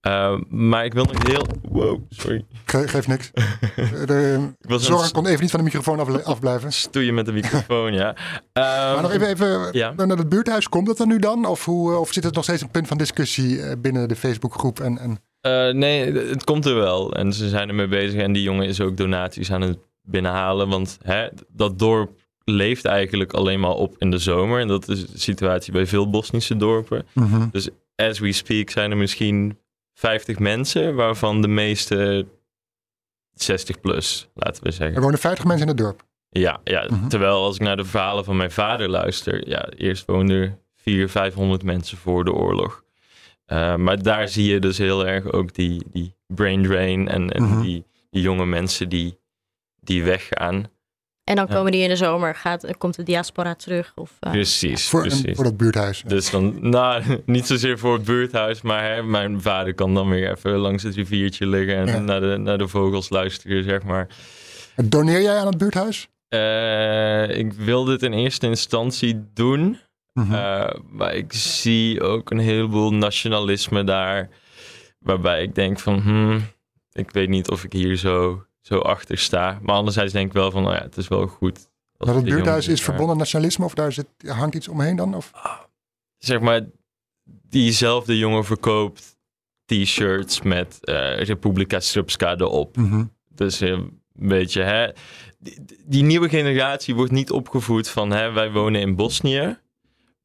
Ehm, 0.00 0.42
maar 0.48 0.84
ik 0.84 0.92
wil 0.94 1.04
nog 1.04 1.26
heel, 1.28 1.46
wow, 1.68 2.00
sorry. 2.08 2.44
Ge- 2.64 2.88
geeft 2.88 3.06
niks. 3.08 3.30
de, 4.06 4.48
Ik 4.60 4.68
was 4.70 4.90
aan 4.90 4.98
Zorg 4.98 5.10
kon 5.10 5.26
even 5.26 5.40
niet 5.40 5.50
van 5.50 5.58
de 5.58 5.64
microfoon 5.64 5.98
afle- 6.00 6.22
afblijven. 6.24 6.72
stoeien 6.72 7.14
met 7.14 7.26
de 7.26 7.32
microfoon, 7.32 7.92
ja. 7.92 8.16
Ehm, 8.52 8.92
Maar 8.92 9.02
nog 9.02 9.10
even, 9.12 9.28
even 9.28 9.68
ja. 9.72 9.92
naar 9.92 10.08
het 10.16 10.28
buurthuis. 10.28 10.68
Komt 10.68 10.86
dat 10.86 10.98
er 11.00 11.06
nu 11.06 11.18
dan? 11.18 11.44
Of, 11.44 11.64
hoe, 11.64 11.92
eh, 11.92 12.00
of 12.00 12.12
zit 12.12 12.24
het 12.24 12.34
nog 12.34 12.44
steeds 12.44 12.62
een 12.62 12.70
punt 12.70 12.88
van 12.88 12.98
discussie 12.98 13.62
eh, 13.62 13.72
binnen 13.78 14.08
de 14.08 14.16
Facebookgroep? 14.16 14.80
En, 14.80 14.98
en, 14.98 15.18
Eh, 15.46 15.74
nee, 15.74 16.12
het 16.12 16.44
komt 16.44 16.64
er 16.66 16.74
wel. 16.74 17.12
En 17.14 17.32
ze 17.32 17.48
zijn 17.48 17.68
ermee 17.68 17.88
bezig. 17.88 18.20
En 18.20 18.32
die 18.32 18.42
jongen 18.42 18.66
is 18.66 18.80
ook 18.80 18.96
donaties 18.96 19.52
aan 19.52 19.60
het 19.60 19.78
binnenhalen. 20.02 20.68
Want 20.68 20.98
hè, 21.02 21.28
dat 21.48 21.78
dorp 21.78 22.10
leeft 22.44 22.84
eigenlijk 22.84 23.32
alleen 23.32 23.60
maar 23.60 23.70
op 23.74 23.94
in 23.98 24.10
de 24.10 24.18
zomer. 24.18 24.60
En 24.60 24.68
dat 24.68 24.88
is 24.88 25.06
de 25.06 25.18
situatie 25.18 25.72
bij 25.72 25.86
veel 25.86 26.10
Bosnische 26.10 26.56
dorpen. 26.56 27.06
Mhm. 27.12 27.48
As 27.96 28.18
we 28.18 28.32
speak 28.32 28.70
zijn 28.70 28.90
er 28.90 28.96
misschien 28.96 29.58
50 29.94 30.38
mensen, 30.38 30.94
waarvan 30.94 31.40
de 31.42 31.48
meeste 31.48 32.26
60 33.32 33.80
plus, 33.80 34.28
laten 34.34 34.62
we 34.62 34.68
Er 34.68 34.74
zeggen. 34.74 35.02
wonen 35.02 35.18
50 35.18 35.44
mensen 35.44 35.68
in 35.68 35.74
het 35.74 35.82
dorp. 35.82 36.02
Ja, 36.30 36.60
ja 36.64 36.86
Mhm. 36.90 37.08
terwijl 37.08 37.42
als 37.44 37.54
ik 37.54 37.62
naar 37.62 37.76
de 37.76 37.84
verhalen 37.84 38.24
van 38.24 38.36
mijn 38.36 38.50
vader 38.50 38.88
luister, 38.88 39.48
ja, 39.48 39.68
eerst 39.76 40.04
woonden 40.06 40.36
er 40.36 40.58
400, 40.76 41.10
500 41.12 41.62
mensen 41.62 41.98
voor 41.98 42.24
de 42.24 42.32
oorlog. 42.32 42.84
Uh, 43.52 43.76
maar 43.76 44.02
daar 44.02 44.28
zie 44.28 44.52
je 44.52 44.58
dus 44.58 44.78
heel 44.78 45.06
erg 45.06 45.32
ook 45.32 45.54
die, 45.54 45.82
die 45.92 46.14
brain 46.26 46.62
drain 46.62 47.08
en, 47.08 47.30
en 47.32 47.42
Mhm. 47.42 47.60
die, 47.62 47.84
die 48.10 48.22
jonge 48.22 48.46
mensen 48.46 48.88
die, 48.88 49.18
die 49.80 50.04
weggaan. 50.04 50.66
En 51.24 51.36
dan 51.36 51.46
Ja. 51.48 51.54
komen 51.54 51.72
die 51.72 51.82
in 51.82 51.88
de 51.88 51.96
zomer, 51.96 52.34
gaat, 52.34 52.76
komt 52.78 52.94
de 52.96 53.02
diaspora 53.02 53.54
terug. 53.54 53.92
Of, 53.94 54.16
eh, 54.20 54.30
Precies, 54.30 54.88
Voor, 54.88 55.00
precies. 55.00 55.34
voor 55.36 55.44
dat 55.44 55.56
buurthuis. 55.56 56.02
Dus 56.06 56.30
dan, 56.30 56.70
nou, 56.70 57.02
niet 57.26 57.46
zozeer 57.46 57.78
voor 57.78 57.92
het 57.94 58.04
buurthuis, 58.04 58.62
maar 58.62 58.94
hè, 58.94 59.02
mijn 59.02 59.40
vader 59.42 59.74
kan 59.74 59.94
dan 59.94 60.08
weer 60.10 60.30
even 60.30 60.50
langs 60.56 60.82
het 60.82 60.94
riviertje 60.94 61.46
liggen 61.46 61.76
en 61.76 61.86
Ja. 61.86 61.98
naar, 61.98 62.20
de, 62.20 62.36
naar 62.36 62.58
de 62.58 62.68
vogels 62.68 63.08
luisteren, 63.10 63.64
zeg 63.64 63.82
maar. 63.82 64.06
Doneer 64.84 65.22
jij 65.22 65.36
aan 65.38 65.46
het 65.46 65.58
buurthuis? 65.58 66.08
Eh, 66.28 67.38
ik 67.38 67.52
wilde 67.52 67.92
het 67.92 68.02
in 68.02 68.12
eerste 68.12 68.46
instantie 68.46 69.24
doen. 69.34 69.78
Mhm. 70.16 70.34
Eh, 70.34 70.74
maar 70.90 71.14
ik 71.14 71.32
zie 71.32 72.02
ook 72.02 72.30
een 72.30 72.38
heleboel 72.38 72.92
nationalisme 72.92 73.84
daar. 73.84 74.28
Waarbij 74.98 75.42
ik 75.42 75.54
denk 75.54 75.78
van, 75.78 76.00
hmm, 76.00 76.40
ik 76.92 77.10
weet 77.10 77.28
niet 77.28 77.50
of 77.50 77.64
ik 77.64 77.72
hier 77.72 77.96
zo, 77.96 78.44
zo 78.60 78.78
achter 78.78 79.18
sta. 79.18 79.58
Maar 79.62 79.74
anderzijds 79.74 80.12
denk 80.12 80.26
ik 80.26 80.32
wel 80.32 80.50
van, 80.50 80.62
nou 80.62 80.74
ja, 80.74 80.82
het 80.82 80.96
is 80.96 81.08
wel 81.08 81.26
goed. 81.26 81.68
het 81.98 82.14
de 82.14 82.22
buurthuis 82.22 82.68
is 82.68 82.82
verbonden 82.82 83.16
nationalisme 83.16 83.64
of 83.64 83.74
daar 83.74 83.92
zit, 83.92 84.06
hangt 84.26 84.54
iets 84.54 84.68
omheen 84.68 84.96
dan? 84.96 85.14
Of? 85.14 85.30
Zeg 86.18 86.40
maar, 86.40 86.60
diezelfde 87.48 88.18
jongen 88.18 88.44
verkoopt 88.44 89.16
t-shirts 89.64 90.42
met 90.42 90.78
eh 90.84 91.16
Republika 91.16 91.80
Srpska 91.80 92.36
erop. 92.36 92.76
Dus 93.34 93.60
een 93.60 94.00
beetje, 94.12 94.62
hè. 94.62 94.90
Die, 95.38 95.64
die 95.84 96.02
nieuwe 96.02 96.28
generatie 96.28 96.94
wordt 96.94 97.12
niet 97.12 97.30
opgevoed 97.30 97.88
van, 97.88 98.10
hè, 98.10 98.32
wij 98.32 98.52
wonen 98.52 98.80
in 98.80 98.96
Bosnië. 98.96 99.58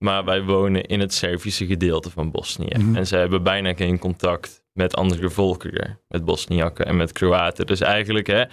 Maar 0.01 0.25
wij 0.25 0.43
wonen 0.43 0.85
in 0.85 0.99
het 0.99 1.13
Servische 1.13 1.65
gedeelte 1.65 2.09
van 2.09 2.31
Bosnië. 2.31 2.77
Mhm. 2.77 2.95
En 2.95 3.07
ze 3.07 3.15
hebben 3.15 3.43
bijna 3.43 3.73
geen 3.73 3.99
contact 3.99 4.63
met 4.73 4.95
andere 4.95 5.29
volkeren. 5.29 5.99
Met 6.07 6.25
Bosniakken 6.25 6.85
en 6.85 6.97
met 6.97 7.11
Kroaten. 7.11 7.65
Dus 7.65 7.81
eigenlijk, 7.81 8.27
hè, 8.27 8.43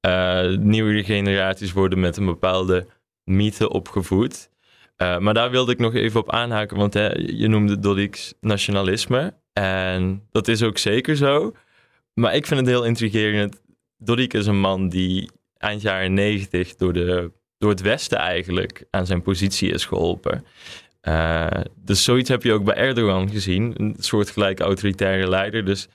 eh, 0.00 0.58
nieuwe 0.58 1.04
generaties 1.04 1.72
worden 1.72 2.00
met 2.00 2.16
een 2.16 2.24
bepaalde 2.24 2.86
mythe 3.24 3.68
opgevoed. 3.68 4.50
Eh, 4.96 5.18
maar 5.18 5.34
daar 5.34 5.50
wilde 5.50 5.72
ik 5.72 5.78
nog 5.78 5.94
even 5.94 6.20
op 6.20 6.32
aanhaken, 6.32 6.76
want 6.76 6.94
hè, 6.94 7.08
je 7.14 7.48
noemde 7.48 7.78
Dodik's 7.78 8.34
nationalisme. 8.40 9.34
En 9.52 10.22
dat 10.30 10.48
is 10.48 10.62
ook 10.62 10.78
zeker 10.78 11.16
zo. 11.16 11.52
Maar 12.14 12.34
ik 12.34 12.46
vind 12.46 12.60
het 12.60 12.68
heel 12.68 12.84
intrigerend. 12.84 13.60
Dodik 13.98 14.34
is 14.34 14.46
een 14.46 14.60
man 14.60 14.88
die 14.88 15.30
eind 15.56 15.82
jaren 15.82 16.14
negentig 16.14 16.76
door, 16.76 16.92
de, 16.92 17.32
door 17.58 17.70
het 17.70 17.80
Westen 17.80 18.18
eigenlijk 18.18 18.84
aan 18.90 19.06
zijn 19.06 19.22
positie 19.22 19.72
is 19.72 19.84
geholpen. 19.84 20.44
Eh, 21.00 21.46
dus 21.74 22.04
zoiets 22.04 22.28
heb 22.28 22.42
je 22.42 22.52
ook 22.52 22.64
bij 22.64 22.74
Erdogan 22.74 23.30
gezien. 23.30 23.74
Een 23.76 23.96
soortgelijke 23.98 24.62
autoritaire 24.62 25.28
leider. 25.28 25.64
Dus 25.64 25.88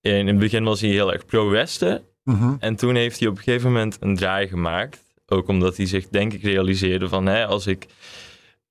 in 0.00 0.26
het 0.26 0.38
begin 0.38 0.64
was 0.64 0.80
hij 0.80 0.90
heel 0.90 1.12
erg 1.12 1.26
pro-Westen. 1.26 2.02
Mhm. 2.24 2.54
En 2.58 2.76
toen 2.76 2.94
heeft 2.94 3.18
hij 3.18 3.28
op 3.28 3.36
een 3.36 3.42
gegeven 3.42 3.72
moment 3.72 3.96
een 4.00 4.16
draai 4.16 4.48
gemaakt. 4.48 5.04
Ook 5.26 5.48
omdat 5.48 5.76
hij 5.76 5.86
zich, 5.86 6.08
denk 6.08 6.32
ik, 6.32 6.42
realiseerde 6.42 7.08
van... 7.08 7.26
Hè, 7.26 7.46
als, 7.46 7.66
ik, 7.66 7.86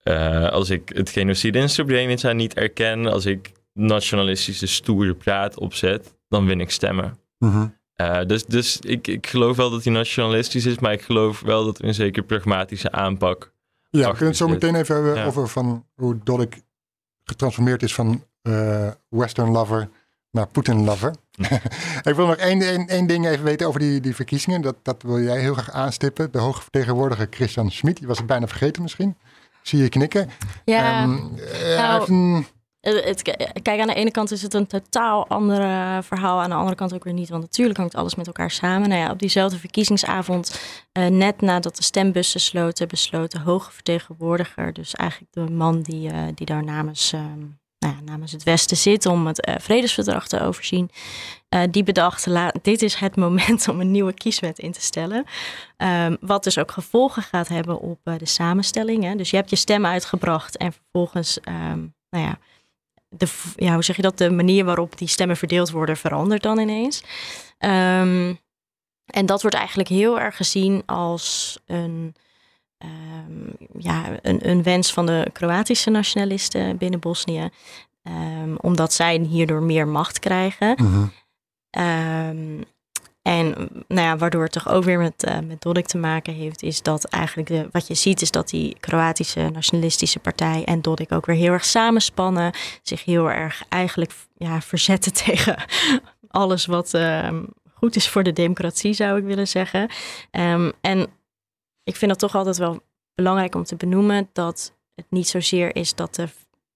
eh, 0.04 0.50
als 0.50 0.70
ik 0.70 0.92
het 0.94 1.10
genocide 1.10 1.60
in 1.60 1.70
Srebrenica 1.70 2.32
niet 2.32 2.54
erken... 2.54 3.06
als 3.06 3.26
ik 3.26 3.52
nationalistische 3.74 4.68
stoere 4.68 5.14
praat 5.14 5.60
opzet... 5.60 6.16
dan 6.30 6.46
win 6.46 6.60
ik 6.60 6.72
stemmen. 6.72 7.18
Mhm. 7.38 7.68
Eh, 7.96 8.20
dus 8.26 8.46
dus 8.46 8.80
ik, 8.80 9.08
ik 9.08 9.28
geloof 9.28 9.58
wel 9.58 9.70
dat 9.70 9.84
hij 9.84 9.94
nationalistisch 9.94 10.66
is... 10.66 10.80
maar 10.80 10.92
ik 10.92 11.02
geloof 11.02 11.40
wel 11.42 11.66
dat 11.66 11.78
er 11.80 11.86
een 11.86 11.94
zeker 11.94 12.24
pragmatische 12.24 12.92
aanpak... 12.92 13.54
Ja, 13.90 14.02
we 14.02 14.10
kunnen 14.10 14.28
het 14.28 14.38
zo 14.38 14.48
meteen 14.48 14.76
even 14.76 14.96
hebben 14.96 15.16
Ja. 15.16 15.26
over 15.26 15.48
van 15.48 15.86
hoe 15.96 16.18
Dodik 16.24 16.62
getransformeerd 17.24 17.84
is 17.84 17.94
van 17.94 18.24
eh, 18.42 18.88
Western 19.10 19.52
lover 19.52 19.90
naar 20.32 20.48
Putin 20.48 20.84
lover. 20.84 21.16
ik 22.10 22.16
wil 22.16 22.26
nog 22.28 22.36
één, 22.36 22.62
één, 22.62 22.88
één 22.88 23.08
ding 23.08 23.28
even 23.28 23.44
weten 23.46 23.68
over 23.68 23.80
die, 23.80 24.02
die 24.02 24.16
verkiezingen. 24.16 24.62
Dat, 24.62 24.76
dat 24.82 25.02
wil 25.04 25.20
jij 25.22 25.40
heel 25.40 25.54
graag 25.54 25.72
aanstippen. 25.72 26.32
De 26.32 26.38
hoge 26.38 26.62
vertegenwoordiger 26.62 27.28
Christian 27.30 27.72
Schmid, 27.72 27.98
die 27.98 28.08
was 28.08 28.18
het 28.18 28.28
bijna 28.28 28.48
vergeten 28.48 28.82
misschien. 28.82 29.16
Zie 29.62 29.82
je 29.82 29.90
knikken. 29.90 30.30
Ja, 30.66 31.02
Ehm, 31.04 31.18
eh, 31.38 31.78
nou, 31.78 32.12
een- 32.14 32.46
Het, 32.86 33.04
het- 33.06 33.22
kijk, 33.62 33.80
aan 33.82 33.88
de 33.88 33.94
ene 33.94 34.12
kant 34.12 34.32
is 34.32 34.42
het 34.42 34.54
een 34.54 34.68
totaal 34.68 35.28
ander 35.28 35.62
eh, 35.62 35.98
verhaal. 36.02 36.42
Aan 36.42 36.50
de 36.50 36.56
andere 36.56 36.76
kant 36.76 36.94
ook 36.94 37.04
weer 37.04 37.14
niet. 37.14 37.30
Want 37.30 37.42
natuurlijk 37.42 37.78
hangt 37.80 37.96
alles 37.96 38.16
met 38.16 38.28
elkaar 38.28 38.52
samen. 38.52 38.90
Nou 38.90 39.02
ja, 39.02 39.12
op 39.12 39.20
diezelfde 39.20 39.58
verkiezingsavond, 39.60 40.62
eh, 40.92 41.06
net 41.08 41.42
nadat 41.42 41.76
de 41.76 41.84
stembussen 41.84 42.40
sloten, 42.40 42.88
besloot 42.88 43.32
de 43.32 43.40
hoge 43.40 43.72
vertegenwoordiger, 43.72 44.74
dus 44.74 44.94
eigenlijk 44.94 45.34
de 45.34 45.50
man 45.50 45.82
die, 45.82 46.10
eh, 46.10 46.20
die 46.36 46.46
daar 46.46 46.64
namens, 46.64 47.14
ehm, 47.14 47.40
nou 47.80 47.94
ja, 47.96 48.02
namens 48.06 48.32
het 48.32 48.44
Westen 48.44 48.78
zit 48.78 49.06
om 49.06 49.28
het 49.28 49.42
eh, 49.42 49.56
vredesverdrag 49.60 50.28
te 50.28 50.42
overzien, 50.42 50.90
eh, 51.50 51.62
die 51.72 51.84
bedacht, 51.84 52.26
la, 52.26 52.54
dit 52.62 52.82
is 52.82 52.96
het 52.96 53.16
moment 53.16 53.68
om 53.68 53.80
een 53.80 53.92
nieuwe 53.92 54.14
kieswet 54.14 54.60
in 54.60 54.72
te 54.72 54.82
stellen. 54.82 55.24
Ehm, 55.78 56.16
wat 56.20 56.44
dus 56.44 56.58
ook 56.58 56.72
gevolgen 56.72 57.22
gaat 57.22 57.48
hebben 57.48 57.80
op 57.80 58.00
eh, 58.04 58.18
de 58.18 58.26
samenstelling. 58.28 59.04
Hè. 59.04 59.16
Dus 59.16 59.30
je 59.30 59.36
hebt 59.36 59.50
je 59.50 59.56
stem 59.56 59.86
uitgebracht 59.86 60.58
en 60.58 60.74
vervolgens, 60.74 61.40
ehm, 61.40 61.80
nou 62.10 62.26
ja, 62.26 62.38
de, 63.18 63.28
ja, 63.56 63.74
hoe 63.74 63.84
zeg 63.84 63.96
je 63.96 64.02
dat? 64.02 64.18
De 64.18 64.32
manier 64.32 64.66
waarop 64.66 64.98
die 64.98 65.08
stemmen 65.08 65.38
verdeeld 65.38 65.72
worden 65.72 65.98
verandert 65.98 66.44
dan 66.44 66.60
ineens. 66.60 67.04
Ehm, 67.58 68.34
en 69.06 69.26
dat 69.26 69.42
wordt 69.42 69.56
eigenlijk 69.56 69.90
heel 69.90 70.20
erg 70.20 70.36
gezien 70.36 70.84
als 70.86 71.58
een, 71.66 72.16
ehm, 72.78 73.50
ja, 73.78 74.04
een, 74.22 74.50
een 74.50 74.64
wens 74.64 74.94
van 74.94 75.06
de 75.06 75.30
Kroatische 75.34 75.90
nationalisten 75.90 76.78
binnen 76.78 77.00
Bosnië. 77.00 77.50
Ehm, 78.04 78.56
omdat 78.58 78.94
zij 78.94 79.18
hierdoor 79.20 79.64
meer 79.64 79.88
macht 79.88 80.20
krijgen. 80.20 80.76
Mhm. 80.82 81.06
En 83.28 83.70
nou 83.88 84.08
ja, 84.08 84.18
waardoor 84.18 84.44
het 84.44 84.52
toch 84.52 84.70
ook 84.70 84.84
weer 84.84 85.00
met, 85.00 85.24
eh 85.24 85.40
met 85.40 85.62
Dodik 85.62 85.86
te 85.86 85.98
maken 85.98 86.34
heeft, 86.34 86.64
is 86.64 86.82
dat 86.82 87.04
eigenlijk 87.04 87.48
de, 87.48 87.68
wat 87.72 87.88
je 87.88 87.94
ziet, 87.94 88.22
is 88.22 88.32
dat 88.32 88.50
die 88.50 88.76
Kroatische 88.80 89.50
nationalistische 89.50 90.20
partij 90.20 90.64
en 90.64 90.82
Dodik 90.82 91.12
ook 91.12 91.26
weer 91.26 91.36
heel 91.36 91.52
erg 91.52 91.66
samenspannen. 91.66 92.54
Zich 92.82 93.06
heel 93.06 93.32
erg 93.32 93.64
eigenlijk 93.70 94.14
ja, 94.38 94.62
verzetten 94.62 95.14
tegen 95.24 95.64
alles 96.28 96.66
wat 96.66 96.94
ehm, 96.94 97.44
goed 97.74 97.96
is 97.96 98.10
voor 98.10 98.24
de 98.24 98.34
democratie, 98.34 98.94
zou 98.94 99.18
ik 99.18 99.24
willen 99.24 99.48
zeggen. 99.48 99.90
Ehm, 100.32 100.72
en 100.82 101.08
ik 101.84 101.96
vind 101.96 102.12
het 102.12 102.20
toch 102.20 102.36
altijd 102.36 102.58
wel 102.58 102.84
belangrijk 103.16 103.56
om 103.56 103.64
te 103.64 103.76
benoemen 103.76 104.30
dat 104.34 104.74
het 104.96 105.06
niet 105.10 105.28
zozeer 105.28 105.76
is 105.76 105.96
dat 105.96 106.16
de 106.16 106.28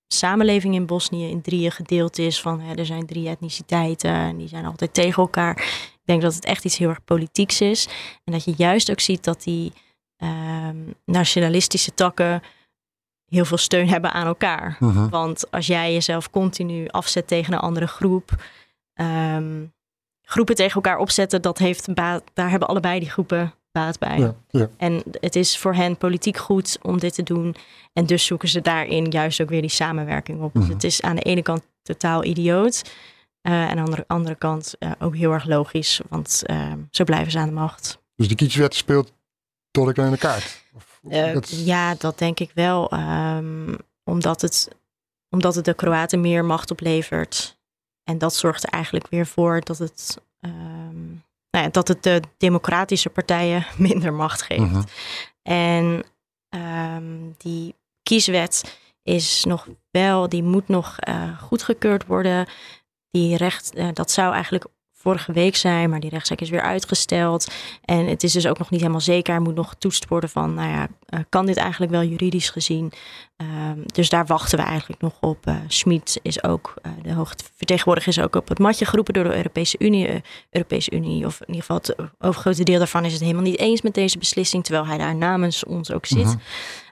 samenleving 0.08 0.76
in 0.76 0.86
Bosnië 0.86 1.30
in 1.30 1.42
drieën 1.42 1.72
gedeeld 1.72 2.18
is. 2.18 2.42
Van 2.42 2.60
hè, 2.60 2.76
er 2.76 2.86
zijn 2.86 3.06
drie 3.06 3.30
etniciteiten 3.30 4.12
en 4.12 4.38
die 4.38 4.48
zijn 4.48 4.66
altijd 4.66 4.94
tegen 4.94 5.24
elkaar. 5.24 5.88
Ik 6.10 6.16
denk 6.16 6.28
dat 6.32 6.36
het 6.36 6.46
echt 6.46 6.66
iets 6.66 6.78
heel 6.78 6.90
erg 6.90 7.04
politieks 7.04 7.62
is. 7.62 7.88
En 8.24 8.34
dat 8.34 8.44
je 8.44 8.54
juist 8.58 8.92
ook 8.92 9.00
ziet 9.00 9.24
dat 9.24 9.44
die 9.44 9.74
ehm, 10.18 10.78
nationalistische 11.06 11.94
takken 11.94 12.42
heel 13.26 13.46
veel 13.46 13.58
steun 13.58 13.90
hebben 13.90 14.12
aan 14.12 14.26
elkaar. 14.28 14.78
Mhm. 14.80 15.10
Want 15.10 15.52
als 15.52 15.68
jij 15.68 15.94
jezelf 15.94 16.30
continu 16.30 16.88
afzet 16.88 17.28
tegen 17.28 17.54
een 17.54 17.60
andere 17.60 17.88
groep, 17.88 18.44
ehm, 18.94 19.64
groepen 20.22 20.56
tegen 20.56 20.76
elkaar 20.76 20.98
opzetten, 20.98 21.42
dat 21.42 21.58
heeft 21.58 21.94
baat, 21.94 22.24
daar 22.34 22.50
hebben 22.50 22.68
allebei 22.68 23.00
die 23.00 23.10
groepen 23.10 23.54
baat 23.72 24.00
bij. 24.00 24.20
Ja, 24.20 24.36
ja. 24.50 24.70
En 24.78 25.04
het 25.12 25.36
is 25.36 25.58
voor 25.58 25.74
hen 25.74 25.98
politiek 25.98 26.38
goed 26.38 26.78
om 26.82 27.00
dit 27.00 27.14
te 27.14 27.24
doen. 27.24 27.56
En 27.94 28.06
dus 28.06 28.26
zoeken 28.26 28.48
ze 28.50 28.62
daarin 28.62 29.06
juist 29.10 29.42
ook 29.42 29.50
weer 29.50 29.62
die 29.62 29.70
samenwerking 29.70 30.42
op. 30.42 30.54
Dus 30.54 30.64
Mhm. 30.64 30.72
het 30.74 30.84
is 30.84 31.02
aan 31.02 31.16
de 31.16 31.22
ene 31.22 31.42
kant 31.42 31.62
totaal 31.82 32.24
idioot. 32.24 32.82
Eh, 33.42 33.70
en 33.72 33.80
aan 33.80 33.92
de 33.92 34.04
andere 34.08 34.36
kant 34.36 34.76
eh, 34.80 34.92
ook 35.00 35.16
heel 35.16 35.32
erg 35.32 35.46
logisch. 35.46 36.02
Want 36.10 36.44
eh, 36.46 36.74
zo 36.92 37.04
blijven 37.04 37.32
ze 37.32 37.40
aan 37.40 37.48
de 37.48 37.54
macht. 37.54 38.00
Dus 38.16 38.28
die 38.28 38.38
kieswet 38.38 38.76
speelt 38.76 39.14
Dodik 39.72 39.96
dan 39.96 40.06
in 40.06 40.12
de 40.12 40.18
kaart. 40.18 40.64
Of, 40.76 41.00
Eh, 41.10 41.34
dat- 41.34 41.50
Ja, 41.66 41.96
dat 41.96 42.18
denk 42.18 42.40
ik 42.40 42.52
wel. 42.54 42.90
ehm, 42.92 43.76
omdat, 44.04 44.42
het, 44.42 44.68
omdat 45.30 45.56
het 45.56 45.66
de 45.66 45.74
Kroaten 45.74 46.22
meer 46.22 46.46
macht 46.46 46.72
oplevert. 46.72 47.58
En 48.04 48.18
dat 48.18 48.36
zorgt 48.36 48.64
er 48.64 48.70
eigenlijk 48.70 49.08
weer 49.10 49.26
voor 49.28 49.62
dat 49.64 49.78
het, 49.78 50.18
ehm, 50.40 51.08
nou 51.52 51.66
ja, 51.66 51.70
dat 51.70 51.88
het 51.88 52.04
de 52.04 52.22
democratische 52.38 53.10
partijen 53.10 53.66
minder 53.78 54.14
macht 54.14 54.42
geeft. 54.42 54.62
Mhm. 54.72 54.82
En 55.42 56.04
ehm, 56.50 57.14
die 57.38 57.76
kieswet 58.04 58.80
is 59.04 59.44
nog 59.44 59.68
wel, 59.92 60.30
die 60.30 60.44
moet 60.44 60.68
nog 60.68 60.96
goedgekeurd 61.40 62.06
worden. 62.06 62.48
Die 63.12 63.38
recht, 63.38 63.74
eh, 63.74 63.88
dat 63.94 64.12
zou 64.12 64.34
eigenlijk 64.34 64.66
vorige 65.00 65.32
week 65.32 65.56
zijn, 65.56 65.90
maar 65.90 66.00
die 66.00 66.10
rechtszaak 66.10 66.42
is 66.42 66.50
weer 66.50 66.62
uitgesteld. 66.62 67.52
En 67.86 68.08
het 68.08 68.24
is 68.24 68.32
dus 68.32 68.48
ook 68.48 68.58
nog 68.58 68.70
niet 68.70 68.80
helemaal 68.80 69.02
zeker. 69.02 69.34
Er 69.34 69.42
moet 69.42 69.56
nog 69.56 69.70
getoetst 69.70 70.08
worden 70.08 70.30
van, 70.30 70.54
nou 70.54 70.70
ja, 70.70 70.88
eh, 71.06 71.20
kan 71.30 71.46
dit 71.46 71.58
eigenlijk 71.58 71.92
wel 71.92 72.04
juridisch 72.04 72.50
gezien? 72.50 72.92
Ehm, 73.38 73.80
dus 73.86 74.10
daar 74.10 74.26
wachten 74.26 74.58
we 74.58 74.64
eigenlijk 74.64 75.02
nog 75.02 75.18
op. 75.20 75.46
Eh 75.48 75.56
Schmid 75.68 76.20
is 76.22 76.44
ook, 76.44 76.74
eh, 76.82 76.92
de 77.02 77.14
hoogvertegenwoordiger 77.14 78.18
is 78.18 78.24
ook 78.24 78.36
op 78.36 78.48
het 78.48 78.60
matje 78.60 78.86
geroepen 78.86 79.14
door 79.14 79.24
de 79.24 79.36
Europese 79.36 79.76
Unie. 79.80 80.08
Eh, 80.08 80.16
Europese 80.50 80.92
Unie, 80.92 81.26
of 81.26 81.42
in 81.42 81.48
ieder 81.48 81.62
geval 81.62 81.78
het 81.78 81.96
overgrote 82.20 82.64
deel 82.64 82.78
daarvan 82.78 83.06
is 83.06 83.14
het 83.14 83.22
helemaal 83.22 83.44
niet 83.44 83.60
eens 83.60 83.82
met 83.82 83.94
deze 83.94 84.18
beslissing, 84.18 84.64
terwijl 84.64 84.86
hij 84.86 84.98
daar 84.98 85.16
namens 85.16 85.66
ons 85.66 85.92
ook 85.92 86.06
zit. 86.06 86.38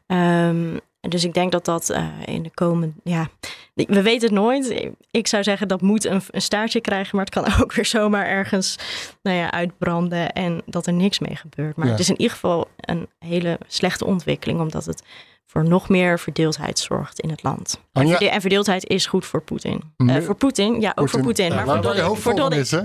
Mhm. 0.07 0.77
Dus 0.99 1.23
ik 1.23 1.33
denk 1.33 1.51
dat 1.51 1.65
dat 1.65 1.89
eh, 1.89 2.07
in 2.25 2.43
de 2.43 2.51
komende, 2.53 2.93
ja, 3.03 3.29
we 3.73 4.01
weten 4.01 4.27
het 4.27 4.37
nooit. 4.37 4.89
Ik 5.11 5.27
zou 5.27 5.43
zeggen 5.43 5.67
dat 5.67 5.81
moet 5.81 6.05
een, 6.05 6.21
een 6.31 6.41
staartje 6.41 6.81
krijgen, 6.81 7.15
maar 7.15 7.25
het 7.25 7.33
kan 7.33 7.45
ook 7.61 7.73
weer 7.73 7.85
zomaar 7.85 8.25
ergens, 8.25 8.75
nou 9.21 9.37
ja, 9.37 9.51
uitbranden 9.51 10.31
en 10.33 10.61
dat 10.65 10.87
er 10.87 10.93
niks 10.93 11.19
mee 11.19 11.35
gebeurt. 11.35 11.75
Maar 11.75 11.85
Ja. 11.85 11.91
het 11.91 12.01
is 12.01 12.09
in 12.09 12.17
ieder 12.17 12.33
geval 12.33 12.67
een 12.77 13.07
hele 13.19 13.59
slechte 13.67 14.05
ontwikkeling, 14.05 14.59
omdat 14.59 14.85
het 14.85 15.03
voor 15.45 15.67
nog 15.67 15.89
meer 15.89 16.19
verdeeldheid 16.19 16.79
zorgt 16.79 17.19
in 17.19 17.29
het 17.29 17.43
land. 17.43 17.79
Anja, 17.93 18.19
En 18.19 18.41
verdeeldheid 18.41 18.87
is 18.87 19.05
goed 19.05 19.25
voor 19.25 19.41
Poetin. 19.41 19.81
Eh, 19.97 20.05
Nee. 20.05 20.21
voor 20.21 20.35
Poetin, 20.35 20.81
ja, 20.81 20.91
ook 20.95 21.09
voor 21.09 21.21
Poetin. 21.21 21.53
Maar 21.55 21.65
voor 21.65 22.17
voor 22.17 22.53
is, 22.53 22.71
hè? 22.71 22.81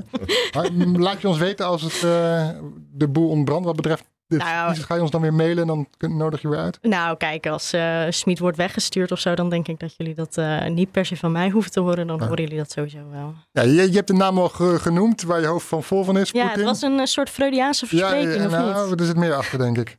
Mm, 0.72 0.98
laat 1.03 1.20
je 1.20 1.29
ons 1.29 1.38
weten 1.38 1.66
als 1.66 1.83
het, 1.83 1.94
eh, 1.94 2.48
de 2.92 3.08
boel 3.08 3.29
ontbrandt 3.29 3.65
wat 3.67 3.77
betreft 3.77 4.04
dit 4.33 4.40
Nou, 4.42 4.74
ga 4.76 4.94
je 4.94 5.00
ons 5.00 5.10
dan 5.10 5.20
weer 5.20 5.35
mailen 5.35 5.58
en 5.58 5.66
dan 5.66 5.88
kun- 5.96 6.16
nodig 6.16 6.42
je 6.42 6.48
weer 6.48 6.58
uit? 6.58 6.78
Nou, 6.83 7.16
kijk, 7.16 7.46
als 7.46 7.72
Smit 8.08 8.38
wordt 8.38 8.56
weggestuurd 8.56 9.12
of 9.12 9.18
zo, 9.18 9.35
dan 9.35 9.48
denk 9.50 9.68
ik 9.68 9.78
dat 9.80 9.94
jullie 9.96 10.14
dat 10.14 10.37
eh, 10.37 10.66
niet 10.66 10.90
per 10.90 11.06
se 11.06 11.16
van 11.16 11.33
mij 11.33 11.50
hoeven 11.50 11.70
te 11.70 11.80
horen. 11.80 12.06
Dan 12.06 12.16
Ja. 12.20 12.26
horen 12.26 12.42
jullie 12.42 12.58
dat 12.58 12.70
sowieso 12.70 12.98
wel. 13.10 13.35
Ja, 13.52 13.62
je, 13.62 13.72
je 13.90 13.96
hebt 13.96 14.06
de 14.06 14.12
naam 14.14 14.38
al 14.38 14.48
ge- 14.48 14.78
genoemd 14.80 15.22
waar 15.22 15.40
je 15.40 15.46
hoofd 15.46 15.66
van 15.66 15.83
vol 15.83 16.04
van 16.04 16.18
is. 16.18 16.30
Ja, 16.30 16.48
het 16.50 16.62
was 16.62 16.83
een 16.83 16.98
eh, 16.98 17.04
soort 17.04 17.30
Freudiaanse 17.30 17.85
Ja, 17.90 17.98
verspreking, 17.98 18.35
ja, 18.40 18.44
of 18.46 18.50
nou, 18.52 18.90
niet? 18.90 19.00
er 19.00 19.06
zit 19.06 19.16
meer 19.16 19.35
achter, 19.35 19.58
denk 19.58 19.78
ik. 19.78 19.98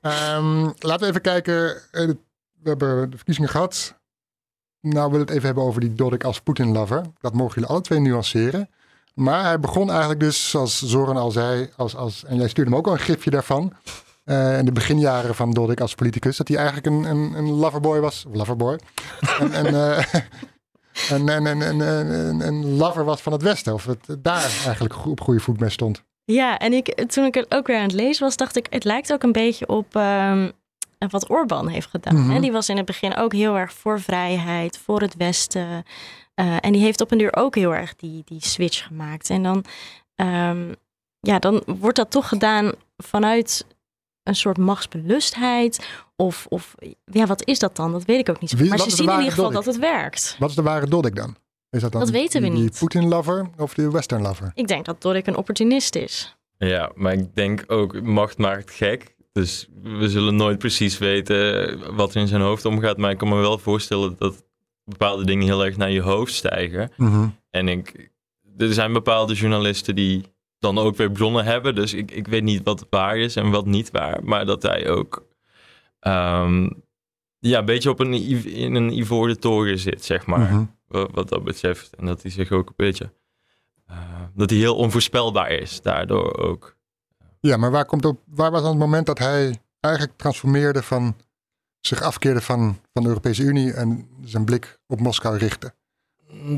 Ehm, 0.00 0.60
laten 0.78 1.00
we 1.00 1.06
even 1.06 1.20
kijken. 1.20 1.54
We 2.62 2.68
hebben 2.68 3.10
de 3.10 3.16
verkiezingen 3.16 3.50
gehad. 3.50 3.96
Nou, 4.80 5.04
we 5.04 5.10
willen 5.10 5.26
het 5.26 5.30
even 5.34 5.46
hebben 5.46 5.64
over 5.64 5.80
die 5.80 5.92
Dodik 5.94 6.24
als 6.24 6.40
Poetin-lover. 6.40 7.02
Dat 7.20 7.34
mogen 7.34 7.54
jullie 7.54 7.68
alle 7.68 7.80
twee 7.80 7.98
nuanceren. 8.00 8.68
Maar 9.18 9.44
hij 9.44 9.60
begon 9.60 9.90
eigenlijk 9.90 10.20
dus, 10.20 10.50
zoals 10.50 10.82
Zoran 10.82 11.16
al 11.16 11.30
zei, 11.30 11.68
als, 11.76 11.96
als, 11.96 12.24
en 12.24 12.36
jij 12.36 12.48
stuurde 12.48 12.70
hem 12.70 12.78
ook 12.78 12.86
al 12.86 12.92
een 12.92 12.98
gifje 12.98 13.30
daarvan. 13.30 13.72
eh, 14.24 14.58
in 14.58 14.64
de 14.64 14.72
beginjaren 14.72 15.34
van 15.34 15.50
Dodik 15.50 15.80
als 15.80 15.94
politicus, 15.94 16.36
dat 16.36 16.48
hij 16.48 16.56
eigenlijk 16.56 16.86
een, 16.86 17.04
een, 17.04 17.34
een 17.34 17.50
loverboy 17.50 18.00
was. 18.00 18.24
Loverboy. 18.32 18.78
en, 19.40 19.52
en, 19.52 19.66
eh, 19.66 20.04
een, 21.10 21.28
een, 21.28 21.46
een, 21.46 21.80
een, 21.80 22.10
een, 22.10 22.40
een 22.40 22.76
lover 22.76 23.04
was 23.04 23.20
van 23.20 23.32
het 23.32 23.42
Westen. 23.42 23.74
Of 23.74 23.84
het 23.84 24.16
daar 24.18 24.50
eigenlijk 24.64 25.06
op 25.06 25.20
goede 25.20 25.40
voet 25.40 25.60
mee 25.60 25.70
stond. 25.70 26.02
Ja, 26.24 26.58
en 26.58 26.72
ik, 26.72 27.04
toen 27.06 27.24
ik 27.24 27.34
het 27.34 27.54
ook 27.54 27.66
weer 27.66 27.76
aan 27.76 27.82
het 27.82 27.92
lezen 27.92 28.24
was, 28.24 28.36
dacht 28.36 28.56
ik, 28.56 28.66
het 28.70 28.84
lijkt 28.84 29.12
ook 29.12 29.22
een 29.22 29.32
beetje 29.32 29.66
op 29.68 29.96
ehm, 29.96 30.50
wat 31.08 31.30
Orbán 31.30 31.68
heeft 31.68 31.88
gedaan. 31.88 32.16
Mhm. 32.16 32.30
hè. 32.30 32.40
Die 32.40 32.52
was 32.52 32.68
in 32.68 32.76
het 32.76 32.86
begin 32.86 33.16
ook 33.16 33.32
heel 33.32 33.56
erg 33.56 33.72
voor 33.72 34.00
vrijheid, 34.00 34.78
voor 34.84 35.00
het 35.00 35.14
Westen. 35.16 35.84
Eh, 36.38 36.56
en 36.60 36.72
die 36.72 36.82
heeft 36.82 37.00
op 37.00 37.10
een 37.10 37.18
duur 37.18 37.36
ook 37.36 37.54
heel 37.54 37.74
erg 37.74 37.96
die, 37.96 38.22
die 38.24 38.40
switch 38.44 38.86
gemaakt. 38.86 39.30
En 39.30 39.42
dan, 39.42 39.64
ehm, 40.14 40.72
ja, 41.20 41.38
dan 41.38 41.62
wordt 41.66 41.96
dat 41.96 42.10
toch 42.10 42.28
gedaan 42.28 42.72
vanuit 42.96 43.66
een 44.22 44.34
soort 44.34 44.58
machtsbelustheid. 44.58 45.88
Of, 46.16 46.46
of 46.48 46.74
ja, 47.04 47.26
wat 47.26 47.46
is 47.46 47.58
dat 47.58 47.76
dan? 47.76 47.92
Dat 47.92 48.04
weet 48.04 48.18
ik 48.18 48.28
ook 48.28 48.40
niet 48.40 48.50
zo 48.50 48.56
goed. 48.56 48.66
Wie- 48.68 48.76
Maar 48.76 48.88
ze 48.90 48.96
zien 48.96 49.08
in 49.08 49.14
ieder 49.16 49.30
geval 49.32 49.50
Dodik? 49.50 49.64
dat 49.64 49.74
het 49.74 49.82
werkt. 49.82 50.36
Wat 50.38 50.48
is 50.50 50.54
de 50.56 50.62
ware 50.62 50.86
Dodik 50.86 51.14
dan? 51.16 51.36
Is 51.70 51.80
dat 51.80 51.92
dan 51.92 52.00
Dat 52.00 52.10
weten 52.10 52.40
we 52.40 52.46
die, 52.46 52.56
die 52.56 52.64
niet. 52.64 52.78
Poetin-lover 52.78 53.50
of 53.56 53.74
de 53.74 53.90
Western-lover? 53.90 54.50
Ik 54.54 54.66
denk 54.68 54.84
dat 54.84 55.02
Dorik 55.02 55.26
een 55.26 55.36
opportunist 55.36 55.94
is. 55.94 56.36
Ja, 56.58 56.90
maar 56.94 57.12
ik 57.12 57.34
denk 57.34 57.64
ook, 57.66 58.00
macht 58.02 58.38
maakt 58.38 58.70
gek. 58.70 59.16
Dus 59.32 59.68
we 59.82 60.08
zullen 60.08 60.36
nooit 60.36 60.58
precies 60.58 60.98
weten 60.98 61.96
wat 61.96 62.14
er 62.14 62.20
in 62.20 62.28
zijn 62.28 62.40
hoofd 62.42 62.64
omgaat. 62.64 62.96
Maar 62.96 63.10
ik 63.10 63.18
kan 63.18 63.28
me 63.28 63.34
wel 63.36 63.58
voorstellen 63.58 64.14
dat 64.18 64.44
bepaalde 64.88 65.24
dingen 65.24 65.46
heel 65.46 65.64
erg 65.64 65.76
naar 65.76 65.90
je 65.90 66.00
hoofd 66.00 66.32
stijgen. 66.34 66.90
Mhm. 66.96 67.28
En 67.50 67.68
ik, 67.68 68.10
er 68.56 68.72
zijn 68.72 68.92
bepaalde 68.92 69.34
journalisten 69.34 69.94
die 69.94 70.24
dan 70.58 70.78
ook 70.78 70.96
weer 70.96 71.10
bronnen 71.10 71.44
hebben. 71.44 71.74
Dus 71.74 71.94
ik, 71.94 72.10
ik 72.10 72.26
weet 72.28 72.42
niet 72.42 72.60
wat 72.64 72.86
waar 72.90 73.16
is 73.16 73.36
en 73.36 73.50
wat 73.50 73.66
niet 73.66 73.90
waar. 73.90 74.24
Maar 74.24 74.46
dat 74.46 74.62
hij 74.62 74.88
ook 74.88 75.26
ehm, 76.00 76.68
ja, 77.38 77.58
een 77.58 77.64
beetje 77.64 77.90
op 77.90 78.00
een, 78.00 78.12
in 78.44 78.74
een 78.74 78.98
ivoren 78.98 79.40
toren 79.40 79.78
zit, 79.78 80.04
zeg 80.04 80.26
maar. 80.26 80.38
Mhm. 80.52 80.64
Wat, 80.88 81.10
wat 81.12 81.28
dat 81.28 81.44
betreft. 81.44 81.94
En 81.96 82.06
dat 82.06 82.22
hij 82.22 82.30
zich 82.30 82.50
ook 82.50 82.68
een 82.68 82.74
beetje... 82.76 83.12
eh, 83.86 83.96
dat 84.34 84.50
hij 84.50 84.58
heel 84.58 84.76
onvoorspelbaar 84.76 85.50
is, 85.50 85.82
daardoor 85.82 86.36
ook. 86.38 86.76
Ja, 87.40 87.56
maar 87.56 87.70
waar, 87.70 87.84
komt 87.84 88.04
op, 88.04 88.20
waar 88.26 88.50
was 88.50 88.60
dan 88.60 88.70
het 88.70 88.78
moment 88.78 89.06
dat 89.06 89.18
hij 89.18 89.58
eigenlijk 89.80 90.16
transformeerde 90.16 90.82
van 90.82 91.16
zich 91.80 92.02
afkeerde 92.02 92.40
van, 92.40 92.80
van 92.92 93.02
de 93.02 93.08
Europese 93.08 93.42
Unie 93.42 93.72
en 93.72 94.08
zijn 94.24 94.44
blik 94.44 94.78
op 94.86 95.00
Moskou 95.00 95.38
richtte? 95.38 95.74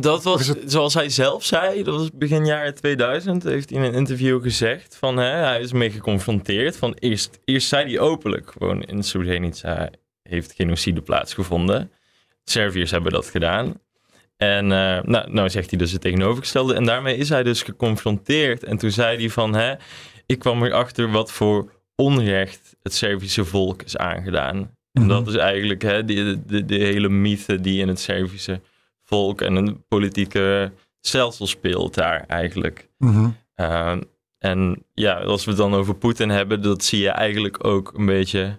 Dat 0.00 0.22
was, 0.22 0.46
het- 0.46 0.62
zoals 0.66 0.94
hij 0.94 1.08
zelf 1.08 1.44
zei, 1.44 1.82
dat 1.82 1.94
was 1.94 2.10
begin 2.14 2.46
jaren 2.46 2.74
2000, 2.74 3.42
heeft 3.42 3.70
hij 3.70 3.78
in 3.78 3.84
een 3.84 3.94
interview 3.94 4.42
gezegd 4.42 4.96
van 4.96 5.16
hè, 5.16 5.24
hij 5.30 5.60
is 5.60 5.72
mee 5.72 5.90
geconfronteerd. 5.90 6.76
Van 6.76 6.94
eerst, 6.98 7.40
eerst 7.44 7.68
zei 7.68 7.84
hij 7.84 7.98
openlijk 8.00 8.50
gewoon 8.50 8.82
in 8.82 9.02
Srebrenica 9.02 9.90
heeft 10.22 10.52
genocide 10.52 11.02
plaatsgevonden. 11.02 11.92
Serviërs 12.44 12.90
hebben 12.90 13.12
dat 13.12 13.26
gedaan. 13.26 13.74
En 14.36 14.64
eh, 14.72 15.02
nou, 15.02 15.30
nou 15.32 15.50
zegt 15.50 15.70
hij 15.70 15.78
dus 15.78 15.92
het 15.92 16.00
tegenovergestelde. 16.00 16.74
En 16.74 16.84
daarmee 16.84 17.16
is 17.16 17.28
hij 17.28 17.42
dus 17.42 17.62
geconfronteerd. 17.62 18.64
En 18.64 18.76
toen 18.76 18.90
zei 18.90 19.18
hij 19.18 19.30
van, 19.30 19.54
hè, 19.54 19.74
ik 20.26 20.38
kwam 20.38 20.62
erachter 20.62 21.10
wat 21.10 21.32
voor 21.32 21.72
onrecht 21.96 22.76
het 22.82 22.94
Servische 22.94 23.44
volk 23.44 23.82
is 23.82 23.96
aangedaan. 23.96 24.76
En 24.93 25.03
Mhm. 25.03 25.09
dat 25.09 25.28
is 25.28 25.34
eigenlijk 25.36 25.82
hè, 25.82 26.05
de, 26.05 26.41
de, 26.47 26.64
de 26.64 26.74
hele 26.74 27.09
mythe 27.09 27.61
die 27.61 27.80
in 27.80 27.88
het 27.88 28.01
Servische 28.01 28.61
volk 29.05 29.41
en 29.41 29.55
een 29.55 29.84
politieke 29.88 30.72
stelsel 31.01 31.47
speelt 31.47 31.95
daar 31.95 32.24
eigenlijk. 32.26 32.88
Mhm. 32.99 33.28
Ehm, 33.55 34.01
en 34.38 34.84
ja, 34.95 35.14
als 35.20 35.45
we 35.45 35.51
het 35.51 35.61
dan 35.61 35.74
over 35.74 35.95
Poetin 35.95 36.28
hebben, 36.30 36.62
dat 36.62 36.84
zie 36.84 37.01
je 37.01 37.09
eigenlijk 37.11 37.64
ook 37.66 37.93
een 37.99 38.07
beetje 38.07 38.59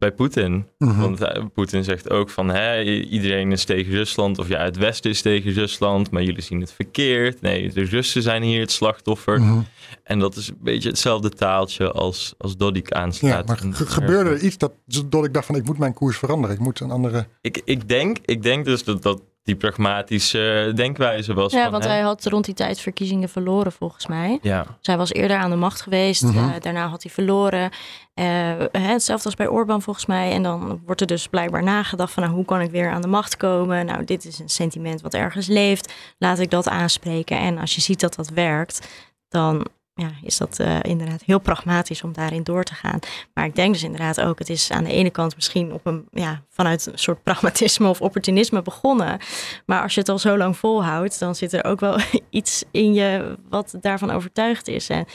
bij 0.00 0.12
Poetin. 0.12 0.66
Mhm. 0.78 1.00
Want 1.00 1.20
eh, 1.20 1.44
Poetin 1.54 1.84
zegt 1.84 2.10
ook 2.10 2.30
van 2.30 2.48
hè, 2.48 2.82
iedereen 2.84 3.52
is 3.52 3.64
tegen 3.64 3.92
Rusland, 3.92 4.38
of 4.38 4.48
ja, 4.48 4.62
het 4.64 4.76
Westen 4.76 5.10
is 5.10 5.22
tegen 5.22 5.52
Rusland, 5.52 6.10
maar 6.10 6.22
jullie 6.22 6.42
zien 6.42 6.60
het 6.60 6.72
verkeerd. 6.72 7.40
Nee, 7.40 7.72
de 7.72 7.82
Russen 7.84 8.22
zijn 8.22 8.42
hier 8.42 8.60
het 8.60 8.70
slachtoffer. 8.70 9.40
Mhm. 9.40 9.60
En 10.02 10.18
dat 10.18 10.36
is 10.36 10.48
een 10.48 10.58
beetje 10.60 10.88
hetzelfde 10.88 11.28
taaltje 11.28 11.92
als, 11.92 12.34
als 12.38 12.56
Dodik 12.56 12.92
Ja, 12.94 13.00
aanslaat. 13.00 13.46
maar 13.46 13.56
ge- 13.58 13.86
gebeurde 13.86 14.30
er 14.30 14.40
iets 14.42 14.58
dat, 14.58 14.72
dat 15.06 15.24
ik 15.24 15.34
dacht 15.34 15.46
van 15.46 15.54
ik 15.54 15.64
moet 15.64 15.78
mijn 15.78 15.94
koers 15.94 16.18
veranderen. 16.18 16.56
Ik 16.56 16.62
moet 16.62 16.80
een 16.80 16.90
andere... 16.90 17.26
Ik, 17.40 17.60
ik, 17.64 17.88
denk, 17.88 18.18
ik 18.24 18.42
denk 18.42 18.64
dus 18.64 18.84
dat 18.84 19.02
dat 19.02 19.22
die 19.42 19.56
pragmatische 19.56 20.72
denkwijze 20.74 21.34
was. 21.34 21.52
Ja, 21.52 21.62
van, 21.62 21.70
want 21.70 21.84
hè, 21.84 21.90
hij 21.90 22.00
had 22.00 22.24
rond 22.24 22.44
die 22.44 22.54
tijd 22.54 22.80
verkiezingen 22.80 23.28
verloren 23.28 23.72
volgens 23.72 24.06
mij. 24.06 24.38
Ja, 24.42 24.66
Zij 24.80 24.96
was 24.96 25.12
eerder 25.12 25.36
aan 25.36 25.50
de 25.50 25.56
macht 25.56 25.80
geweest. 25.80 26.22
Mhm. 26.22 26.38
eh, 26.38 26.60
daarna 26.60 26.86
had 26.88 27.02
hij 27.02 27.12
verloren. 27.12 27.70
Eh, 28.14 28.24
hè, 28.72 28.80
hetzelfde 28.80 29.24
als 29.24 29.34
bij 29.34 29.48
Orbán 29.48 29.82
volgens 29.82 30.06
mij. 30.06 30.32
En 30.32 30.42
dan 30.42 30.80
wordt 30.86 31.00
er 31.00 31.06
dus 31.06 31.26
blijkbaar 31.26 31.62
nagedacht 31.62 32.12
van... 32.12 32.22
Nou, 32.22 32.34
hoe 32.34 32.44
kan 32.44 32.60
ik 32.60 32.70
weer 32.70 32.90
aan 32.90 33.02
de 33.02 33.08
macht 33.08 33.36
komen? 33.36 33.86
Nou, 33.86 34.04
dit 34.04 34.24
is 34.24 34.38
een 34.38 34.48
sentiment 34.48 35.00
wat 35.00 35.14
ergens 35.14 35.46
leeft. 35.46 35.92
Laat 36.18 36.38
ik 36.38 36.50
dat 36.50 36.68
aanspreken. 36.68 37.38
En 37.38 37.58
als 37.58 37.74
je 37.74 37.80
ziet 37.80 38.00
dat 38.00 38.14
dat 38.14 38.28
werkt... 38.28 38.88
dan 39.28 39.66
ja, 39.94 40.10
is 40.22 40.36
dat 40.36 40.58
eh, 40.58 40.78
inderdaad 40.82 41.22
heel 41.26 41.38
pragmatisch 41.38 42.02
om 42.02 42.12
daarin 42.12 42.42
door 42.42 42.64
te 42.64 42.74
gaan. 42.74 42.98
Maar 43.34 43.44
ik 43.44 43.54
denk 43.54 43.72
dus 43.72 43.82
inderdaad 43.82 44.20
ook... 44.20 44.38
het 44.38 44.48
is 44.48 44.70
aan 44.70 44.84
de 44.84 44.92
ene 44.92 45.10
kant 45.10 45.34
misschien 45.34 45.72
op 45.72 45.86
een, 45.86 46.08
ja, 46.10 46.42
vanuit 46.48 46.86
een 46.86 46.98
soort 46.98 47.22
pragmatisme 47.22 47.88
of 47.88 48.00
opportunisme 48.00 48.62
begonnen. 48.62 49.18
Maar 49.66 49.82
als 49.82 49.94
je 49.94 50.00
het 50.00 50.08
al 50.08 50.18
zo 50.18 50.36
lang 50.36 50.56
volhoudt... 50.56 51.18
dan 51.18 51.34
zit 51.34 51.52
er 51.52 51.64
ook 51.64 51.80
wel 51.80 51.98
iets 52.30 52.64
in 52.70 52.94
je 52.94 53.38
wat 53.48 53.74
daarvan 53.80 54.10
overtuigd 54.10 54.68
is. 54.68 54.88
En, 54.88 55.06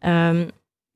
ehm, 0.00 0.48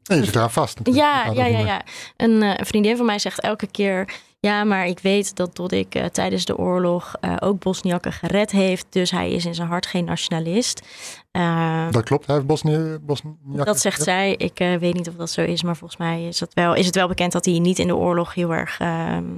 En 0.04 0.16
je 0.16 0.24
zit 0.24 0.34
eraan 0.34 0.50
vast. 0.50 0.78
ja, 0.82 1.26
ja, 1.26 1.44
ja, 1.44 1.58
ja. 1.58 1.82
Een, 2.16 2.42
eh, 2.42 2.54
een 2.56 2.66
vriendin 2.66 2.96
van 2.96 3.06
mij 3.06 3.18
zegt 3.18 3.40
elke 3.40 3.66
keer... 3.66 4.24
Ja, 4.40 4.64
maar 4.64 4.86
ik 4.86 4.98
weet 4.98 5.36
dat 5.36 5.56
Dodik 5.56 5.94
eh, 5.94 6.04
tijdens 6.04 6.44
de 6.44 6.56
oorlog 6.58 7.14
eh, 7.20 7.36
ook 7.40 7.58
Bosniakken 7.58 8.12
gered 8.12 8.50
heeft. 8.50 8.86
Dus 8.90 9.10
hij 9.10 9.30
is 9.30 9.44
in 9.44 9.54
zijn 9.54 9.68
hart 9.68 9.86
geen 9.86 10.04
nationalist. 10.04 10.86
Eh, 11.30 11.90
Dat 11.90 12.02
klopt, 12.04 12.26
hij 12.26 12.34
heeft 12.34 12.46
Bosnië... 12.46 12.98
Bosnië 13.00 13.34
dat 13.44 13.80
zegt 13.80 14.02
zij. 14.02 14.34
Ik 14.34 14.60
eh, 14.60 14.74
weet 14.76 14.94
niet 14.94 15.08
of 15.08 15.14
dat 15.14 15.30
zo 15.30 15.40
is, 15.42 15.62
maar 15.62 15.76
volgens 15.76 16.00
mij 16.00 16.24
is, 16.26 16.38
dat 16.38 16.54
wel, 16.54 16.74
is 16.74 16.86
het 16.86 16.94
wel 16.94 17.08
bekend 17.08 17.32
dat 17.32 17.44
hij 17.44 17.58
niet 17.58 17.78
in 17.78 17.86
de 17.86 17.96
oorlog 17.96 18.34
heel 18.34 18.52
erg 18.54 18.78
eh, 18.80 18.88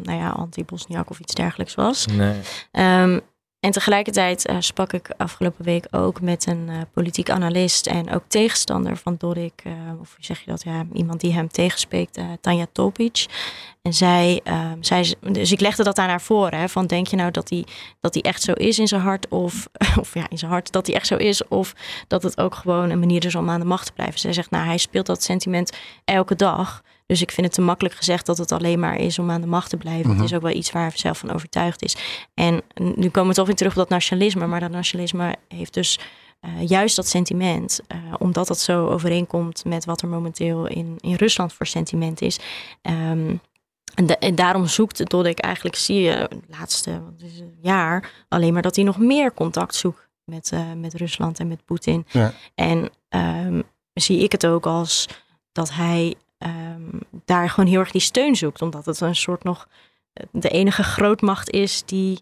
nou 0.02 0.18
ja, 0.18 0.28
anti-Bosniak 0.28 1.10
of 1.10 1.18
iets 1.20 1.34
dergelijks 1.34 1.74
was. 1.74 2.06
nee. 2.06 2.40
Ehm, 2.70 3.18
en 3.60 3.70
tegelijkertijd 3.70 4.46
eh, 4.46 4.56
sprak 4.58 4.92
ik 4.92 5.10
afgelopen 5.16 5.64
week 5.64 5.86
ook 5.90 6.20
met 6.20 6.46
een 6.46 6.68
eh, 6.68 6.80
politiek 6.92 7.30
analist 7.30 7.86
en 7.86 8.10
ook 8.10 8.22
tegenstander 8.28 8.96
van 8.96 9.14
Dodik, 9.18 9.62
eh, 9.64 9.72
of 10.00 10.14
hoe 10.14 10.24
zeg 10.24 10.40
je 10.40 10.50
dat, 10.50 10.62
ja, 10.62 10.86
iemand 10.92 11.20
die 11.20 11.32
hem 11.32 11.48
tegenspreekt, 11.48 12.20
Tanja 12.40 12.66
Topic. 12.72 13.26
En 13.82 13.94
zij, 13.94 14.40
ehm, 14.44 14.76
zij, 14.82 15.14
dus 15.20 15.52
ik 15.52 15.60
legde 15.60 15.82
dat 15.84 15.98
aan 15.98 16.08
haar 16.08 16.20
voor, 16.20 16.50
hè, 16.50 16.68
van 16.68 16.86
denk 16.86 17.06
je 17.06 17.16
nou 17.16 17.30
dat 17.30 17.48
hij 17.50 17.64
dat 18.00 18.14
hij 18.14 18.22
echt 18.22 18.42
zo 18.42 18.52
is 18.52 18.78
in 18.78 18.88
zijn 18.88 19.00
hart, 19.00 19.28
of, 19.28 19.68
of 20.00 20.14
ja, 20.14 20.26
in 20.28 20.38
zijn 20.38 20.50
hart, 20.50 20.72
dat 20.72 20.86
hij 20.86 20.96
echt 20.96 21.06
zo 21.06 21.16
is, 21.16 21.48
of 21.48 21.74
dat 22.08 22.22
het 22.22 22.40
ook 22.40 22.54
gewoon 22.54 22.90
een 22.90 22.98
manier 22.98 23.24
is 23.24 23.34
om 23.34 23.50
aan 23.50 23.60
de 23.60 23.66
macht 23.66 23.86
te 23.86 23.92
blijven. 23.92 24.20
Zij 24.20 24.32
zegt, 24.32 24.50
nou, 24.50 24.66
hij 24.66 24.78
speelt 24.78 25.06
dat 25.06 25.22
sentiment 25.22 25.72
elke 26.04 26.34
dag. 26.34 26.82
Dus 27.08 27.22
ik 27.22 27.30
vind 27.30 27.46
het 27.46 27.54
te 27.54 27.60
makkelijk 27.60 27.94
gezegd 27.94 28.26
dat 28.26 28.38
het 28.38 28.52
alleen 28.52 28.80
maar 28.80 28.96
is 28.96 29.18
om 29.18 29.30
aan 29.30 29.40
de 29.40 29.46
macht 29.46 29.70
te 29.70 29.76
blijven. 29.76 30.06
Mhm. 30.10 30.16
Het 30.16 30.24
is 30.30 30.34
ook 30.36 30.42
wel 30.42 30.54
iets 30.56 30.70
waar 30.72 30.82
hij 30.88 30.96
zelf 30.98 31.18
van 31.18 31.32
overtuigd 31.32 31.82
is. 31.82 31.96
En 32.34 32.60
nu 32.74 33.08
komen 33.08 33.28
we 33.30 33.34
toch 33.34 33.46
weer 33.46 33.56
terug 33.56 33.72
op 33.72 33.78
dat 33.78 33.88
nationalisme. 33.88 34.46
Maar 34.46 34.60
dat 34.60 34.70
nationalisme 34.70 35.34
heeft 35.48 35.74
dus 35.74 35.98
eh, 36.40 36.50
juist 36.68 36.96
dat 36.96 37.06
sentiment. 37.08 37.80
eh, 37.86 37.98
omdat 38.18 38.46
dat 38.46 38.58
zo 38.60 38.86
overeenkomt 38.88 39.64
met 39.64 39.84
wat 39.84 40.02
er 40.02 40.08
momenteel 40.08 40.66
in, 40.66 40.96
in 41.00 41.14
Rusland 41.14 41.52
voor 41.52 41.66
sentiment 41.66 42.20
is. 42.20 42.38
Ehm, 42.82 43.34
en, 43.94 44.06
da- 44.06 44.18
en 44.18 44.34
daarom 44.34 44.66
zoekt 44.66 45.10
Dodik 45.10 45.38
eigenlijk, 45.38 45.76
zie 45.76 46.00
je, 46.00 46.10
het 46.10 46.34
laatste 46.58 47.02
is 47.18 47.38
het, 47.38 47.48
jaar, 47.62 48.10
alleen 48.28 48.52
maar 48.52 48.62
dat 48.62 48.76
hij 48.76 48.84
nog 48.84 48.98
meer 48.98 49.34
contact 49.34 49.74
zoekt 49.74 50.08
met, 50.24 50.52
eh, 50.52 50.72
met 50.76 50.94
Rusland 50.94 51.38
en 51.38 51.48
met 51.48 51.64
Poetin. 51.64 52.06
Ja. 52.10 52.32
En 52.54 52.90
ehm, 53.08 53.62
zie 53.94 54.18
ik 54.22 54.32
het 54.32 54.46
ook 54.46 54.66
als 54.66 55.08
dat 55.52 55.72
hij 55.72 56.14
ehm, 56.38 56.80
daar 57.24 57.50
gewoon 57.50 57.70
heel 57.70 57.80
erg 57.80 57.90
die 57.90 58.00
steun 58.00 58.36
zoekt. 58.36 58.62
Omdat 58.62 58.86
het 58.86 59.00
een 59.00 59.16
soort 59.16 59.44
nog 59.44 59.68
de 60.30 60.48
enige 60.48 60.82
grootmacht 60.82 61.50
is 61.50 61.82
die, 61.86 62.20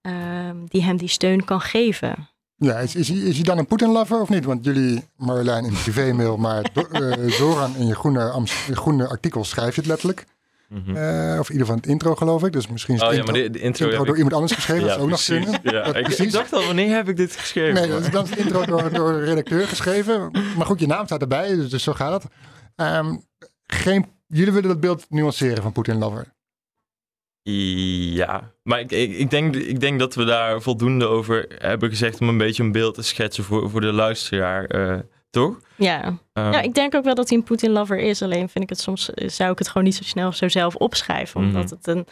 ehm, 0.00 0.56
die 0.68 0.82
hem 0.82 0.96
die 0.96 1.08
steun 1.08 1.44
kan 1.44 1.60
geven. 1.60 2.28
Ja, 2.56 2.78
is, 2.78 2.94
is, 2.94 3.08
hij, 3.08 3.16
is 3.18 3.34
hij 3.34 3.44
dan 3.44 3.58
een 3.58 3.66
Poetin-lover 3.66 4.20
of 4.20 4.28
niet? 4.28 4.44
Want 4.44 4.64
jullie, 4.64 5.04
Marjolein, 5.16 5.64
in 5.64 5.70
de 5.70 5.78
privémail, 5.82 6.36
maar 6.36 6.70
Do- 6.72 6.82
eh, 7.00 7.30
Zoran 7.32 7.76
in 7.76 7.86
je 7.86 7.94
groene, 7.94 8.42
je 8.66 8.76
groene 8.76 9.08
artikel 9.08 9.44
schrijf 9.44 9.74
je 9.74 9.80
het 9.80 9.90
letterlijk. 9.90 10.26
Mhm. 10.68 10.96
Eh, 10.96 11.38
of 11.38 11.46
in 11.46 11.52
ieder 11.52 11.66
geval 11.66 11.74
het 11.76 11.86
intro 11.86 12.14
geloof 12.14 12.44
ik. 12.44 12.52
Dus 12.52 12.68
misschien 12.68 12.94
is 12.94 13.00
het 13.00 13.08
Oh 13.10 13.14
ja, 13.16 13.20
intro, 13.20 13.34
maar 13.34 13.42
de, 13.42 13.50
de 13.50 13.60
intro, 13.60 13.90
door 13.90 14.08
ik- 14.08 14.14
iemand 14.14 14.32
anders 14.34 14.52
geschreven. 14.52 14.82
dat 14.86 14.90
Ja, 14.90 14.94
zou 14.98 15.04
ook 15.04 15.10
nog 15.10 15.24
kunnen. 15.24 15.60
Ja, 15.62 15.84
Dat- 15.84 15.94
ik, 15.94 15.96
ik 15.96 16.14
precies. 16.16 16.32
dacht 16.32 16.52
al, 16.52 16.66
wanneer 16.66 16.94
heb 16.94 17.08
ik 17.08 17.16
dit 17.16 17.36
geschreven? 17.36 17.74
Nee, 17.74 17.88
dat 17.90 18.00
is, 18.00 18.06
is 18.08 18.30
het 18.30 18.38
intro 18.38 18.64
door, 18.64 18.92
door 18.92 19.12
de 19.12 19.24
redacteur 19.24 19.66
geschreven. 19.68 20.30
Maar 20.56 20.66
goed, 20.66 20.80
je 20.80 20.86
naam 20.86 21.04
staat 21.06 21.20
erbij, 21.20 21.54
dus, 21.54 21.70
dus 21.70 21.82
zo 21.82 21.92
gaat 21.92 22.22
het. 22.22 22.32
Ehm, 22.76 23.16
geen, 23.72 24.06
jullie 24.26 24.52
willen 24.52 24.68
dat 24.68 24.80
beeld 24.80 25.06
nuanceren 25.08 25.62
van 25.62 25.72
Poetin-lover. 25.72 26.36
Ja, 27.42 28.52
maar 28.62 28.80
ik, 28.80 28.90
ik, 28.90 29.12
ik, 29.16 29.30
denk, 29.30 29.56
ik 29.56 29.80
denk 29.80 29.98
dat 29.98 30.14
we 30.14 30.24
daar 30.24 30.62
voldoende 30.62 31.06
over 31.06 31.46
hebben 31.58 31.88
gezegd 31.88 32.20
om 32.20 32.28
een 32.28 32.38
beetje 32.38 32.62
een 32.62 32.72
beeld 32.72 32.94
te 32.94 33.02
schetsen 33.02 33.44
voor, 33.44 33.70
voor 33.70 33.80
de 33.80 33.92
luisteraar, 33.92 34.64
eh, 34.64 34.98
toch? 35.30 35.60
Ja. 35.76 36.18
Ehm, 36.32 36.52
ja, 36.52 36.60
ik 36.60 36.74
denk 36.74 36.94
ook 36.94 37.04
wel 37.04 37.14
dat 37.14 37.28
hij 37.28 37.38
een 37.38 37.44
Poetin-lover 37.44 37.98
is. 37.98 38.22
Alleen 38.22 38.48
vind 38.48 38.64
ik 38.64 38.68
het 38.70 38.80
soms, 38.80 39.14
eh, 39.14 39.28
zou 39.28 39.52
ik 39.52 39.58
het 39.58 39.68
gewoon 39.68 39.84
niet 39.84 39.94
zo 39.94 40.02
snel 40.02 40.32
zo 40.32 40.48
zelf 40.48 40.74
opschrijven. 40.74 41.40
Omdat 41.40 41.64
Mhm. 41.64 41.74
het 41.74 41.86
een, 41.86 42.06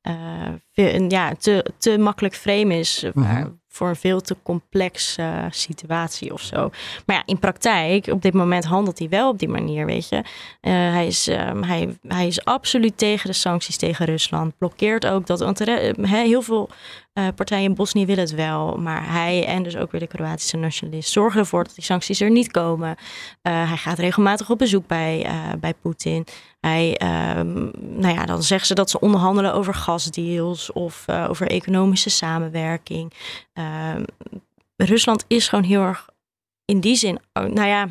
eh, 0.00 0.94
een 0.94 1.10
ja, 1.10 1.34
te, 1.34 1.72
te 1.78 1.98
makkelijk 1.98 2.34
frame 2.34 2.74
is. 2.78 3.04
Mhm. 3.14 3.48
Voor 3.72 3.88
een 3.88 3.96
veel 3.96 4.20
te 4.20 4.36
complexe 4.42 5.22
eh, 5.22 5.44
situatie 5.50 6.32
of 6.32 6.40
zo. 6.40 6.70
Maar 7.06 7.16
ja, 7.16 7.22
in 7.26 7.38
praktijk, 7.38 8.06
op 8.06 8.22
dit 8.22 8.34
moment 8.34 8.64
handelt 8.64 8.98
hij 8.98 9.08
wel 9.08 9.28
op 9.28 9.38
die 9.38 9.48
manier, 9.48 9.86
weet 9.86 10.08
je. 10.08 10.16
Eh, 10.60 10.72
hij, 10.72 11.06
is, 11.06 11.28
ehm, 11.28 11.62
hij, 11.62 11.96
hij 12.08 12.26
is 12.26 12.44
absoluut 12.44 12.98
tegen 12.98 13.28
de 13.28 13.36
sancties 13.36 13.76
tegen 13.76 14.06
Rusland. 14.06 14.58
Blokkeert 14.58 15.06
ook 15.06 15.26
dat. 15.26 15.40
Want 15.40 15.60
eh, 15.60 16.04
heel 16.04 16.42
veel 16.42 16.68
eh, 17.12 17.28
partijen 17.34 17.64
in 17.64 17.74
Bosnië 17.74 18.06
willen 18.06 18.24
het 18.24 18.34
wel. 18.34 18.76
Maar 18.76 19.12
hij 19.12 19.46
en 19.46 19.62
dus 19.62 19.76
ook 19.76 19.90
weer 19.90 20.00
de 20.00 20.06
Kroatische 20.06 20.56
nationalist 20.56 21.12
zorgen 21.12 21.40
ervoor 21.40 21.64
dat 21.64 21.74
die 21.74 21.84
sancties 21.84 22.20
er 22.20 22.30
niet 22.30 22.50
komen. 22.50 22.96
Eh, 23.42 23.68
hij 23.68 23.76
gaat 23.76 23.98
regelmatig 23.98 24.50
op 24.50 24.58
bezoek 24.58 24.86
bij, 24.86 25.24
eh, 25.24 25.52
bij 25.60 25.74
Poetin. 25.74 26.26
Hij, 26.60 26.96
ehm, 26.96 27.52
nou 27.78 28.14
ja, 28.14 28.26
dan 28.26 28.42
zeggen 28.42 28.66
ze 28.66 28.74
dat 28.74 28.90
ze 28.90 29.00
onderhandelen 29.00 29.54
over 29.54 29.74
gasdeals 29.74 30.72
of 30.72 31.08
over 31.08 31.46
economische 31.46 32.10
samenwerking. 32.10 33.12
Ehm, 33.52 34.02
Rusland 34.76 35.24
is 35.28 35.48
gewoon 35.48 35.64
heel 35.64 35.82
erg 35.82 36.08
in 36.64 36.80
die 36.80 36.96
zin, 36.96 37.18
oh, 37.32 37.44
nou 37.44 37.68
ja, 37.68 37.88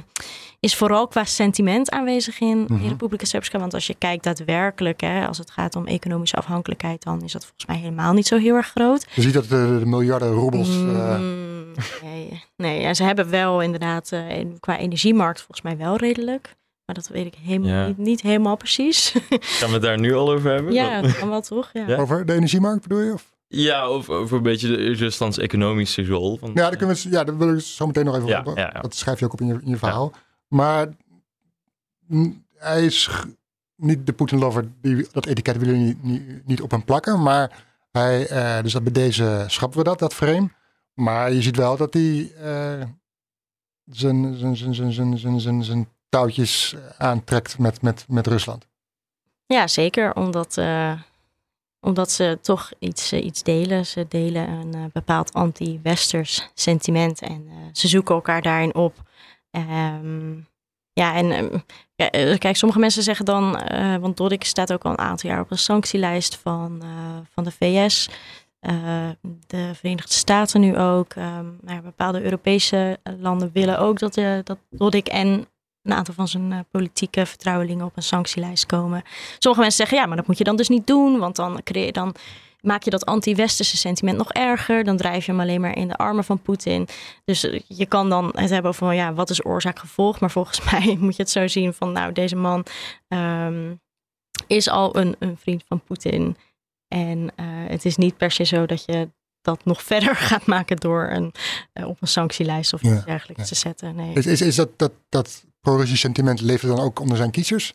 is 0.62 0.76
vooral 0.76 1.07
qua 1.07 1.24
sentiment 1.24 1.89
aanwezig 1.91 2.39
in, 2.39 2.66
Mhm. 2.68 2.84
in 2.84 2.89
Republika 2.89 3.26
Srpska. 3.26 3.59
Want 3.59 3.74
als 3.74 3.88
je 3.88 3.95
kijkt 3.97 4.24
daadwerkelijk, 4.24 5.01
hè, 5.01 5.28
als 5.28 5.38
het 5.38 5.51
gaat 5.51 5.76
om 5.76 5.88
economische 5.88 6.36
afhankelijkheid, 6.36 7.03
dan 7.03 7.22
is 7.24 7.32
dat 7.32 7.41
volgens 7.45 7.66
mij 7.66 7.78
helemaal 7.78 8.14
niet 8.14 8.28
zo 8.28 8.38
heel 8.38 8.55
erg 8.55 8.68
groot. 8.68 9.07
Je 9.14 9.22
ziet 9.22 9.34
dat 9.34 9.43
de, 9.49 9.78
de 9.80 9.86
miljarden 9.86 10.32
roebels... 10.32 10.70
eh, 10.70 11.20
Mm, 11.20 11.72
nee, 12.03 12.43
nee 12.55 12.82
ja, 12.82 12.93
ze 12.93 13.03
hebben 13.03 13.30
wel 13.30 13.62
inderdaad 13.62 14.12
eh, 14.12 14.38
in- 14.38 14.57
qua 14.59 14.78
energiemarkt 14.78 15.38
volgens 15.39 15.62
mij 15.62 15.78
wel 15.78 15.95
redelijk. 15.97 16.55
Maar 16.86 16.95
dat 16.95 17.07
weet 17.07 17.26
ik 17.26 17.34
helemaal 17.43 17.70
Ja. 17.70 17.88
niet, 17.88 17.97
niet 17.97 18.22
helemaal 18.22 18.55
precies. 18.57 19.12
Gaan 19.59 19.68
we 19.68 19.74
het 19.74 19.82
daar 19.82 19.99
nu 19.99 20.14
al 20.16 20.32
over 20.32 20.51
hebben? 20.51 20.74
ja, 20.74 21.01
dat 21.01 21.18
kan 21.18 21.30
wel 21.30 21.41
toch? 21.41 21.70
Ja. 21.74 21.88
Ja. 21.88 21.97
Over 21.97 22.26
de 22.26 22.34
energiemarkt 22.34 22.82
bedoel 22.82 22.99
je? 23.03 23.14
Of? 23.14 23.30
Ja, 23.47 23.89
of 23.89 24.09
over 24.09 24.38
een 24.38 24.43
beetje 24.43 24.68
de 24.68 24.76
Ruslands 24.93 25.38
economische 25.38 26.05
rol. 26.05 26.38
Want, 26.41 26.57
Ja, 26.57 26.62
daar, 26.70 26.78
kunnen 26.78 26.95
we, 26.95 27.09
ja, 27.09 27.24
daar 27.24 27.38
wil 27.38 27.53
ik 27.53 27.62
zo 27.62 27.88
meteen 27.88 28.05
nog 28.05 28.16
even 28.16 28.28
Ja, 28.28 28.41
op. 28.45 28.57
ja, 28.57 28.72
ja. 28.74 28.82
Dat 28.82 28.95
schrijf 28.95 29.20
je 29.20 29.26
ook 29.26 29.34
op 29.34 29.41
in 29.41 29.47
je, 29.47 29.53
in 29.64 29.70
je 29.70 29.78
verhaal. 29.78 30.12
Maar 30.52 30.88
hij 32.56 32.86
is 32.86 33.10
niet 33.76 34.06
de 34.06 34.14
Poetin-lover. 34.14 34.72
Die, 34.82 35.08
dat 35.12 35.26
etiket 35.26 35.58
willen 35.58 35.84
niet, 36.02 36.45
niet, 36.45 36.62
op 36.62 36.72
hem 36.72 36.84
plakken. 36.84 37.22
Maar 37.22 37.66
hij, 37.91 38.28
eh, 38.28 38.64
dus 38.64 38.74
dat 38.74 38.84
bij 38.84 38.91
deze 38.91 39.43
schrappen 39.47 39.78
we 39.78 39.84
dat, 39.84 39.99
dat 39.99 40.14
frame. 40.14 40.49
Maar 40.93 41.34
je 41.34 41.41
ziet 41.41 41.56
wel 41.56 41.78
dat 41.78 41.93
hij 41.93 42.32
eh, 42.36 42.88
zijn, 43.86 44.36
zijn, 44.36 44.56
zijn, 44.56 44.93
zijn, 45.18 45.39
zijn, 45.39 45.64
zijn, 45.64 45.89
touwtjes 46.10 46.76
aantrekt 46.97 47.58
met, 47.58 47.82
met, 47.82 48.06
met 48.08 48.28
Rusland. 48.28 48.68
Ja, 49.45 49.68
zeker. 49.68 50.14
Omdat, 50.14 50.58
eh, 50.58 51.02
omdat 51.82 52.12
ze 52.12 52.39
toch 52.41 52.72
iets, 52.80 53.12
eh, 53.12 53.24
iets 53.24 53.43
delen. 53.43 53.86
Ze 53.86 54.06
delen 54.10 54.49
een 54.49 54.74
eh, 54.74 54.84
bepaald 54.93 55.34
anti-westers 55.34 56.49
sentiment. 56.54 57.22
En 57.22 57.45
eh, 57.49 57.56
ze 57.74 57.88
zoeken 57.88 58.16
elkaar 58.16 58.41
daarin 58.41 58.76
op. 58.76 59.10
Ehm, 59.52 60.34
ja, 60.93 61.16
en 61.16 61.32
ehm, 61.32 61.58
eh, 61.95 62.38
kijk, 62.38 62.56
sommige 62.56 62.80
mensen 62.80 63.04
zeggen 63.04 63.26
dan... 63.26 63.58
eh, 63.60 63.95
want 63.97 64.18
Dodik 64.18 64.43
staat 64.43 64.74
ook 64.74 64.84
al 64.84 64.91
een 64.91 64.97
aantal 64.97 65.30
jaar 65.30 65.41
op 65.41 65.52
een 65.52 65.58
sanctielijst 65.58 66.36
van, 66.36 66.82
eh, 66.82 66.89
van 67.34 67.43
de 67.43 67.52
VS... 67.52 68.10
de 69.47 69.72
Verenigde 69.74 70.14
Staten 70.14 70.62
nu 70.62 70.78
ook. 70.78 71.14
ehm, 71.14 71.45
nou 71.62 71.82
bepaalde 71.82 72.24
Europese 72.24 72.99
landen 73.20 73.49
willen 73.54 73.80
ook 73.80 73.99
dat, 73.99 74.14
dat 74.43 74.58
Dodik 74.70 75.08
en 75.08 75.45
een 75.84 75.93
aantal 75.93 76.14
van 76.14 76.28
zijn 76.28 76.66
politieke 76.72 77.26
vertrouwelingen 77.26 77.86
op 77.86 77.97
een 77.97 78.04
sanctielijst 78.04 78.66
komen. 78.66 79.02
Sommige 79.39 79.62
mensen 79.62 79.72
zeggen 79.72 79.97
ja, 79.97 80.06
maar 80.06 80.18
dat 80.18 80.28
moet 80.28 80.38
je 80.38 80.43
dan 80.43 80.56
dus 80.56 80.70
niet 80.70 80.88
doen, 80.88 81.20
want 81.20 81.36
dan, 81.36 81.64
creëer, 81.64 81.93
dan 81.93 82.16
maak 82.62 82.84
je 82.84 82.89
dat 82.89 83.05
anti-westerse 83.05 83.78
sentiment 83.78 84.18
nog 84.18 84.32
erger. 84.32 84.84
Dan 84.84 84.97
drijf 84.97 85.26
je 85.26 85.32
hem 85.32 85.41
alleen 85.41 85.62
maar 85.62 85.78
in 85.78 85.88
de 85.88 85.95
armen 85.95 86.24
van 86.24 86.41
Poetin. 86.41 86.88
Dus 87.26 87.43
eh, 87.43 87.62
je 87.68 87.86
kan 87.86 88.09
dan 88.09 88.32
het 88.36 88.49
hebben 88.49 88.72
over 88.72 88.93
ja, 88.93 89.14
wat 89.14 89.30
is 89.30 89.45
oorzaak-gevolg. 89.45 90.20
Maar 90.20 90.32
volgens 90.32 90.62
mij 90.72 90.97
moet 90.99 91.16
je 91.16 91.22
het 91.22 91.32
zo 91.32 91.47
zien 91.47 91.74
van 91.74 91.91
nou, 91.91 92.12
deze 92.14 92.36
man 92.36 92.66
ehm, 93.07 93.76
is 94.47 94.70
al 94.70 94.95
een, 94.95 95.16
een 95.20 95.38
vriend 95.38 95.64
van 95.68 95.82
Poetin. 95.84 96.38
En 96.88 97.32
eh, 97.36 97.45
het 97.47 97.86
is 97.86 97.95
niet 97.95 98.18
per 98.18 98.32
se 98.32 98.43
zo 98.43 98.66
dat 98.66 98.86
je 98.86 99.09
dat 99.41 99.66
nog 99.66 99.84
verder 99.91 100.16
gaat 100.16 100.45
maken 100.45 100.78
door 100.78 101.09
een, 101.09 101.34
eh, 101.74 101.88
op 101.88 102.01
een 102.01 102.07
sanctielijst 102.07 102.74
of 102.74 102.82
Ja, 102.82 102.95
iets 102.95 103.05
dergelijks 103.05 103.41
ja. 103.41 103.47
te 103.47 103.55
zetten. 103.55 103.95
Nee. 103.95 104.14
Is, 104.14 104.26
is, 104.26 104.41
is 104.41 104.55
dat, 104.55 104.80
dat, 104.80 104.91
dat 105.09 105.45
pro-Russisch 105.59 106.01
sentiment 106.01 106.41
leeft 106.41 106.68
dan 106.68 106.80
ook 106.80 106.99
onder 106.99 107.18
zijn 107.18 107.32
kiezers? 107.32 107.74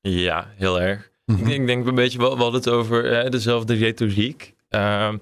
Ja, 0.00 0.52
heel 0.56 0.80
erg. 0.80 1.10
Mhm. 1.28 1.48
Ik 1.48 1.66
denk, 1.66 1.86
een 1.86 1.94
beetje, 1.94 2.18
we 2.18 2.24
we 2.24 2.42
hadden 2.42 2.60
het 2.60 2.68
over 2.68 3.12
eh, 3.12 3.30
dezelfde 3.30 3.74
retoriek. 3.74 4.54
Ehm, 4.68 5.16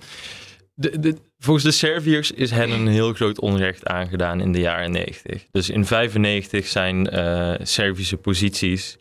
de, 0.75 0.99
de, 0.99 1.17
volgens 1.39 1.65
de 1.65 1.71
Serviërs 1.71 2.31
is 2.31 2.51
hen 2.51 2.71
een 2.71 2.87
heel 2.87 3.13
groot 3.13 3.41
onrecht 3.41 3.87
aangedaan 3.87 4.41
in 4.41 4.53
de 4.53 4.61
jaren 4.61 4.91
90. 4.91 5.47
Dus 5.51 5.71
in 5.71 5.87
95 5.87 6.67
zijn 6.67 7.11
eh, 7.11 7.55
Servische 7.63 8.17
posities 8.17 8.99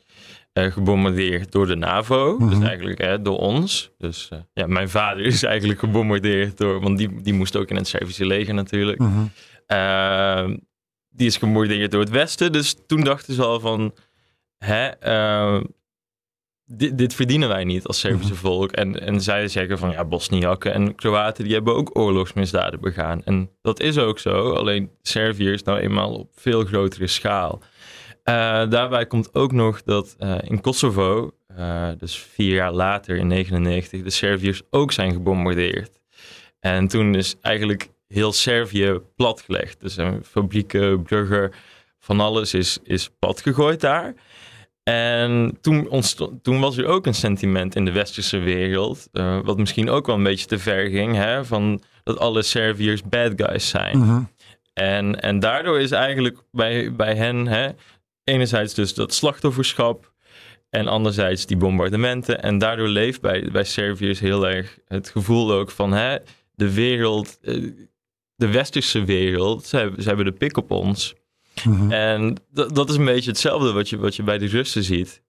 eh, 0.54 0.72
gebombardeerd 0.72 1.52
door 1.52 1.68
de 1.68 1.76
NAVO. 1.76 2.38
Mhm. 2.40 2.50
Dus 2.50 2.68
eigenlijk 2.68 3.02
hè, 3.02 3.22
door 3.22 3.38
ons. 3.38 3.92
Dus 3.98 4.30
ja, 4.54 4.68
mijn 4.68 4.90
vader 4.90 5.26
is 5.26 5.44
eigenlijk 5.54 5.80
gebombardeerd 5.80 6.58
door, 6.58 6.82
want 6.82 6.98
die, 6.98 7.22
die 7.22 7.34
moest 7.34 7.56
ook 7.56 7.70
in 7.70 7.76
het 7.76 7.88
Servische 7.88 8.26
leger 8.26 8.54
natuurlijk. 8.54 9.00
Mhm. 9.00 9.26
Ehm, 9.68 10.58
die 11.10 11.28
is 11.28 11.38
gebombardeerd 11.38 11.92
door 11.92 12.02
het 12.02 12.10
Westen. 12.10 12.52
Dus 12.52 12.76
toen 12.88 13.04
dachten 13.04 13.34
ze 13.34 13.44
al 13.44 13.60
van, 13.60 13.94
hè, 14.58 14.88
ehm, 14.88 15.64
dit, 16.66 16.98
dit 16.98 17.14
verdienen 17.14 17.50
wij 17.50 17.64
niet 17.64 17.86
als 17.88 18.00
Servische 18.00 18.34
Mhm. 18.34 18.42
volk. 18.42 18.72
En, 18.72 19.02
en 19.02 19.22
zij 19.22 19.48
zeggen 19.48 19.78
van, 19.78 19.92
ja, 19.92 20.06
Bosniakken 20.06 20.74
en 20.74 20.96
Kroaten, 20.96 21.44
die 21.44 21.54
hebben 21.54 21.76
ook 21.76 21.98
oorlogsmisdaden 21.98 22.82
begaan. 22.82 23.24
En 23.24 23.50
dat 23.62 23.80
is 23.80 23.98
ook 23.98 24.20
zo, 24.20 24.52
alleen 24.54 24.90
Servië 25.02 25.52
is 25.52 25.64
nou 25.64 25.80
eenmaal 25.80 26.14
op 26.14 26.30
veel 26.36 26.66
grotere 26.66 27.08
schaal. 27.08 27.62
Eh, 28.24 28.34
daarbij 28.70 29.06
komt 29.06 29.34
ook 29.34 29.52
nog 29.52 29.84
dat 29.84 30.16
eh, 30.18 30.36
in 30.44 30.62
Kosovo, 30.62 31.32
eh, 31.48 31.90
dus 31.98 32.18
vier 32.18 32.54
jaar 32.54 32.72
later 32.74 33.16
in 33.18 33.28
99, 33.28 34.02
de 34.02 34.10
Serviërs 34.10 34.62
ook 34.70 34.92
zijn 34.92 35.12
gebombardeerd. 35.12 36.00
En 36.60 36.88
toen 36.88 37.16
is 37.16 37.36
eigenlijk 37.42 37.90
heel 38.08 38.32
Servië 38.34 39.00
platgelegd. 39.16 39.82
Dus 39.82 39.98
eh, 39.98 40.14
fabrieken, 40.24 41.04
bruggen, 41.04 41.52
van 42.00 42.20
alles 42.20 42.54
is, 42.54 42.78
is 42.84 43.10
plat 43.20 43.42
gegooid 43.42 43.82
daar. 43.82 44.14
En 44.90 45.58
toen, 45.62 45.90
ontstond, 45.90 46.44
toen 46.44 46.60
was 46.60 46.78
er 46.78 46.86
ook 46.86 47.06
een 47.06 47.14
sentiment 47.14 47.76
in 47.76 47.86
de 47.86 47.92
westerse 47.92 48.38
wereld, 48.38 49.08
eh, 49.12 49.40
wat 49.44 49.58
misschien 49.58 49.90
ook 49.90 50.06
wel 50.06 50.16
een 50.16 50.24
beetje 50.24 50.46
te 50.46 50.60
ver 50.60 50.90
ging, 50.90 51.16
hè, 51.16 51.46
van 51.46 51.82
dat 52.04 52.20
alle 52.20 52.42
Serviërs 52.42 53.04
bad 53.04 53.34
guys 53.36 53.70
zijn. 53.70 53.98
Mhm. 53.98 54.22
En, 54.74 55.22
en 55.22 55.40
daardoor 55.40 55.80
is 55.80 55.92
eigenlijk 55.92 56.38
bij, 56.52 56.96
bij 56.96 57.16
hen 57.16 57.48
hè, 57.48 57.70
enerzijds 58.24 58.74
dus 58.74 58.94
dat 58.94 59.14
slachtofferschap 59.14 60.14
en 60.70 60.88
anderzijds 60.88 61.46
die 61.46 61.58
bombardementen. 61.58 62.42
En 62.42 62.58
daardoor 62.58 62.88
leeft 62.88 63.22
bij, 63.22 63.50
bij 63.52 63.64
Serviërs 63.64 64.20
heel 64.20 64.48
erg 64.48 64.78
het 64.88 65.10
gevoel 65.10 65.52
ook 65.52 65.72
van 65.72 65.94
hè, 65.94 66.18
de 66.52 66.74
wereld, 66.74 67.38
eh, 67.42 67.72
de 68.36 68.48
westerse 68.48 69.04
wereld, 69.04 69.66
ze 69.66 69.78
hebben, 69.78 70.02
ze 70.02 70.08
hebben 70.08 70.26
de 70.26 70.32
pik 70.32 70.58
op 70.58 70.72
ons. 70.72 71.16
Mhm. 71.64 71.92
En 71.92 72.38
dat, 72.52 72.90
is 72.90 72.96
een 72.96 73.06
beetje 73.06 73.30
hetzelfde 73.30 73.72
wat 73.72 73.90
je, 73.90 73.98
wat 73.98 74.16
je 74.16 74.24
bij 74.24 74.38
de 74.38 74.48
Russen 74.48 74.84
ziet. 74.84 75.24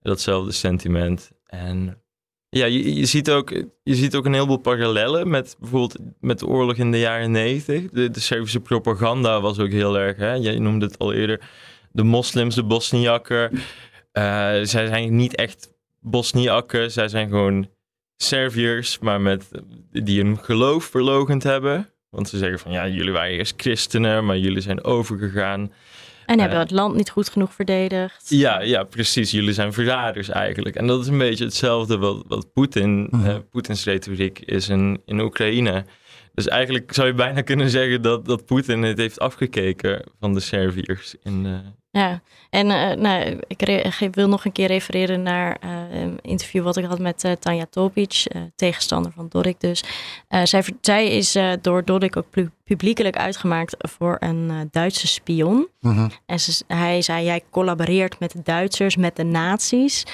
Datzelfde 0.00 0.52
sentiment. 0.52 1.30
En 1.46 2.02
ja, 2.48 2.64
je, 2.64 2.94
je, 2.94 3.06
ziet 3.06 3.30
ook, 3.30 3.50
je 3.82 3.94
ziet 3.94 4.14
ook 4.14 4.24
een 4.24 4.32
heleboel 4.32 4.56
parallellen 4.56 5.28
met 5.28 5.56
bijvoorbeeld 5.60 5.96
met 6.20 6.38
de 6.38 6.46
oorlog 6.46 6.76
in 6.76 6.90
de 6.90 6.98
jaren 6.98 7.30
negentig. 7.30 7.90
De, 7.90 8.10
de 8.10 8.20
Servische 8.20 8.60
propaganda 8.60 9.40
was 9.40 9.58
ook 9.58 9.70
heel 9.70 9.98
erg, 9.98 10.16
hè? 10.16 10.32
jij 10.32 10.58
noemde 10.58 10.86
het 10.86 10.98
al 10.98 11.12
eerder, 11.12 11.40
de 11.92 12.02
moslims, 12.02 12.54
de 12.54 12.64
Bosniakken. 12.64 13.50
Eh, 14.12 14.22
zij 14.62 14.86
zijn 14.86 15.16
niet 15.16 15.34
echt 15.34 15.74
Bosniakken, 16.00 16.90
zij 16.90 17.08
zijn 17.08 17.28
gewoon 17.28 17.68
Serviërs, 18.16 18.98
maar 18.98 19.20
met, 19.20 19.50
die 19.90 20.20
een 20.20 20.38
geloof 20.38 20.84
verlogend 20.84 21.42
hebben. 21.42 21.90
Want 22.16 22.28
ze 22.28 22.38
zeggen 22.38 22.58
van 22.58 22.72
ja, 22.72 22.88
jullie 22.88 23.12
waren 23.12 23.30
eerst 23.30 23.54
christenen, 23.56 24.24
maar 24.26 24.38
jullie 24.38 24.60
zijn 24.60 24.84
overgegaan. 24.84 25.72
En 26.26 26.38
hebben 26.38 26.56
Eh, 26.58 26.62
het 26.62 26.70
land 26.72 26.94
niet 26.96 27.10
goed 27.10 27.28
genoeg 27.28 27.54
verdedigd. 27.54 28.28
Ja, 28.28 28.60
ja, 28.60 28.82
precies. 28.84 29.30
Jullie 29.30 29.52
zijn 29.52 29.72
verraders 29.72 30.28
eigenlijk. 30.28 30.76
En 30.76 30.86
dat 30.86 31.00
is 31.00 31.06
een 31.06 31.18
beetje 31.18 31.44
hetzelfde 31.44 31.98
wat, 31.98 32.24
wat 32.28 32.52
Poetin, 32.52 33.08
Mhm. 33.10 33.26
eh, 33.26 33.36
Poetins 33.50 33.84
retoriek 33.84 34.38
is 34.38 34.68
in, 34.68 35.00
in 35.04 35.20
Oekraïne. 35.20 35.84
Dus 36.34 36.48
eigenlijk 36.48 36.92
zou 36.94 37.06
je 37.06 37.14
bijna 37.14 37.40
kunnen 37.40 37.70
zeggen 37.70 38.02
dat, 38.02 38.24
dat 38.26 38.46
Poetin 38.46 38.82
het 38.82 38.98
heeft 38.98 39.18
afgekeken 39.20 40.02
van 40.20 40.34
de 40.34 40.40
Serviërs. 40.40 41.14
In, 41.22 41.46
eh, 41.46 41.52
Ja, 41.96 42.20
en 42.50 42.70
eh, 42.70 42.96
nou, 42.96 43.38
ik 43.48 44.14
wil 44.14 44.28
nog 44.28 44.44
een 44.44 44.52
keer 44.52 44.66
refereren 44.66 45.22
naar 45.22 45.56
eh, 45.60 46.00
een 46.00 46.18
interview 46.22 46.62
wat 46.62 46.76
ik 46.76 46.84
had 46.84 46.98
met 46.98 47.24
eh, 47.24 47.32
Tanja 47.32 47.66
Topic, 47.70 48.26
tegenstander 48.56 49.12
van 49.12 49.26
Dodik 49.28 49.60
dus. 49.60 49.84
Zij, 50.80 51.08
is 51.08 51.38
door 51.60 51.84
Dodik 51.84 52.16
ook 52.16 52.30
pu- 52.30 52.50
publiekelijk 52.64 53.16
uitgemaakt 53.16 53.74
voor 53.78 54.16
een 54.18 54.68
Duitse 54.70 55.06
spion. 55.06 55.68
Mhm. 55.80 56.08
En 56.26 56.40
ze, 56.40 56.64
hij 56.66 57.02
zei, 57.02 57.24
jij 57.24 57.42
collaboreert 57.50 58.18
met 58.18 58.32
de 58.32 58.42
Duitsers, 58.42 58.96
met 58.96 59.16
de 59.16 59.24
nazi's. 59.24 60.04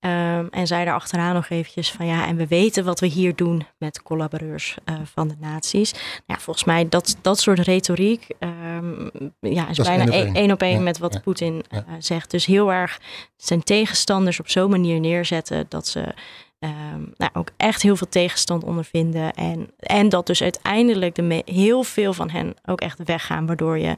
Ehm, 0.00 0.46
en 0.50 0.66
zei 0.66 0.84
daar 0.84 0.94
achteraan 0.94 1.34
nog 1.34 1.48
eventjes 1.48 1.92
van 1.92 2.06
ja, 2.06 2.26
en 2.26 2.36
we 2.36 2.46
weten 2.46 2.84
wat 2.84 3.00
we 3.00 3.06
hier 3.06 3.34
doen 3.34 3.66
met 3.78 4.02
collaboreurs 4.02 4.76
eh, 4.84 4.94
van 5.04 5.28
de 5.28 5.34
nazi's. 5.40 5.92
Nou 5.92 6.04
Ja, 6.26 6.38
volgens 6.38 6.64
mij 6.64 6.88
dat, 6.88 7.16
dat 7.20 7.40
soort 7.40 7.58
retoriek 7.58 8.26
ehm, 8.38 9.08
ja, 9.40 9.68
is 9.68 9.78
bijna 9.78 10.12
één 10.32 10.52
op 10.52 10.62
één 10.62 10.76
Ja, 10.76 10.80
met 10.80 10.98
wat 10.98 11.12
ja, 11.12 11.20
Poetin 11.20 11.64
eh, 11.68 11.80
zegt. 11.98 12.30
Dus 12.30 12.46
heel 12.46 12.72
erg 12.72 13.00
zijn 13.36 13.62
tegenstanders 13.62 14.40
op 14.40 14.48
zo'n 14.48 14.70
manier 14.70 15.00
neerzetten 15.00 15.66
dat 15.68 15.86
ze 15.86 16.14
ehm, 16.58 17.02
nou, 17.16 17.30
ook 17.32 17.50
echt 17.56 17.82
heel 17.82 17.96
veel 17.96 18.08
tegenstand 18.08 18.64
ondervinden. 18.64 19.32
En, 19.32 19.70
en 19.78 20.08
dat 20.08 20.26
dus 20.26 20.42
uiteindelijk 20.42 21.14
de 21.14 21.42
heel 21.44 21.82
veel 21.82 22.12
van 22.12 22.30
hen 22.30 22.54
ook 22.64 22.80
echt 22.80 23.00
weggaan, 23.04 23.46
waardoor 23.46 23.78
je 23.78 23.94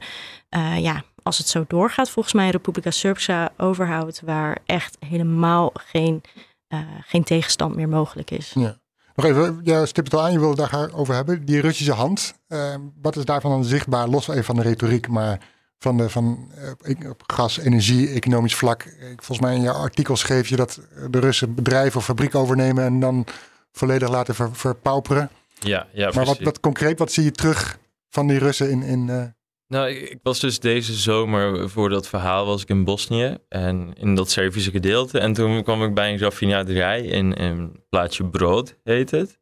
eh, 0.49 0.79
ja, 0.79 1.03
als 1.23 1.37
het 1.37 1.47
zo 1.47 1.65
doorgaat, 1.67 2.09
volgens 2.09 2.33
mij 2.33 2.49
Republika 2.49 2.91
Srpska 2.91 3.51
overhoudt, 3.57 4.21
waar 4.25 4.57
echt 4.65 4.97
helemaal 5.05 5.71
geen, 5.73 6.21
eh, 6.67 6.79
geen 7.01 7.23
tegenstand 7.23 7.75
meer 7.75 7.89
mogelijk 7.89 8.31
is. 8.31 8.51
Ja. 8.55 8.79
Nog 9.15 9.25
even, 9.25 9.59
jij 9.63 9.85
stipt 9.85 10.11
het 10.11 10.19
al 10.19 10.25
aan, 10.25 10.31
je 10.31 10.39
wilde 10.39 10.61
het 10.61 10.71
daar 10.71 10.93
over 10.93 11.15
hebben. 11.15 11.45
Die 11.45 11.61
Russische 11.61 11.93
hand, 11.93 12.33
eh, 12.47 12.75
wat 13.01 13.15
is 13.15 13.25
daarvan 13.25 13.51
dan 13.51 13.63
zichtbaar, 13.63 14.07
los 14.07 14.27
even 14.27 14.43
van 14.43 14.55
de 14.55 14.61
retoriek, 14.61 15.07
maar 15.07 15.39
van, 15.77 15.97
de, 15.97 16.09
van 16.09 16.51
eh, 16.81 17.09
gas, 17.27 17.57
energie, 17.57 18.09
economisch 18.09 18.55
vlak. 18.55 18.83
Ik- 18.83 19.23
Volgens 19.23 19.39
mij 19.39 19.55
in 19.55 19.61
jouw 19.61 19.73
artikel 19.75 20.15
schreef 20.15 20.47
je 20.47 20.55
dat 20.55 20.79
de 21.09 21.19
Russen 21.19 21.55
bedrijven 21.55 21.97
of 21.99 22.05
fabrieken 22.05 22.39
overnemen 22.39 22.83
en 22.83 22.99
dan 22.99 23.25
volledig 23.71 24.09
laten 24.09 24.35
ver- 24.35 24.55
verpauperen. 24.55 25.29
ja, 25.59 25.87
ja, 25.93 26.11
maar 26.15 26.25
wat, 26.25 26.39
wat 26.39 26.59
concreet, 26.59 26.99
wat 26.99 27.11
zie 27.11 27.23
je 27.23 27.31
terug 27.31 27.77
van 28.09 28.27
die 28.27 28.37
Russen 28.39 28.69
in... 28.69 28.81
in 28.83 29.09
eh, 29.09 29.23
Nou, 29.71 29.89
ik, 29.89 30.19
was 30.23 30.39
dus 30.39 30.59
deze 30.59 30.93
zomer 30.93 31.69
voor 31.69 31.89
dat 31.89 32.07
verhaal 32.07 32.45
was 32.45 32.61
ik 32.61 32.69
in 32.69 32.83
Bosnië 32.83 33.37
en 33.49 33.93
in 33.93 34.15
dat 34.15 34.29
Servische 34.29 34.71
gedeelte. 34.71 35.19
En 35.19 35.33
toen 35.33 35.63
kwam 35.63 35.83
ik 35.83 35.93
bij 35.93 36.11
een 36.11 36.19
raffinaderij 36.19 37.01
in 37.01 37.33
een 37.37 37.83
plaatsje 37.89 38.25
Brood, 38.25 38.77
heet 38.83 39.11
het. 39.11 39.39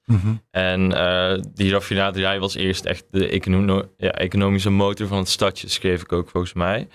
En 0.51 0.93
eh, 0.93 1.41
die 1.53 1.71
raffinaderij 1.71 2.39
was 2.39 2.55
eerst 2.55 2.85
echt 2.85 3.05
de 3.11 3.29
econo- 3.29 3.89
ja, 3.97 4.11
economische 4.11 4.69
motor 4.69 5.07
van 5.07 5.17
het 5.17 5.29
stadje, 5.29 5.69
schreef 5.69 6.01
ik 6.01 6.11
ook 6.11 6.29
volgens 6.29 6.53
mij. 6.53 6.87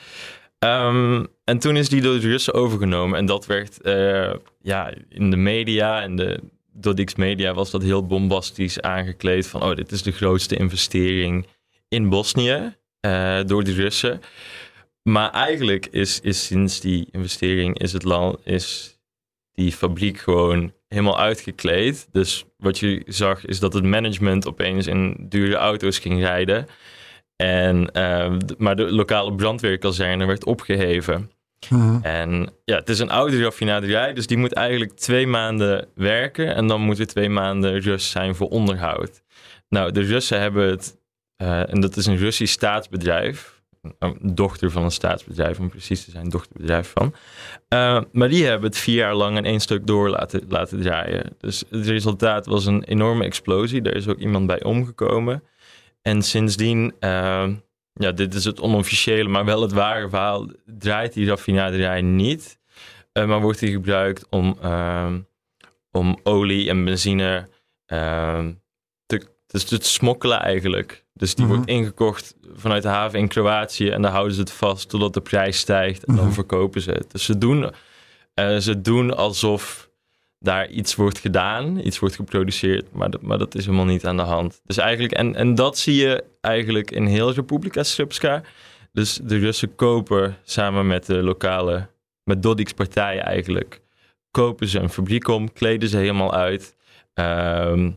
Ehm, 0.59 1.24
en 1.45 1.59
toen 1.59 1.76
is 1.76 1.89
die 1.89 2.01
door 2.01 2.20
de 2.20 2.28
Russen 2.28 2.55
overgenomen. 2.55 3.18
En 3.18 3.26
dat 3.26 3.47
werd 3.47 3.80
eh, 3.80 4.35
ja, 4.61 4.93
in 5.09 5.30
de 5.30 5.37
media 5.37 6.03
en 6.03 6.16
de 6.16 6.41
Dodix 6.72 7.14
Media 7.14 7.55
was 7.55 7.70
dat 7.70 7.82
heel 7.82 8.07
bombastisch 8.07 8.80
aangekleed. 8.80 9.47
Van 9.47 9.62
oh, 9.62 9.74
dit 9.74 9.93
is 9.93 10.03
de 10.03 10.12
grootste 10.12 10.57
investering 10.57 11.47
in 11.89 12.09
Bosnië 12.09 12.76
eh, 13.05 13.40
door 13.46 13.64
de 13.64 13.72
Russen. 13.72 14.20
Maar 15.02 15.30
eigenlijk 15.30 15.86
is, 15.86 16.20
is 16.20 16.46
sinds 16.46 16.80
die 16.80 17.09
investering 17.11 17.78
is 17.78 17.92
het 17.92 18.05
land, 18.05 18.38
is 18.44 18.98
die 19.52 19.72
fabriek 19.72 20.18
gewoon 20.18 20.72
helemaal 20.88 21.20
uitgekleed. 21.20 22.09
Dus 22.12 22.44
wat 22.57 22.78
je 22.78 23.02
zag 23.07 23.44
is 23.44 23.59
dat 23.59 23.72
het 23.72 23.84
management 23.84 24.46
opeens 24.46 24.86
in 24.86 25.26
dure 25.28 25.55
auto's 25.55 25.98
ging 25.98 26.20
rijden. 26.20 26.66
En, 27.36 27.92
eh, 27.92 28.36
maar 28.59 28.76
de 28.76 28.92
lokale 28.92 29.34
brandweerkazerne 29.34 30.26
werd 30.26 30.44
opgeheven. 30.44 31.30
mhm. 31.68 31.98
En 32.02 32.50
ja, 32.64 32.76
het 32.76 32.88
is 32.88 32.98
een 32.98 33.11
oude 33.11 33.42
raffinaderij, 33.42 34.12
dus 34.12 34.26
die 34.26 34.36
moet 34.36 34.52
eigenlijk 34.52 34.92
twee 34.92 35.26
maanden 35.26 35.88
werken. 35.94 36.55
En 36.55 36.66
dan 36.66 36.80
moet 36.80 36.98
er 36.98 37.07
twee 37.07 37.28
maanden 37.28 37.80
rust 37.80 38.11
zijn 38.11 38.34
voor 38.34 38.48
onderhoud. 38.48 39.22
Nou, 39.68 39.92
de 39.92 40.00
Russen 40.00 40.40
hebben 40.40 40.68
het, 40.68 40.96
eh, 41.37 41.72
en 41.72 41.80
dat 41.80 41.97
is 41.97 42.07
een 42.07 42.16
Russisch 42.16 42.53
staatsbedrijf. 42.53 43.62
Een 43.99 44.18
dochter 44.35 44.70
van 44.70 44.82
een 44.82 44.91
staatsbedrijf, 44.91 45.59
om 45.59 45.68
precies 45.68 46.05
te 46.05 46.11
zijn, 46.11 46.28
dochterbedrijf 46.28 46.93
van. 46.97 47.14
Eh, 47.68 48.01
maar 48.12 48.28
die 48.28 48.45
hebben 48.45 48.68
het 48.68 48.78
vier 48.78 48.95
jaar 48.95 49.14
lang 49.14 49.37
in 49.37 49.45
één 49.45 49.61
stuk 49.61 49.87
door 49.87 50.09
laten, 50.09 50.80
draaien. 50.80 51.37
Dus 51.39 51.64
het 51.70 51.87
resultaat 51.87 52.47
was 52.47 52.66
een 52.66 52.85
enorme 52.85 53.24
explosie. 53.24 53.82
Daar 53.82 53.95
is 53.95 54.09
ook 54.09 54.18
iemand 54.18 54.47
bij 54.47 54.62
omgekomen. 54.62 55.43
En 56.03 56.22
sindsdien, 56.22 56.95
eh, 56.99 57.49
ja, 57.93 58.12
dit 58.12 58.35
is 58.35 58.45
het 58.45 58.61
onofficiële, 58.61 59.28
maar 59.28 59.45
wel 59.45 59.62
het 59.62 59.72
ware 59.72 60.09
verhaal, 60.09 60.49
draait 60.64 61.12
die 61.12 61.28
raffinaderij 61.28 62.03
niet. 62.03 62.59
maar 63.12 63.41
wordt 63.41 63.59
die 63.59 63.72
gebruikt 63.72 64.26
om, 64.30 64.59
om 65.91 66.18
olie 66.22 66.68
en 66.68 66.85
benzine 66.85 67.49
dus 69.62 69.64
te 69.64 69.78
smokkelen 69.80 70.40
eigenlijk. 70.40 71.05
Dus 71.12 71.34
die 71.34 71.44
Mhm. 71.44 71.55
wordt 71.55 71.68
ingekocht 71.70 72.34
vanuit 72.55 72.82
de 72.82 72.88
haven 72.88 73.18
in 73.18 73.28
Kroatië 73.28 73.88
en 73.90 74.02
dan 74.02 74.11
houden 74.11 74.34
ze 74.34 74.40
het 74.40 74.50
vast 74.52 74.88
totdat 74.88 75.14
de 75.14 75.20
prijs 75.20 75.59
stijgt 75.59 76.05
en 76.05 76.14
dan 76.16 76.24
Mhm. 76.24 76.34
verkopen 76.34 76.80
ze 76.80 76.90
het. 76.90 77.11
Dus 77.11 77.24
ze 77.24 77.38
doen, 77.38 77.70
eh, 78.34 78.57
ze 78.57 78.80
doen 78.80 79.16
alsof 79.16 79.88
daar 80.38 80.68
iets 80.68 80.94
wordt 80.94 81.18
gedaan, 81.18 81.78
iets 81.78 81.98
wordt 81.98 82.14
geproduceerd, 82.14 82.92
maar 82.92 83.11
dat, 83.11 83.22
maar 83.22 83.38
dat 83.38 83.55
is 83.55 83.64
helemaal 83.64 83.84
niet 83.86 84.07
aan 84.07 84.16
de 84.16 84.22
hand. 84.22 84.61
Dus 84.64 84.76
eigenlijk, 84.76 85.12
en, 85.12 85.34
en 85.34 85.55
dat 85.55 85.78
zie 85.78 85.94
je 85.96 86.24
eigenlijk 86.40 86.90
in 86.90 87.07
heel 87.07 87.32
Republika 87.32 87.82
Srpska. 87.82 88.42
Dus 88.92 89.20
de 89.22 89.38
Russen 89.38 89.74
kopen 89.74 90.36
samen 90.44 90.86
met 90.86 91.07
de 91.07 91.22
lokale, 91.22 91.86
met 92.24 92.42
Dodik's 92.42 92.72
partij 92.72 93.18
eigenlijk, 93.20 93.80
kopen 94.30 94.68
ze 94.68 94.78
een 94.78 94.88
fabriek 94.90 95.28
om, 95.28 95.52
kleden 95.52 95.88
ze 95.88 95.96
helemaal 95.96 96.34
uit. 96.34 96.76
ehm, 97.14 97.90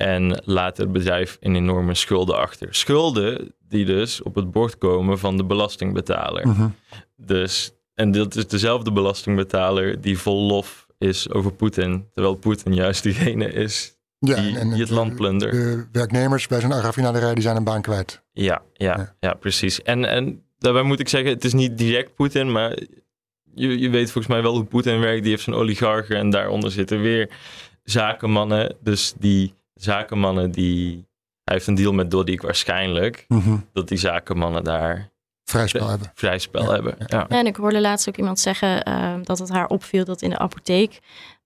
en 0.00 0.42
laten 0.44 0.82
het 0.84 0.92
bedrijf 0.92 1.36
in 1.40 1.54
enorme 1.54 1.94
schulden 1.94 2.36
achter. 2.38 2.74
Schulden 2.74 3.54
die 3.68 3.84
dus 3.84 4.22
op 4.22 4.34
het 4.34 4.50
bord 4.50 4.78
komen 4.78 5.18
van 5.18 5.36
de 5.36 5.44
belastingbetaler. 5.44 6.48
Mhm. 6.48 6.68
Dus, 7.16 7.72
en 7.94 8.10
dat 8.12 8.36
is 8.36 8.46
dezelfde 8.46 8.92
belastingbetaler 8.92 10.00
die 10.00 10.18
vol 10.18 10.46
lof 10.46 10.86
is 10.98 11.30
over 11.30 11.52
Poetin. 11.52 12.06
Terwijl 12.14 12.34
Poetin 12.34 12.74
juist 12.74 13.02
diegene 13.02 13.52
is 13.52 13.96
Ja, 14.18 14.34
die, 14.34 14.48
en- 14.50 14.56
en 14.56 14.70
die 14.70 14.80
het 14.80 14.90
land 14.90 15.14
plundert. 15.16 15.52
De 15.52 15.86
werknemers 15.92 16.46
bij 16.46 16.60
zo'n 16.60 16.72
raffinaderij 16.80 17.34
die 17.34 17.42
zijn 17.42 17.56
een 17.56 17.64
baan 17.64 17.82
kwijt. 17.82 18.22
Ja, 18.32 18.62
ja, 18.72 18.96
Ja. 18.98 19.14
ja. 19.20 19.34
precies. 19.34 19.82
En, 19.82 20.04
en 20.04 20.42
daarbij 20.58 20.82
moet 20.82 21.00
ik 21.00 21.08
zeggen, 21.08 21.30
het 21.30 21.44
is 21.44 21.52
niet 21.52 21.78
direct 21.78 22.14
Poetin, 22.14 22.52
maar 22.52 22.78
je, 23.54 23.78
je 23.78 23.90
weet 23.90 24.10
volgens 24.10 24.26
mij 24.32 24.42
wel 24.42 24.54
hoe 24.54 24.64
Poetin 24.64 25.00
werkt. 25.00 25.22
Die 25.22 25.30
heeft 25.30 25.42
zijn 25.44 25.56
oligarchen 25.56 26.16
en 26.16 26.30
daaronder 26.30 26.70
zitten 26.70 27.00
weer 27.00 27.30
zakenmannen. 27.84 28.76
Dus 28.82 29.14
die 29.18 29.54
zakenmannen, 29.82 30.50
die, 30.50 30.92
hij 31.44 31.54
heeft 31.54 31.66
een 31.66 31.74
deal 31.74 31.92
met 31.92 32.10
Dodik 32.10 32.42
waarschijnlijk, 32.42 33.24
Mhm. 33.28 33.56
dat 33.72 33.88
die 33.88 33.98
zakenmannen 33.98 34.64
daar 34.64 35.10
Vrij 35.44 35.66
spel 35.66 35.88
hebben. 35.88 36.10
vrij 36.14 36.38
spel 36.38 36.62
Ja, 36.62 36.70
hebben. 36.72 36.94
ja. 36.98 37.06
Ja. 37.08 37.28
En 37.28 37.46
ik 37.46 37.56
hoorde 37.56 37.80
laatst 37.80 38.08
ook 38.08 38.16
iemand 38.16 38.40
zeggen 38.40 38.82
eh, 38.82 39.14
dat 39.22 39.38
het 39.38 39.48
haar 39.48 39.66
opviel 39.66 40.04
dat 40.04 40.22
in 40.22 40.30
de 40.30 40.38
apotheek. 40.38 40.98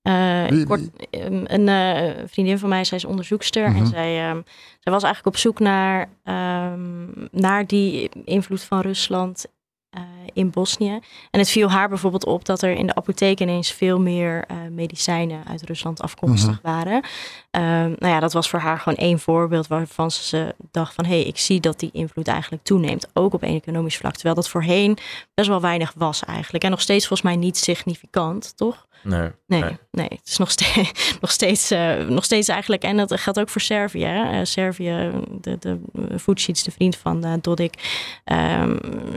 eh, 0.03 0.47
Wie- 0.47 0.67
kort, 0.67 0.81
ehm, 1.11 1.45
een 1.47 1.69
eh, 1.69 2.13
vriendin 2.27 2.59
van 2.59 2.69
mij, 2.69 2.85
zij 2.85 2.97
is 2.99 3.05
onderzoekster. 3.05 3.69
Mhm. 3.71 3.79
En 3.79 3.87
zij, 3.87 4.29
ehm, 4.29 4.41
zij 4.81 4.93
was 4.93 5.03
eigenlijk 5.03 5.35
op 5.37 5.41
zoek 5.43 5.59
naar, 5.59 6.09
ehm, 6.25 7.07
naar 7.31 7.67
die 7.67 8.09
invloed 8.25 8.63
van 8.63 8.81
Rusland 8.81 9.47
eh, 9.95 10.03
in 10.33 10.51
Bosnië. 10.51 10.99
En 11.31 11.39
het 11.41 11.51
viel 11.51 11.71
haar 11.71 11.89
bijvoorbeeld 11.89 12.27
op 12.27 12.45
dat 12.45 12.63
er 12.63 12.71
in 12.71 12.87
de 12.87 12.95
apotheek 12.95 13.41
ineens 13.41 13.73
veel 13.73 14.01
meer 14.01 14.45
eh, 14.47 14.57
medicijnen 14.71 15.43
uit 15.49 15.63
Rusland 15.63 16.01
afkomstig 16.01 16.59
waren. 16.63 17.03
Ehm, 17.51 17.89
nou 17.99 18.13
ja, 18.13 18.21
dat 18.21 18.33
was 18.33 18.49
voor 18.49 18.59
haar 18.59 18.79
gewoon 18.79 18.99
één 18.99 19.19
voorbeeld 19.19 19.67
waarvan 19.67 20.11
ze 20.11 20.55
dacht 20.71 20.95
van... 20.95 21.05
hé, 21.05 21.21
hey, 21.21 21.23
ik 21.23 21.39
zie 21.39 21.61
dat 21.61 21.79
die 21.79 21.91
invloed 21.93 22.29
eigenlijk 22.29 22.63
toeneemt, 22.63 23.09
ook 23.13 23.35
op 23.35 23.43
economisch 23.43 23.97
vlak. 23.97 24.13
Terwijl 24.13 24.35
dat 24.35 24.49
voorheen 24.49 24.99
best 25.35 25.49
wel 25.49 25.61
weinig 25.61 25.93
was 25.97 26.25
eigenlijk. 26.25 26.65
En 26.65 26.71
nog 26.71 26.81
steeds 26.81 27.07
volgens 27.07 27.29
mij 27.29 27.37
niet 27.37 27.57
significant, 27.57 28.57
toch? 28.57 28.87
Nee, 29.05 29.31
Nee, 29.47 29.61
nee. 29.61 29.79
nee. 29.91 30.09
het 30.11 30.29
is 30.29 30.37
nog 30.37 30.51
steeds, 30.51 30.93
nog, 31.21 31.31
steeds, 31.31 31.71
eh, 31.71 32.07
nog 32.07 32.25
steeds 32.25 32.49
eigenlijk... 32.49 32.83
en 32.83 32.97
dat 32.97 33.21
geldt 33.21 33.39
ook 33.41 33.49
voor 33.49 33.61
Servië. 33.61 34.05
Hè? 34.05 34.39
Eh, 34.39 34.45
Servië, 34.45 35.11
de, 35.41 35.57
de 35.59 35.79
Vucic, 36.17 36.65
de 36.65 36.71
vriend 36.71 36.97
van 36.97 37.25
eh, 37.25 37.33
Dodik... 37.41 37.75
ehm, 38.25 38.77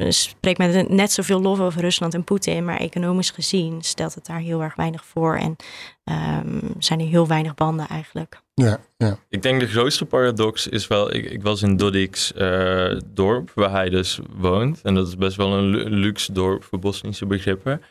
spreekt 0.10 0.58
met 0.58 0.90
net 0.90 1.12
zoveel 1.12 1.42
lof 1.42 1.60
over 1.60 1.82
Rusland 1.82 2.14
en 2.14 2.24
Poetin... 2.24 2.66
maar 2.66 2.78
economisch 2.80 3.30
gezien 3.30 3.82
stelt 3.82 4.16
het 4.16 4.26
daar 4.26 4.40
heel 4.40 4.62
erg 4.62 4.76
weinig 4.76 5.06
voor... 5.06 5.36
en 5.36 5.56
ehm, 6.04 6.60
zijn 6.80 7.00
er 7.00 7.08
heel 7.08 7.28
weinig 7.28 7.56
banden 7.56 7.88
eigenlijk. 7.88 8.42
Ja, 8.54 8.80
ja. 8.98 9.18
Ik 9.30 9.42
denk 9.42 9.60
de 9.60 9.68
grootste 9.68 10.06
paradox 10.06 10.68
is 10.68 10.88
wel, 10.88 11.14
ik, 11.14 11.26
ik 11.26 11.42
was 11.42 11.62
in 11.62 11.78
Dodik's 11.78 12.34
eh, 12.34 12.98
dorp, 13.06 13.52
waar 13.56 13.72
hij 13.72 13.90
dus 13.90 14.20
woont. 14.38 14.82
En 14.82 14.96
dat 14.96 15.08
is 15.08 15.16
best 15.16 15.36
wel 15.36 15.54
een 15.54 15.66
lu- 15.66 15.90
luxe 15.90 16.32
dorp 16.32 16.64
voor 16.64 16.80
Bosnische 16.80 17.26
begrippen. 17.26 17.82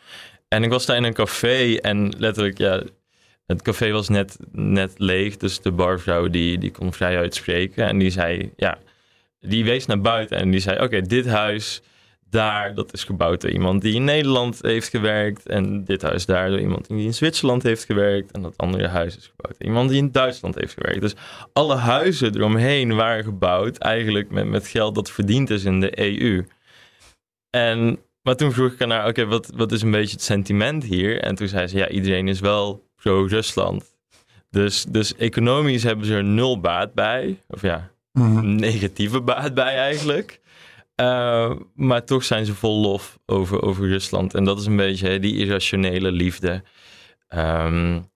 En 0.57 0.63
ik 0.63 0.71
was 0.71 0.87
daar 0.87 0.97
in 0.97 1.05
een 1.05 1.15
café 1.15 1.75
en 1.75 2.13
letterlijk, 2.19 2.59
ja, 2.59 2.83
het 3.47 3.63
café 3.63 3.91
was 3.91 4.09
net, 4.09 4.39
net 4.53 4.93
leeg. 4.97 5.37
Dus 5.37 5.61
de 5.61 5.73
barvrouw 5.73 6.29
die, 6.29 6.59
die 6.59 6.71
kon 6.71 6.93
vrij 6.93 7.17
uitspreken. 7.17 7.87
En 7.87 7.99
die 7.99 8.11
zei, 8.11 8.53
ja, 8.57 8.79
die 9.41 9.65
wees 9.65 9.87
naar 9.87 10.01
buiten 10.01 10.39
en 10.39 10.51
die 10.51 10.61
zei, 10.61 10.83
oké, 10.83 11.03
dit 11.03 11.27
huis 11.27 11.83
daar, 12.31 12.75
dat 12.75 12.93
is 12.93 13.05
gebouwd 13.05 13.41
door 13.41 13.51
iemand 13.51 13.83
die 13.83 13.95
in 13.95 14.05
Nederland 14.05 14.59
heeft 14.63 14.89
gewerkt. 14.89 15.47
En 15.47 15.85
dit 15.85 16.03
huis 16.03 16.27
daar 16.27 16.51
door 16.51 16.61
iemand 16.61 16.89
die 16.89 17.05
in 17.05 17.15
Zwitserland 17.15 17.63
heeft 17.63 17.85
gewerkt. 17.85 18.33
En 18.33 18.43
dat 18.43 18.55
andere 18.57 18.89
huis 18.89 19.17
is 19.17 19.33
gebouwd 19.37 19.59
door 19.59 19.69
iemand 19.69 19.89
die 19.89 19.99
in 19.99 20.13
Duitsland 20.13 20.55
heeft 20.55 20.75
gewerkt. 20.75 21.01
Dus 21.01 21.15
alle 21.53 21.77
huizen 21.77 22.37
eromheen 22.37 22.95
waren 22.95 23.25
gebouwd 23.25 23.79
eigenlijk 23.79 24.31
met, 24.31 24.47
met 24.47 24.67
geld 24.67 24.95
dat 24.95 25.11
verdiend 25.11 25.51
is 25.51 25.65
in 25.65 25.81
de 25.81 26.01
EU. 26.01 26.47
En, 27.51 27.99
maar 28.27 28.37
toen 28.37 28.53
vroeg 28.53 28.73
ik 28.73 28.79
haar 28.79 28.89
naar, 28.89 29.07
oké, 29.09 29.27
wat, 29.27 29.51
wat 29.55 29.73
is 29.73 29.83
een 29.83 29.91
beetje 29.91 30.13
het 30.13 30.23
sentiment 30.23 30.85
hier? 30.85 31.21
En 31.21 31.35
toen 31.35 31.49
zei 31.49 31.67
ze, 31.67 31.77
ja, 31.77 31.89
iedereen 31.89 32.29
is 32.29 32.41
wel 32.41 32.89
pro-Rusland. 32.97 33.95
Dus, 34.51 34.85
dus 34.89 35.17
economisch 35.17 35.83
hebben 35.83 36.07
ze 36.07 36.15
er 36.15 36.25
nul 36.25 36.61
baat 36.61 36.95
bij. 36.95 37.43
Of 37.49 37.63
ja, 37.63 37.91
Mhm. 38.13 38.55
negatieve 38.55 39.21
baat 39.21 39.55
bij 39.55 39.77
eigenlijk. 39.77 40.41
Uh, 41.01 41.53
maar 41.75 42.05
toch 42.05 42.25
zijn 42.25 42.47
ze 42.47 42.55
vol 42.55 42.81
lof 42.81 43.19
over, 43.27 43.63
over 43.63 43.89
Rusland. 43.89 44.35
En 44.35 44.45
dat 44.45 44.59
is 44.61 44.67
een 44.67 44.77
beetje 44.77 45.09
hè, 45.09 45.19
die 45.19 45.37
irrationele 45.37 46.13
liefde. 46.13 46.63
Um, 47.35 48.09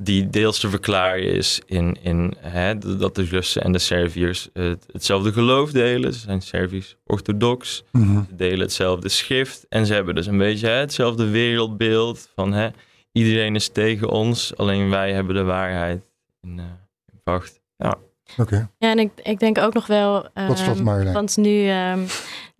die 0.00 0.30
deels 0.30 0.60
te 0.60 0.68
verklaren 0.68 1.32
is 1.32 1.60
in, 1.66 1.96
in 2.02 2.34
hè, 2.38 2.78
dat 2.78 3.14
de 3.14 3.22
Russen 3.22 3.62
en 3.62 3.72
de 3.72 3.78
Serviërs 3.78 4.48
het, 4.52 4.86
hetzelfde 4.92 5.32
geloof 5.32 5.70
delen. 5.70 6.12
Ze 6.12 6.18
zijn 6.18 6.40
Servisch 6.40 6.96
orthodox. 7.06 7.84
Mhm. 7.92 8.22
Ze 8.28 8.34
delen 8.36 8.60
hetzelfde 8.60 9.08
schrift. 9.08 9.66
En 9.68 9.86
ze 9.86 9.94
hebben 9.94 10.14
dus 10.14 10.26
een 10.26 10.38
beetje 10.38 10.66
hè, 10.66 10.74
hetzelfde 10.74 11.28
wereldbeeld. 11.28 12.30
Van 12.34 12.52
hè, 12.52 12.68
iedereen 13.12 13.54
is 13.54 13.68
tegen 13.68 14.08
ons, 14.08 14.56
alleen 14.56 14.90
wij 14.90 15.12
hebben 15.12 15.34
de 15.34 15.42
waarheid 15.42 16.02
in, 16.40 16.58
uh, 16.58 16.64
in 17.12 17.20
pacht. 17.22 17.60
Ja. 17.76 17.98
Oké. 18.30 18.40
Okay. 18.42 18.68
Ja, 18.78 18.90
en 18.90 18.98
ik, 18.98 19.10
ik 19.22 19.38
denk 19.38 19.58
ook 19.58 19.74
nog 19.74 19.86
wel. 19.86 20.28
Tot 20.46 20.58
slot, 20.58 20.82
Marjolein. 20.82 21.14
Want 21.14 21.36
nu 21.36 21.70
um, 21.70 22.06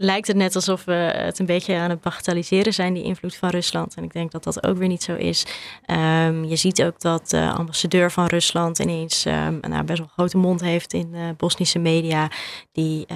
lijkt 0.01 0.26
het 0.26 0.36
net 0.36 0.55
alsof 0.55 0.84
we 0.84 0.92
het 0.92 1.38
een 1.38 1.46
beetje 1.46 1.76
aan 1.76 1.90
het 1.90 2.01
bagatelliseren 2.01 2.74
zijn, 2.74 2.94
die 2.94 3.03
invloed 3.03 3.36
van 3.36 3.49
Rusland. 3.49 3.94
En 3.94 4.05
ik 4.05 4.12
denk 4.12 4.30
dat 4.30 4.44
dat 4.44 4.66
ook 4.66 4.76
weer 4.76 4.88
niet 4.88 5.03
zo 5.03 5.14
is. 5.14 5.46
Um, 5.86 6.44
je 6.44 6.57
ziet 6.57 6.82
ook 6.82 7.01
dat 7.01 7.30
de 7.30 7.51
ambassadeur 7.51 8.11
van 8.11 8.26
Rusland 8.26 8.78
ineens 8.78 9.24
um, 9.24 9.59
nou, 9.61 9.84
best 9.84 9.99
wel 9.99 10.07
een 10.07 10.12
grote 10.16 10.36
mond 10.36 10.61
heeft 10.61 10.92
in 10.92 11.11
de 11.12 11.34
Bosnische 11.36 11.78
media. 11.78 12.30
Die 12.72 13.07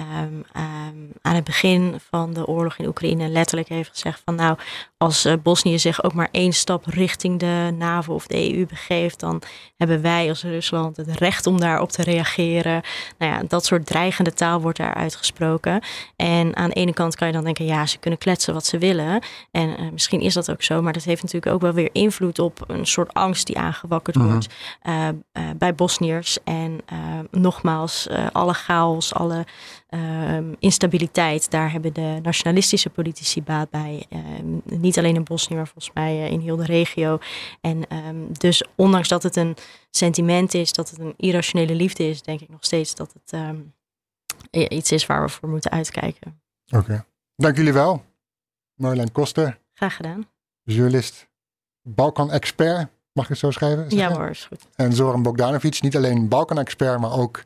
aan 1.21 1.35
het 1.35 1.43
begin 1.43 1.95
van 2.09 2.33
de 2.33 2.47
oorlog 2.47 2.77
in 2.77 2.87
Oekraïne 2.87 3.27
letterlijk 3.27 3.69
heeft 3.69 3.89
gezegd 3.89 4.21
van 4.25 4.35
nou, 4.35 4.57
als 4.97 5.25
uh, 5.25 5.33
Bosnië 5.43 5.79
zich 5.79 6.03
ook 6.03 6.13
maar 6.13 6.29
één 6.31 6.53
stap 6.53 6.85
richting 6.85 7.39
de 7.39 7.73
NAVO 7.77 8.13
of 8.13 8.27
de 8.27 8.53
EU 8.53 8.65
begeeft, 8.65 9.19
dan 9.19 9.41
hebben 9.77 10.01
wij 10.01 10.29
als 10.29 10.43
Rusland 10.43 10.97
het 10.97 11.17
recht 11.17 11.47
om 11.47 11.59
daarop 11.59 11.91
te 11.91 12.03
reageren. 12.03 12.81
Nou 13.17 13.31
ja, 13.31 13.43
dat 13.47 13.65
soort 13.65 13.85
dreigende 13.85 14.33
taal 14.33 14.61
wordt 14.61 14.77
daar 14.77 14.93
uitgesproken. 14.93 15.81
En 16.15 16.55
aan 16.55 16.71
de 16.73 16.79
ene 16.79 16.93
kant 16.93 17.15
kan 17.15 17.27
je 17.27 17.33
dan 17.33 17.43
denken, 17.43 17.65
ja, 17.65 17.85
ze 17.85 17.97
kunnen 17.97 18.19
kletsen 18.19 18.53
wat 18.53 18.65
ze 18.65 18.77
willen. 18.77 19.21
En 19.51 19.81
uh, 19.81 19.91
misschien 19.91 20.21
is 20.21 20.33
dat 20.33 20.51
ook 20.51 20.63
zo, 20.63 20.81
maar 20.81 20.93
dat 20.93 21.03
heeft 21.03 21.21
natuurlijk 21.21 21.53
ook 21.53 21.61
wel 21.61 21.73
weer 21.73 21.89
invloed 21.91 22.39
op 22.39 22.63
een 22.67 22.85
soort 22.85 23.13
angst 23.13 23.47
die 23.47 23.57
aangewakkerd 23.57 24.17
Mhm. 24.17 24.27
wordt 24.27 24.47
uh, 24.83 25.07
bij 25.57 25.75
Bosniërs. 25.75 26.37
En 26.43 26.79
nogmaals, 27.31 28.07
alle 28.31 28.53
chaos, 28.53 29.13
alle 29.13 29.45
instabiliteit, 30.59 31.51
daar 31.51 31.71
hebben 31.71 31.93
de 31.93 32.19
nationalistische 32.21 32.89
politici 32.89 33.43
baat 33.43 33.69
bij. 33.69 34.05
niet 34.63 34.97
alleen 34.97 35.15
in 35.15 35.23
Bosnië, 35.23 35.55
maar 35.55 35.67
volgens 35.67 35.93
mij 35.93 36.29
in 36.29 36.39
heel 36.39 36.55
de 36.55 36.65
regio. 36.65 37.19
En 37.61 37.83
um, 38.07 38.27
dus 38.37 38.63
ondanks 38.75 39.07
dat 39.07 39.23
het 39.23 39.35
een 39.35 39.55
sentiment 39.89 40.53
is, 40.53 40.73
dat 40.73 40.89
het 40.89 40.99
een 40.99 41.13
irrationele 41.17 41.75
liefde 41.75 42.09
is, 42.09 42.21
denk 42.21 42.41
ik 42.41 42.49
nog 42.49 42.63
steeds 42.63 42.95
dat 42.95 43.13
het 43.13 43.39
um, 43.41 43.73
iets 44.51 44.91
is 44.91 45.05
waar 45.05 45.21
we 45.21 45.29
voor 45.29 45.49
moeten 45.49 45.71
uitkijken. 45.71 46.42
Oké, 46.77 46.77
okay. 46.77 47.03
dank 47.35 47.55
jullie 47.57 47.73
wel. 47.73 48.03
Marjolein 48.75 49.11
Koster. 49.11 49.59
Graag 49.73 49.95
gedaan. 49.95 50.27
Journalist, 50.63 51.27
Balkan-expert, 51.81 52.87
mag 53.11 53.23
ik 53.23 53.29
het 53.29 53.39
zo 53.39 53.51
schrijven? 53.51 53.85
Ja 53.89 54.11
hoor, 54.11 54.29
is 54.29 54.45
goed. 54.45 54.67
En 54.75 54.93
Zoran 54.93 55.21
Bogdanovic, 55.23 55.81
niet 55.81 55.95
alleen 55.95 56.27
Balkan-expert, 56.27 56.99
maar 56.99 57.11
ook 57.11 57.43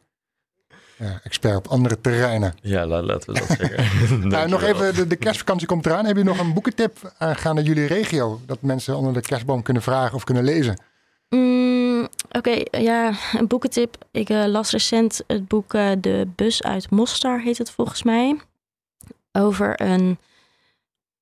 ja, 0.97 1.19
expert 1.23 1.55
op 1.55 1.67
andere 1.67 2.01
terreinen. 2.01 2.53
Ja, 2.61 2.85
laten 2.85 3.33
we 3.33 3.39
dat 3.39 3.47
zeggen. 3.59 4.31
uh, 4.31 4.45
nog 4.45 4.61
even, 4.63 4.95
de, 4.95 5.07
de 5.07 5.15
kerstvakantie 5.15 5.67
komt 5.67 5.85
eraan. 5.85 6.05
Heb 6.05 6.17
je 6.17 6.23
nog 6.23 6.39
een 6.39 6.53
boekentip 6.53 7.13
aangaande 7.17 7.63
jullie 7.63 7.85
regio? 7.87 8.39
Dat 8.45 8.61
mensen 8.61 8.95
onder 8.97 9.13
de 9.13 9.21
kerstboom 9.21 9.61
kunnen 9.61 9.83
vragen 9.83 10.15
of 10.15 10.23
kunnen 10.23 10.43
lezen? 10.43 10.81
Mm, 11.29 12.07
Oké, 12.31 12.37
okay, 12.37 12.83
ja, 12.83 13.13
een 13.33 13.47
boekentip. 13.47 13.97
Ik 14.11 14.29
uh, 14.29 14.45
las 14.45 14.71
recent 14.71 15.23
het 15.27 15.47
boek 15.47 15.73
uh, 15.73 15.91
De 15.99 16.27
Bus 16.35 16.63
uit 16.63 16.89
Mostar, 16.89 17.39
heet 17.39 17.57
het 17.57 17.71
volgens 17.71 18.03
mij. 18.03 18.37
Over 19.37 19.81
een 19.81 20.17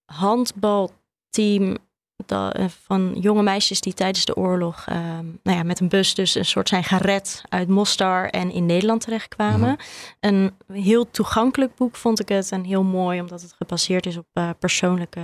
handbalteam 0.05 1.77
dat, 2.25 2.59
uh, 2.59 2.65
van 2.83 3.15
jonge 3.19 3.43
meisjes 3.43 3.81
die 3.81 3.93
tijdens 3.93 4.25
de 4.25 4.35
oorlog 4.35 4.85
uh, 4.89 4.95
nou 5.43 5.57
ja, 5.57 5.63
met 5.63 5.79
een 5.79 5.87
bus 5.87 6.13
dus 6.13 6.35
een 6.35 6.45
soort 6.45 6.69
zijn 6.69 6.83
gered 6.83 7.41
uit 7.49 7.67
Mostar 7.67 8.29
en 8.29 8.51
in 8.51 8.65
Nederland 8.65 9.01
terechtkwamen. 9.01 9.69
Mm 9.69 9.77
-hmm. 10.19 10.53
Een 10.67 10.77
heel 10.81 11.11
toegankelijk 11.11 11.75
boek 11.75 11.95
vond 11.95 12.19
ik 12.19 12.29
het 12.29 12.51
en 12.51 12.63
heel 12.63 12.83
mooi 12.83 13.21
omdat 13.21 13.41
het 13.41 13.53
gebaseerd 13.57 14.05
is 14.05 14.17
op 14.17 14.25
uh, 14.33 14.49
persoonlijke 14.59 15.21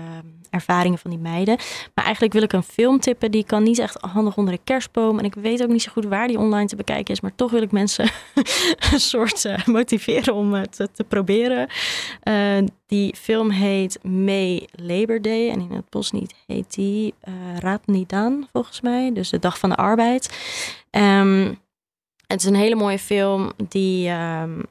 ervaringen 0.50 1.00
van 1.00 1.12
die 1.12 1.20
meiden. 1.20 1.58
Maar 1.96 2.04
eigenlijk 2.06 2.34
wil 2.34 2.44
ik 2.44 2.54
een 2.54 2.64
film 2.64 3.00
tippen 3.00 3.32
die 3.32 3.46
kan 3.46 3.64
niet 3.64 3.80
echt 3.80 3.98
handig 4.02 4.38
onder 4.38 4.54
de 4.54 4.62
kerstboom 4.64 5.20
en 5.20 5.26
ik 5.26 5.34
weet 5.34 5.64
ook 5.64 5.70
niet 5.70 5.82
zo 5.82 5.92
goed 5.92 6.06
waar 6.06 6.28
die 6.28 6.40
online 6.40 6.68
te 6.68 6.76
bekijken 6.76 7.14
is, 7.14 7.22
maar 7.22 7.36
toch 7.36 7.52
wil 7.52 7.62
ik 7.62 7.72
mensen 7.72 8.12
een 8.92 9.00
soort 9.00 9.46
uh, 9.46 9.66
motiveren 9.66 10.34
om 10.34 10.54
het 10.54 10.76
te, 10.76 10.90
te 10.92 11.04
proberen. 11.04 11.70
Die 12.92 13.16
film 13.16 13.50
heet 13.50 14.04
May 14.04 14.68
Labor 14.72 15.22
Day 15.22 15.50
en 15.50 15.60
in 15.60 15.72
het 15.72 15.90
bos 15.90 16.12
niet 16.12 16.34
heet 16.48 16.74
die 16.74 17.14
uh, 17.28 17.34
Raad 17.60 17.82
Nidan 17.86 18.48
volgens 18.52 18.82
mij, 18.82 19.14
dus 19.14 19.30
de 19.30 19.40
dag 19.40 19.60
van 19.60 19.70
de 19.70 19.76
arbeid. 19.76 20.30
Um, 20.92 21.60
het 22.28 22.40
is 22.40 22.46
een 22.46 22.56
hele 22.56 22.76
mooie 22.76 23.00
film 23.00 23.52
die 23.70 24.10
um, 24.10 24.64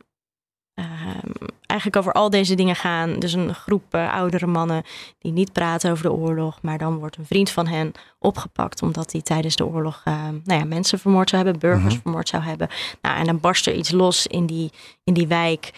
um, 0.74 1.32
eigenlijk 1.66 2.00
over 2.00 2.12
al 2.12 2.30
deze 2.30 2.54
dingen 2.54 2.76
gaan. 2.76 3.18
Dus 3.18 3.32
een 3.32 3.54
groep 3.54 3.94
uh, 3.94 4.14
oudere 4.14 4.46
mannen 4.46 4.82
die 5.18 5.32
niet 5.32 5.52
praten 5.52 5.90
over 5.90 6.02
de 6.02 6.12
oorlog, 6.12 6.62
maar 6.62 6.78
dan 6.78 6.98
wordt 6.98 7.16
een 7.16 7.26
vriend 7.26 7.50
van 7.50 7.66
hen 7.66 7.92
opgepakt 8.18 8.82
omdat 8.82 9.12
hij 9.12 9.20
tijdens 9.22 9.56
de 9.56 9.66
oorlog 9.66 10.02
uh, 10.08 10.14
nou 10.44 10.60
ja, 10.60 10.64
mensen 10.64 10.98
vermoord 10.98 11.30
zou 11.30 11.42
hebben, 11.44 11.60
burgers 11.60 11.94
Mhm. 11.94 12.02
vermoord 12.02 12.28
zou 12.28 12.42
hebben. 12.42 12.68
Nou, 13.02 13.18
en 13.18 13.24
dan 13.24 13.40
barst 13.40 13.66
er 13.66 13.74
iets 13.74 13.90
los 13.90 14.26
in 14.26 14.46
die, 14.46 14.70
in 15.04 15.14
die 15.14 15.26
wijk. 15.26 15.70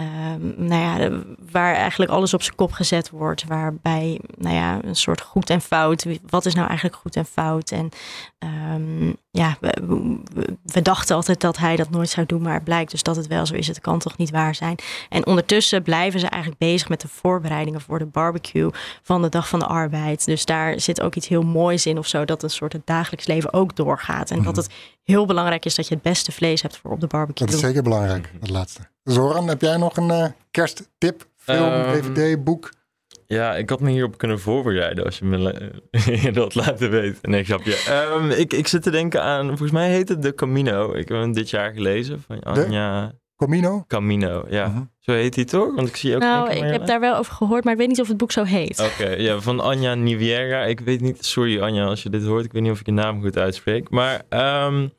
Um, 0.00 0.54
nou 0.56 0.82
ja, 0.82 1.10
waar 1.52 1.74
eigenlijk 1.74 2.10
alles 2.10 2.34
op 2.34 2.42
zijn 2.42 2.56
kop 2.56 2.72
gezet 2.72 3.10
wordt. 3.10 3.44
Waarbij, 3.44 4.20
nou 4.38 4.54
ja, 4.54 4.78
een 4.82 4.96
soort 4.96 5.20
goed 5.20 5.50
en 5.50 5.60
fout. 5.60 6.06
Wat 6.26 6.46
is 6.46 6.54
nou 6.54 6.66
eigenlijk 6.66 6.96
goed 6.96 7.16
en 7.16 7.24
fout? 7.24 7.70
En 7.70 7.88
um, 8.74 9.16
ja, 9.30 9.56
we, 9.60 9.76
we, 10.34 10.56
we, 10.62 10.82
dachten 10.82 11.16
altijd 11.16 11.40
dat 11.40 11.58
hij 11.58 11.76
dat 11.76 11.90
nooit 11.90 12.08
zou 12.08 12.26
doen. 12.26 12.42
Maar 12.42 12.54
het 12.54 12.64
blijkt 12.64 12.90
dus 12.90 13.02
dat 13.02 13.16
het 13.16 13.26
wel 13.26 13.46
zo 13.46 13.54
is. 13.54 13.66
Het 13.66 13.80
kan 13.80 13.98
toch 13.98 14.16
niet 14.16 14.30
waar 14.30 14.54
zijn. 14.54 14.76
En 15.08 15.26
ondertussen 15.26 15.82
blijven 15.82 16.20
ze 16.20 16.26
eigenlijk 16.26 16.60
bezig 16.60 16.88
met 16.88 17.00
de 17.00 17.08
voorbereidingen 17.08 17.80
voor 17.80 17.98
de 17.98 18.06
barbecue 18.06 18.70
van 19.02 19.22
de 19.22 19.28
Dag 19.28 19.48
van 19.48 19.58
de 19.58 19.66
Arbeid. 19.66 20.24
Dus 20.24 20.44
daar 20.44 20.80
zit 20.80 21.00
ook 21.00 21.14
iets 21.14 21.28
heel 21.28 21.42
moois 21.42 21.86
in 21.86 21.98
of 21.98 22.06
zo. 22.06 22.24
Dat 22.24 22.42
een 22.42 22.50
soort 22.50 22.72
het 22.72 22.86
dagelijks 22.86 23.26
leven 23.26 23.52
ook 23.52 23.76
doorgaat. 23.76 24.30
En 24.30 24.42
dat 24.42 24.56
het 24.56 24.68
heel 25.04 25.26
belangrijk 25.26 25.64
is 25.64 25.74
dat 25.74 25.88
je 25.88 25.94
het 25.94 26.02
beste 26.02 26.32
vlees 26.32 26.62
hebt 26.62 26.76
voor 26.76 26.90
op 26.90 27.00
de 27.00 27.06
barbecue. 27.06 27.46
Dat 27.46 27.54
is 27.54 27.62
zeker 27.62 27.82
belangrijk, 27.82 28.32
dat 28.40 28.50
laatste. 28.50 28.80
Zoran, 29.10 29.48
heb 29.48 29.60
jij 29.60 29.76
nog 29.76 29.96
een 29.96 30.08
uh, 30.08 30.26
kersttip? 30.50 31.26
Film, 31.36 31.72
um, 31.72 31.92
DVD, 31.92 32.44
boek? 32.44 32.70
Ja, 33.26 33.56
ik 33.56 33.70
had 33.70 33.80
me 33.80 33.90
hierop 33.90 34.18
kunnen 34.18 34.40
voorbereiden 34.40 35.04
als 35.04 35.18
je 35.18 35.24
me 35.24 35.70
dat 36.32 36.54
laten 36.54 36.90
weten. 36.90 37.30
Nee, 37.30 37.44
grapje. 37.44 37.76
Um, 38.14 38.30
ik, 38.30 38.52
ik 38.52 38.66
zit 38.66 38.82
te 38.82 38.90
denken 38.90 39.22
aan, 39.22 39.46
volgens 39.46 39.70
mij 39.70 39.90
heet 39.90 40.08
het 40.08 40.22
De 40.22 40.34
Camino. 40.34 40.92
Ik 40.92 41.08
heb 41.08 41.18
hem 41.18 41.32
dit 41.32 41.50
jaar 41.50 41.72
gelezen 41.72 42.24
van 42.26 42.40
Anja... 42.40 43.06
De? 43.06 43.18
Camino? 43.36 43.84
Camino, 43.86 44.44
ja. 44.48 44.66
Uh-huh. 44.66 44.82
Zo 44.98 45.12
heet 45.12 45.34
hij 45.34 45.44
toch? 45.44 45.74
Want 45.74 45.88
ik 45.88 45.96
zie 45.96 46.14
ook. 46.14 46.20
Nou, 46.20 46.50
ik 46.50 46.62
heb 46.62 46.86
daar 46.86 47.00
wel 47.00 47.16
over 47.16 47.32
gehoord, 47.32 47.64
maar 47.64 47.72
ik 47.72 47.78
weet 47.78 47.88
niet 47.88 48.00
of 48.00 48.08
het 48.08 48.16
boek 48.16 48.32
zo 48.32 48.44
heet. 48.44 48.80
Oké, 48.80 49.02
okay, 49.02 49.20
ja, 49.20 49.40
van 49.40 49.60
Anja 49.60 49.94
Niviera. 49.94 50.64
Ik 50.64 50.80
weet 50.80 51.00
niet, 51.00 51.24
sorry 51.24 51.60
Anja 51.60 51.84
als 51.84 52.02
je 52.02 52.10
dit 52.10 52.24
hoort. 52.24 52.44
Ik 52.44 52.52
weet 52.52 52.62
niet 52.62 52.70
of 52.70 52.80
ik 52.80 52.86
je 52.86 52.92
naam 52.92 53.22
goed 53.22 53.38
uitspreek. 53.38 53.90
Maar 53.90 54.22
um, 54.66 54.92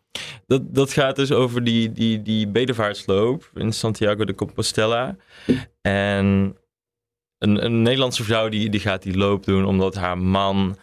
dat, 0.47 0.76
dat 0.76 0.93
gaat 0.93 1.16
dus 1.16 1.32
over 1.32 1.64
die, 1.64 1.91
die, 1.91 2.22
die 2.22 2.47
bedevaartsloop 2.47 3.51
in 3.53 3.74
Santiago 3.74 4.26
de 4.26 4.36
Compostela. 4.36 5.16
En 5.82 6.55
een, 7.38 7.66
een 7.66 7.82
Nederlandse 7.82 8.24
vrouw 8.24 8.49
die, 8.49 8.70
die 8.70 8.80
gaat 8.80 9.03
die 9.03 9.18
loop 9.18 9.45
doen 9.45 9.66
omdat 9.66 9.95
haar 9.95 10.18
man, 10.18 10.78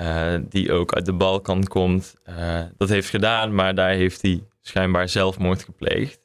uh, 0.00 0.34
die 0.48 0.72
ook 0.72 0.94
uit 0.94 1.06
de 1.06 1.12
Balkan 1.12 1.64
komt, 1.64 2.16
uh, 2.28 2.62
dat 2.76 2.88
heeft 2.88 3.08
gedaan. 3.08 3.54
Maar 3.54 3.74
daar 3.74 3.92
heeft 3.92 4.22
hij 4.22 4.42
schijnbaar 4.60 5.08
zelfmoord 5.08 5.62
gepleegd. 5.64 6.20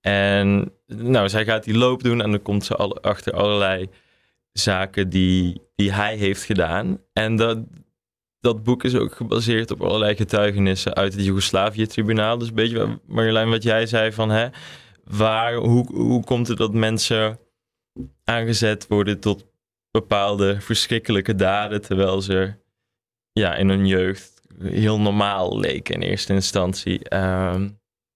En 0.00 0.72
nou, 0.86 1.28
zij 1.28 1.44
gaat 1.44 1.64
die 1.64 1.76
loop 1.76 2.02
doen 2.02 2.20
en 2.20 2.30
dan 2.30 2.42
komt 2.42 2.64
ze 2.64 2.76
al, 2.76 3.02
achter 3.02 3.32
allerlei 3.32 3.88
zaken 4.52 5.08
die, 5.08 5.60
die 5.74 5.92
hij 5.92 6.16
heeft 6.16 6.42
gedaan. 6.42 6.98
En 7.12 7.36
dat, 7.36 7.58
dat 8.44 8.62
boek 8.62 8.84
is 8.84 8.94
ook 8.94 9.14
gebaseerd 9.14 9.70
op 9.70 9.82
allerlei 9.82 10.16
getuigenissen 10.16 10.94
uit 10.94 11.14
het 11.14 11.24
Joegoslavië-tribunaal. 11.24 12.38
Dus 12.38 12.48
een 12.48 12.54
beetje, 12.54 13.00
Marjolein, 13.06 13.48
wat 13.48 13.62
jij 13.62 13.86
zei 13.86 14.12
van, 14.12 14.30
hè, 14.30 14.48
waar, 15.04 15.54
hoe, 15.54 15.86
hoe 15.92 16.24
komt 16.24 16.48
het 16.48 16.58
dat 16.58 16.72
mensen 16.72 17.38
aangezet 18.24 18.86
worden 18.86 19.20
tot 19.20 19.44
bepaalde 19.90 20.60
verschrikkelijke 20.60 21.34
daden, 21.34 21.82
terwijl 21.82 22.20
ze 22.20 22.54
ja, 23.32 23.54
in 23.54 23.68
hun 23.68 23.86
jeugd 23.86 24.40
heel 24.58 25.00
normaal 25.00 25.58
leken 25.58 25.94
in 25.94 26.02
eerste 26.02 26.32
instantie. 26.32 27.08
Ehm, 27.08 27.68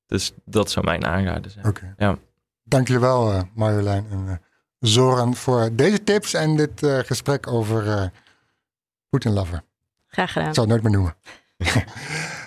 dus 0.07 0.33
dat 0.45 0.70
zou 0.70 0.85
mijn 0.85 1.07
aanraden 1.07 1.51
zijn. 1.51 1.66
Oké. 1.66 1.95
Ja. 1.99 2.18
Dank 2.64 2.87
jullie 2.87 3.03
wel, 3.03 3.33
eh, 3.33 3.43
Marjolein 3.55 4.07
en 4.11 4.29
eh, 4.29 4.35
Zoran, 4.79 5.35
voor 5.35 5.70
deze 5.72 6.05
tips 6.05 6.35
en 6.35 6.57
dit 6.57 6.83
eh, 6.83 6.99
gesprek 6.99 7.47
over 7.47 8.12
Poetin 9.09 9.33
Lover. 9.33 9.66
Graag 10.18 10.32
gedaan. 10.32 10.48
Ik 10.48 10.54
zou 10.54 10.70
het 10.70 10.82
nooit 10.82 10.82
meer 10.82 10.92
noemen. 10.92 11.16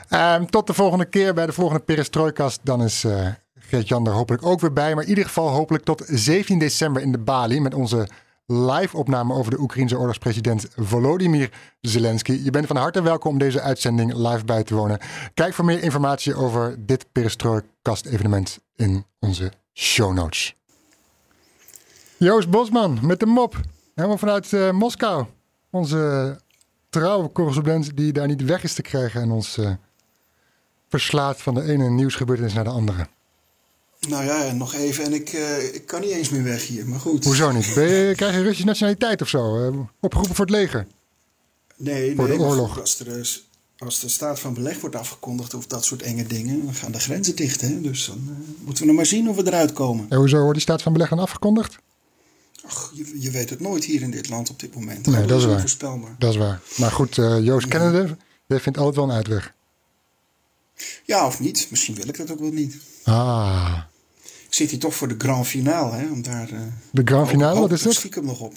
Ehm, 0.10 0.46
tot 0.46 0.68
de 0.68 0.74
volgende 0.74 1.06
keer 1.06 1.34
bij 1.34 1.46
de 1.46 1.52
volgende 1.52 1.84
Perestrojkast. 1.84 2.60
Dan 2.64 2.84
is 2.84 3.04
eh 3.04 3.28
Geert-Jan 3.60 4.08
er 4.08 4.14
hopelijk 4.14 4.46
ook 4.46 4.60
weer 4.60 4.74
bij. 4.74 4.94
Maar 4.96 5.04
in 5.04 5.10
ieder 5.10 5.24
geval 5.24 5.50
hopelijk 5.50 5.84
tot 5.84 6.04
17 6.08 6.60
december 6.60 7.02
in 7.02 7.12
de 7.12 7.18
Bali. 7.18 7.60
Met 7.62 7.74
onze 7.74 8.08
live 8.46 8.98
opname 8.98 9.34
over 9.34 9.52
de 9.52 9.60
Oekraïense 9.60 9.98
oorlogspresident 9.98 10.68
Volodymyr 10.76 11.50
Zelensky. 11.82 12.40
Je 12.44 12.52
bent 12.52 12.68
van 12.68 12.76
harte 12.76 13.02
welkom 13.02 13.32
om 13.32 13.38
deze 13.38 13.62
uitzending 13.62 14.14
live 14.14 14.46
bij 14.46 14.64
te 14.64 14.76
wonen. 14.76 15.00
Kijk 15.34 15.54
voor 15.54 15.66
meer 15.66 15.84
informatie 15.84 16.36
over 16.36 16.76
dit 16.86 17.06
Perestrojkast 17.12 18.06
evenement 18.06 18.60
in 18.76 19.06
onze 19.20 19.52
show 19.74 20.14
notes. 20.14 20.56
Joost 22.18 22.50
Bosman 22.50 23.00
met 23.02 23.20
de 23.20 23.26
mop. 23.26 23.60
Helemaal 23.96 24.18
vanuit 24.18 24.54
eh, 24.54 24.72
Moskou. 24.72 25.26
Onze 25.70 26.40
trouwe 26.92 27.32
correspondent 27.32 27.98
die 27.98 28.14
daar 28.14 28.28
niet 28.28 28.44
weg 28.44 28.64
is 28.64 28.74
te 28.74 28.82
krijgen 28.82 29.22
en 29.22 29.32
ons 29.32 29.58
eh, 29.58 29.72
verslaat 30.90 31.42
van 31.42 31.54
de 31.54 31.64
ene 31.64 31.90
nieuwsgebeurtenis 31.90 32.54
naar 32.54 32.64
de 32.64 32.70
andere. 32.70 33.08
Nou 34.08 34.24
ja, 34.24 34.52
nog 34.52 34.74
even. 34.74 35.04
En 35.04 35.14
ik, 35.14 35.30
eh, 35.30 35.74
ik 35.74 35.86
kan 35.86 36.02
niet 36.02 36.10
eens 36.10 36.30
meer 36.30 36.44
weg 36.44 36.68
hier. 36.68 36.88
Maar 36.88 37.00
goed. 37.00 37.24
Hoezo 37.24 37.52
niet? 37.52 37.72
Ben 37.76 37.90
je, 37.90 38.14
krijg 38.16 38.34
je 38.34 38.42
Russische 38.42 38.66
nationaliteit 38.66 39.22
of 39.22 39.28
zo? 39.28 39.68
Eh, 39.68 39.80
opgeroepen 40.00 40.36
voor 40.36 40.46
het 40.46 40.54
leger? 40.54 40.88
Nee, 41.78 42.16
Voor 42.16 42.28
nee, 42.28 42.38
de 42.38 42.44
oorlog. 42.44 42.80
Als, 42.80 43.00
er, 43.00 43.42
als 43.78 44.00
de 44.00 44.10
staat 44.10 44.40
van 44.40 44.54
beleg 44.54 44.80
wordt 44.80 44.96
afgekondigd 44.96 45.54
of 45.54 45.68
dat 45.68 45.86
soort 45.86 46.02
enge 46.02 46.28
dingen, 46.28 46.66
dan 46.66 46.74
gaan 46.74 46.92
de 46.92 47.00
grenzen 47.00 47.36
dicht. 47.36 47.62
Hè? 47.62 47.82
Dus 47.82 48.06
dan 48.06 48.46
moeten 48.64 48.84
we 48.84 48.88
nog 48.88 48.96
maar 48.96 49.06
zien 49.06 49.30
of 49.30 49.36
we 49.36 49.48
eruit 49.48 49.74
komen. 49.74 50.06
En 50.10 50.18
hoezo 50.18 50.38
wordt 50.38 50.54
die 50.54 50.62
staat 50.62 50.82
van 50.82 50.94
beleg 50.94 51.10
dan 51.10 51.20
afgekondigd? 51.20 51.78
Ach, 52.68 52.92
je, 52.94 53.22
je 53.22 53.32
weet 53.32 53.50
het 53.50 53.60
nooit 53.60 53.84
hier 53.84 54.02
in 54.02 54.12
dit 54.12 54.30
land 54.30 54.50
op 54.50 54.60
dit 54.60 54.76
moment. 54.76 55.06
Nee, 55.06 55.26
dat 55.26 55.40
is 55.40 55.46
waar. 55.46 56.16
Dat 56.18 56.30
is 56.32 56.38
waar. 56.38 56.62
Maar 56.78 56.92
goed, 56.92 57.18
eh, 57.18 57.44
Joost 57.44 57.68
kennende, 57.68 58.18
jij 58.46 58.60
vindt 58.60 58.78
altijd 58.78 58.96
wel 58.96 59.06
een 59.06 59.12
uitweg. 59.16 59.54
Ja, 61.06 61.26
of 61.28 61.40
niet. 61.40 61.68
Misschien 61.70 61.96
wil 61.96 62.08
ik 62.08 62.18
dat 62.18 62.32
ook 62.32 62.40
wel 62.40 62.52
niet. 62.52 62.78
Ah, 63.04 63.78
Ik 64.48 64.54
zit 64.54 64.70
hier 64.70 64.80
toch 64.80 64.96
voor 64.96 65.08
de 65.08 65.16
grand 65.18 65.48
finale. 65.48 65.96
Hè? 65.96 66.12
Om 66.12 66.22
daar, 66.22 66.50
eh, 66.52 66.60
de 66.92 67.02
grand 67.06 67.28
finale, 67.30 67.60
wat 67.60 67.72
is 67.72 67.80
ik 67.80 67.86
dat? 67.86 67.94
stiekem 67.94 68.26
nog 68.26 68.40
op. 68.40 68.54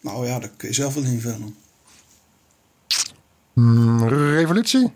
Nou 0.00 0.26
ja, 0.26 0.38
dat 0.38 0.50
kun 0.56 0.68
je 0.68 0.74
zelf 0.74 0.94
wel 0.94 1.02
invullen. 1.04 1.56
Hmm, 3.52 4.08
revolutie? 4.08 4.92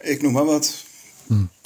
Ik 0.00 0.22
noem 0.22 0.32
maar 0.32 0.44
wat. 0.44 0.84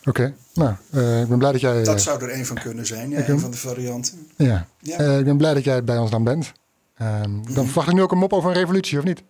Oké, 0.04 0.34
nou, 0.57 0.74
eh, 0.90 1.20
ik 1.20 1.28
ben 1.28 1.38
blij 1.38 1.52
dat 1.52 1.61
jij... 1.61 1.82
Dat 1.82 1.94
eh, 1.94 2.00
zou 2.00 2.22
er 2.22 2.34
een 2.34 2.46
van 2.46 2.59
kunnen 2.59 2.86
zijn. 2.86 3.11
Ja, 3.11 3.28
een 3.28 3.40
van 3.40 3.50
de 3.50 3.57
varianten. 3.57 4.28
ja. 4.36 4.66
Ja. 4.80 4.98
Eh, 4.98 5.18
ik 5.18 5.24
ben 5.24 5.36
blij 5.36 5.54
dat 5.54 5.64
jij 5.64 5.84
bij 5.84 5.98
ons 5.98 6.11
dan 6.11 6.24
bent. 6.24 6.52
Ehm, 6.96 7.30
dan 7.54 7.66
verwacht 7.66 7.88
ik 7.88 7.94
nu 7.94 8.02
ook 8.02 8.12
een 8.12 8.18
mop 8.18 8.32
over 8.32 8.50
een 8.50 8.57
revolutie, 8.57 8.98
of 8.98 9.04
niet? 9.04 9.22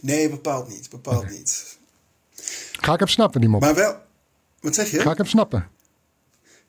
Nee, 0.00 0.30
bepaald 0.30 0.68
niet. 0.68 0.90
Bepaald 0.90 1.30
niet. 1.30 1.78
Ga 2.72 2.92
ik 2.92 2.98
hem 2.98 3.08
snappen, 3.08 3.40
die 3.40 3.50
mop? 3.50 3.60
Maar 3.60 3.74
wel. 3.74 3.96
Wat 4.60 4.74
zeg 4.74 4.90
je? 4.90 5.00
Ga 5.00 5.10
ik 5.10 5.16
hem 5.16 5.26
snappen? 5.26 5.68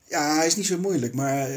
Ja, 0.04 0.36
hij 0.36 0.46
is 0.46 0.56
niet 0.56 0.66
zo 0.66 0.78
moeilijk, 0.78 1.14
maar 1.14 1.50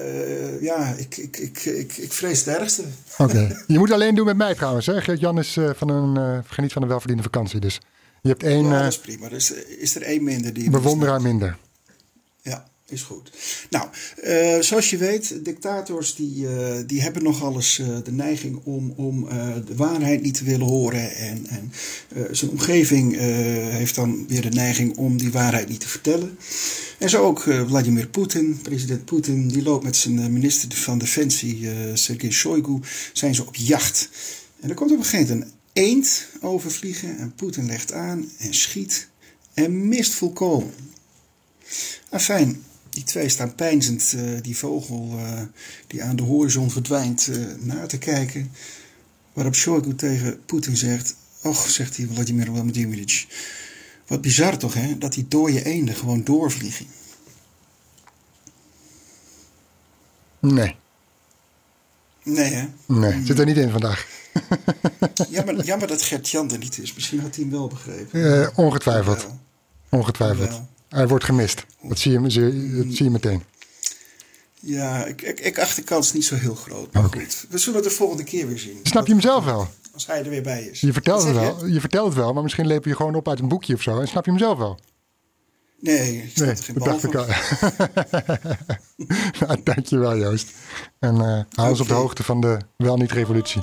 ja, 0.61 0.93
ik, 0.97 1.17
ik, 1.17 1.37
ik, 1.37 1.65
ik, 1.65 1.97
ik 1.97 2.13
vrees 2.13 2.45
het 2.45 2.57
ergste. 2.57 2.83
Oké. 3.17 3.37
Je 3.67 3.77
moet 3.77 3.87
het 3.87 3.97
alleen 3.97 4.15
doen 4.15 4.25
met 4.25 4.37
mij 4.37 4.55
trouwens. 4.55 4.85
Hè? 4.85 5.01
Geert-Jan 5.01 5.39
is 5.39 5.57
van 5.75 5.89
een, 5.89 6.43
geniet 6.47 6.73
van 6.73 6.81
een 6.81 6.87
welverdiende 6.87 7.23
vakantie. 7.23 7.59
Dus 7.59 7.79
je 8.21 8.29
hebt 8.29 8.43
één 8.43 8.65
ja, 8.65 8.75
eh, 8.75 8.83
dat 8.83 8.91
is 8.91 8.99
prima. 8.99 9.29
Dus 9.29 9.53
eh, 9.53 9.61
is 9.79 9.95
er 9.95 10.01
één 10.01 10.23
minder 10.23 10.53
die. 10.53 10.69
bewonderaar 10.69 11.21
minder. 11.21 11.57
Ja, 12.41 12.67
is 12.87 13.01
goed. 13.01 13.31
Nou, 13.69 13.87
eh, 14.21 14.59
zoals 14.59 14.89
je 14.89 14.97
weet, 14.97 15.45
dictators 15.45 16.15
die, 16.15 16.47
die 16.85 17.01
hebben 17.01 17.23
nogal 17.23 17.55
eens 17.55 17.81
de 18.03 18.11
neiging 18.11 18.61
om, 18.63 18.93
om 18.95 19.29
de 19.65 19.75
waarheid 19.75 20.21
niet 20.21 20.33
te 20.33 20.43
willen 20.43 20.67
horen. 20.67 21.15
En, 21.15 21.45
en 21.47 21.71
zijn 22.31 22.51
omgeving 22.51 23.17
heeft 23.71 23.95
dan 23.95 24.27
weer 24.27 24.41
de 24.41 24.49
neiging 24.49 24.97
om 24.97 25.17
die 25.17 25.31
waarheid 25.31 25.69
niet 25.69 25.79
te 25.79 25.87
vertellen. 25.87 26.37
En 26.97 27.09
zo 27.09 27.23
ook 27.23 27.41
Vladimir 27.67 28.07
Poetin, 28.07 28.59
president 28.61 29.05
Poetin, 29.05 29.47
die 29.47 29.63
loopt 29.63 29.83
met 29.83 29.95
zijn 29.95 30.33
minister 30.33 30.77
van 30.77 30.97
Defensie, 30.97 31.69
Sergei 31.93 32.31
Shoigu, 32.31 32.79
zijn 33.13 33.35
ze 33.35 33.45
op 33.45 33.55
jacht. 33.55 34.09
En 34.59 34.69
er 34.69 34.75
komt 34.75 34.91
op 34.91 34.97
een 34.97 35.03
gegeven 35.03 35.33
moment 35.33 35.51
een 35.51 35.60
eend 35.73 36.27
overvliegen 36.41 37.17
en 37.17 37.35
Poetin 37.35 37.65
legt 37.65 37.93
aan 37.93 38.29
en 38.37 38.53
schiet 38.53 39.07
en 39.53 39.87
mist 39.87 40.13
volkomen. 40.13 40.73
Afijn, 42.09 42.63
die 42.89 43.03
twee 43.03 43.29
staan 43.29 43.55
pijnzend 43.55 44.13
eh, 44.17 44.23
die 44.41 44.57
vogel 44.57 45.15
eh, 45.17 45.41
die 45.87 46.03
aan 46.03 46.15
de 46.15 46.23
horizon 46.23 46.71
verdwijnt 46.71 47.27
eh, 47.27 47.37
na 47.59 47.85
te 47.85 47.97
kijken. 47.97 48.51
Waarop 49.33 49.55
Shoigu 49.55 49.95
tegen 49.95 50.45
Poetin 50.45 50.77
zegt: 50.77 51.15
Och, 51.41 51.69
zegt 51.69 51.97
hij 51.97 52.07
Vladimir 52.13 52.45
Vladimirovich. 52.45 53.27
Wat 54.07 54.21
bizar 54.21 54.57
toch, 54.57 54.73
hè? 54.73 54.97
Dat 54.97 55.13
die 55.13 55.27
dode 55.27 55.65
eenden 55.65 55.95
gewoon 55.95 56.23
doorvliegen. 56.23 56.85
Nee, 60.39 60.75
Nee, 62.23 62.53
hè? 62.53 62.67
nee. 62.85 63.25
Zit 63.25 63.39
er 63.39 63.45
niet 63.45 63.57
in 63.57 63.69
vandaag. 63.69 64.07
Jammer, 65.29 65.63
jammer 65.63 65.87
dat 65.87 66.01
Gert-Jan 66.01 66.51
er 66.51 66.57
niet 66.57 66.79
is. 66.79 66.93
Misschien 66.93 67.19
had 67.19 67.35
hij 67.35 67.43
hem 67.43 67.53
wel 67.53 67.67
begrepen. 67.67 68.41
Eh, 68.41 68.47
ongetwijfeld. 68.55 69.21
Wel. 69.21 69.39
Ongetwijfeld. 69.89 70.61
Hij 70.89 71.07
wordt 71.07 71.23
gemist. 71.23 71.65
Dat 71.81 71.99
zie 71.99 72.11
je, 72.11 72.21
dat 72.21 72.31
zie 72.95 73.03
je 73.03 73.09
meteen. 73.09 73.43
Ja, 74.59 75.05
ik, 75.05 75.21
ik, 75.21 75.39
ik 75.39 75.59
acht 75.59 75.75
de 75.75 75.81
kans 75.81 76.13
niet 76.13 76.25
zo 76.25 76.35
heel 76.35 76.55
groot. 76.55 76.93
Maar 76.93 77.03
goed, 77.03 77.45
we 77.49 77.57
zullen 77.57 77.79
het 77.79 77.89
de 77.89 77.95
volgende 77.95 78.23
keer 78.23 78.47
weer 78.47 78.59
zien. 78.59 78.79
Snap 78.83 79.05
je 79.05 79.11
hem 79.11 79.21
zelf 79.21 79.45
wel? 79.45 79.67
Als 79.93 80.07
hij 80.07 80.23
er 80.23 80.29
weer 80.29 80.41
bij 80.41 80.63
is. 80.63 80.79
Je 80.81 80.93
vertelt 80.93 81.23
het 81.23 81.33
wel, 81.33 81.65
je 81.65 81.79
vertelt 81.79 82.07
het 82.07 82.15
wel, 82.15 82.33
maar 82.33 82.43
misschien 82.43 82.67
leep 82.67 82.85
je 82.85 82.95
gewoon 82.95 83.15
op 83.15 83.27
uit 83.29 83.39
een 83.39 83.47
boekje 83.47 83.73
of 83.73 83.81
zo. 83.81 83.99
En 83.99 84.07
snap 84.07 84.25
je 84.25 84.31
hem 84.31 84.39
zelf 84.39 84.57
wel? 84.57 84.79
Nee, 85.81 86.17
ik 86.17 86.37
nee, 86.37 86.55
geen 86.55 86.75
dacht 86.75 87.03
ik 87.03 87.15
al. 87.15 87.25
nou, 89.39 89.63
dankjewel 89.63 90.17
Joost. 90.17 90.51
En 90.99 91.15
eh, 91.15 91.21
hou 91.21 91.69
okay. 91.69 91.79
op 91.79 91.87
de 91.87 91.93
hoogte 91.93 92.23
van 92.23 92.41
de 92.41 92.57
wel 92.77 92.97
niet 92.97 93.11
revolutie. 93.11 93.61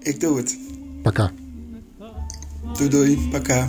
Ik 0.00 0.20
doe 0.20 0.36
het. 0.36 0.58
Paka. 1.02 1.30
Doei 2.76 2.88
doei, 2.88 3.28
paka. 3.30 3.68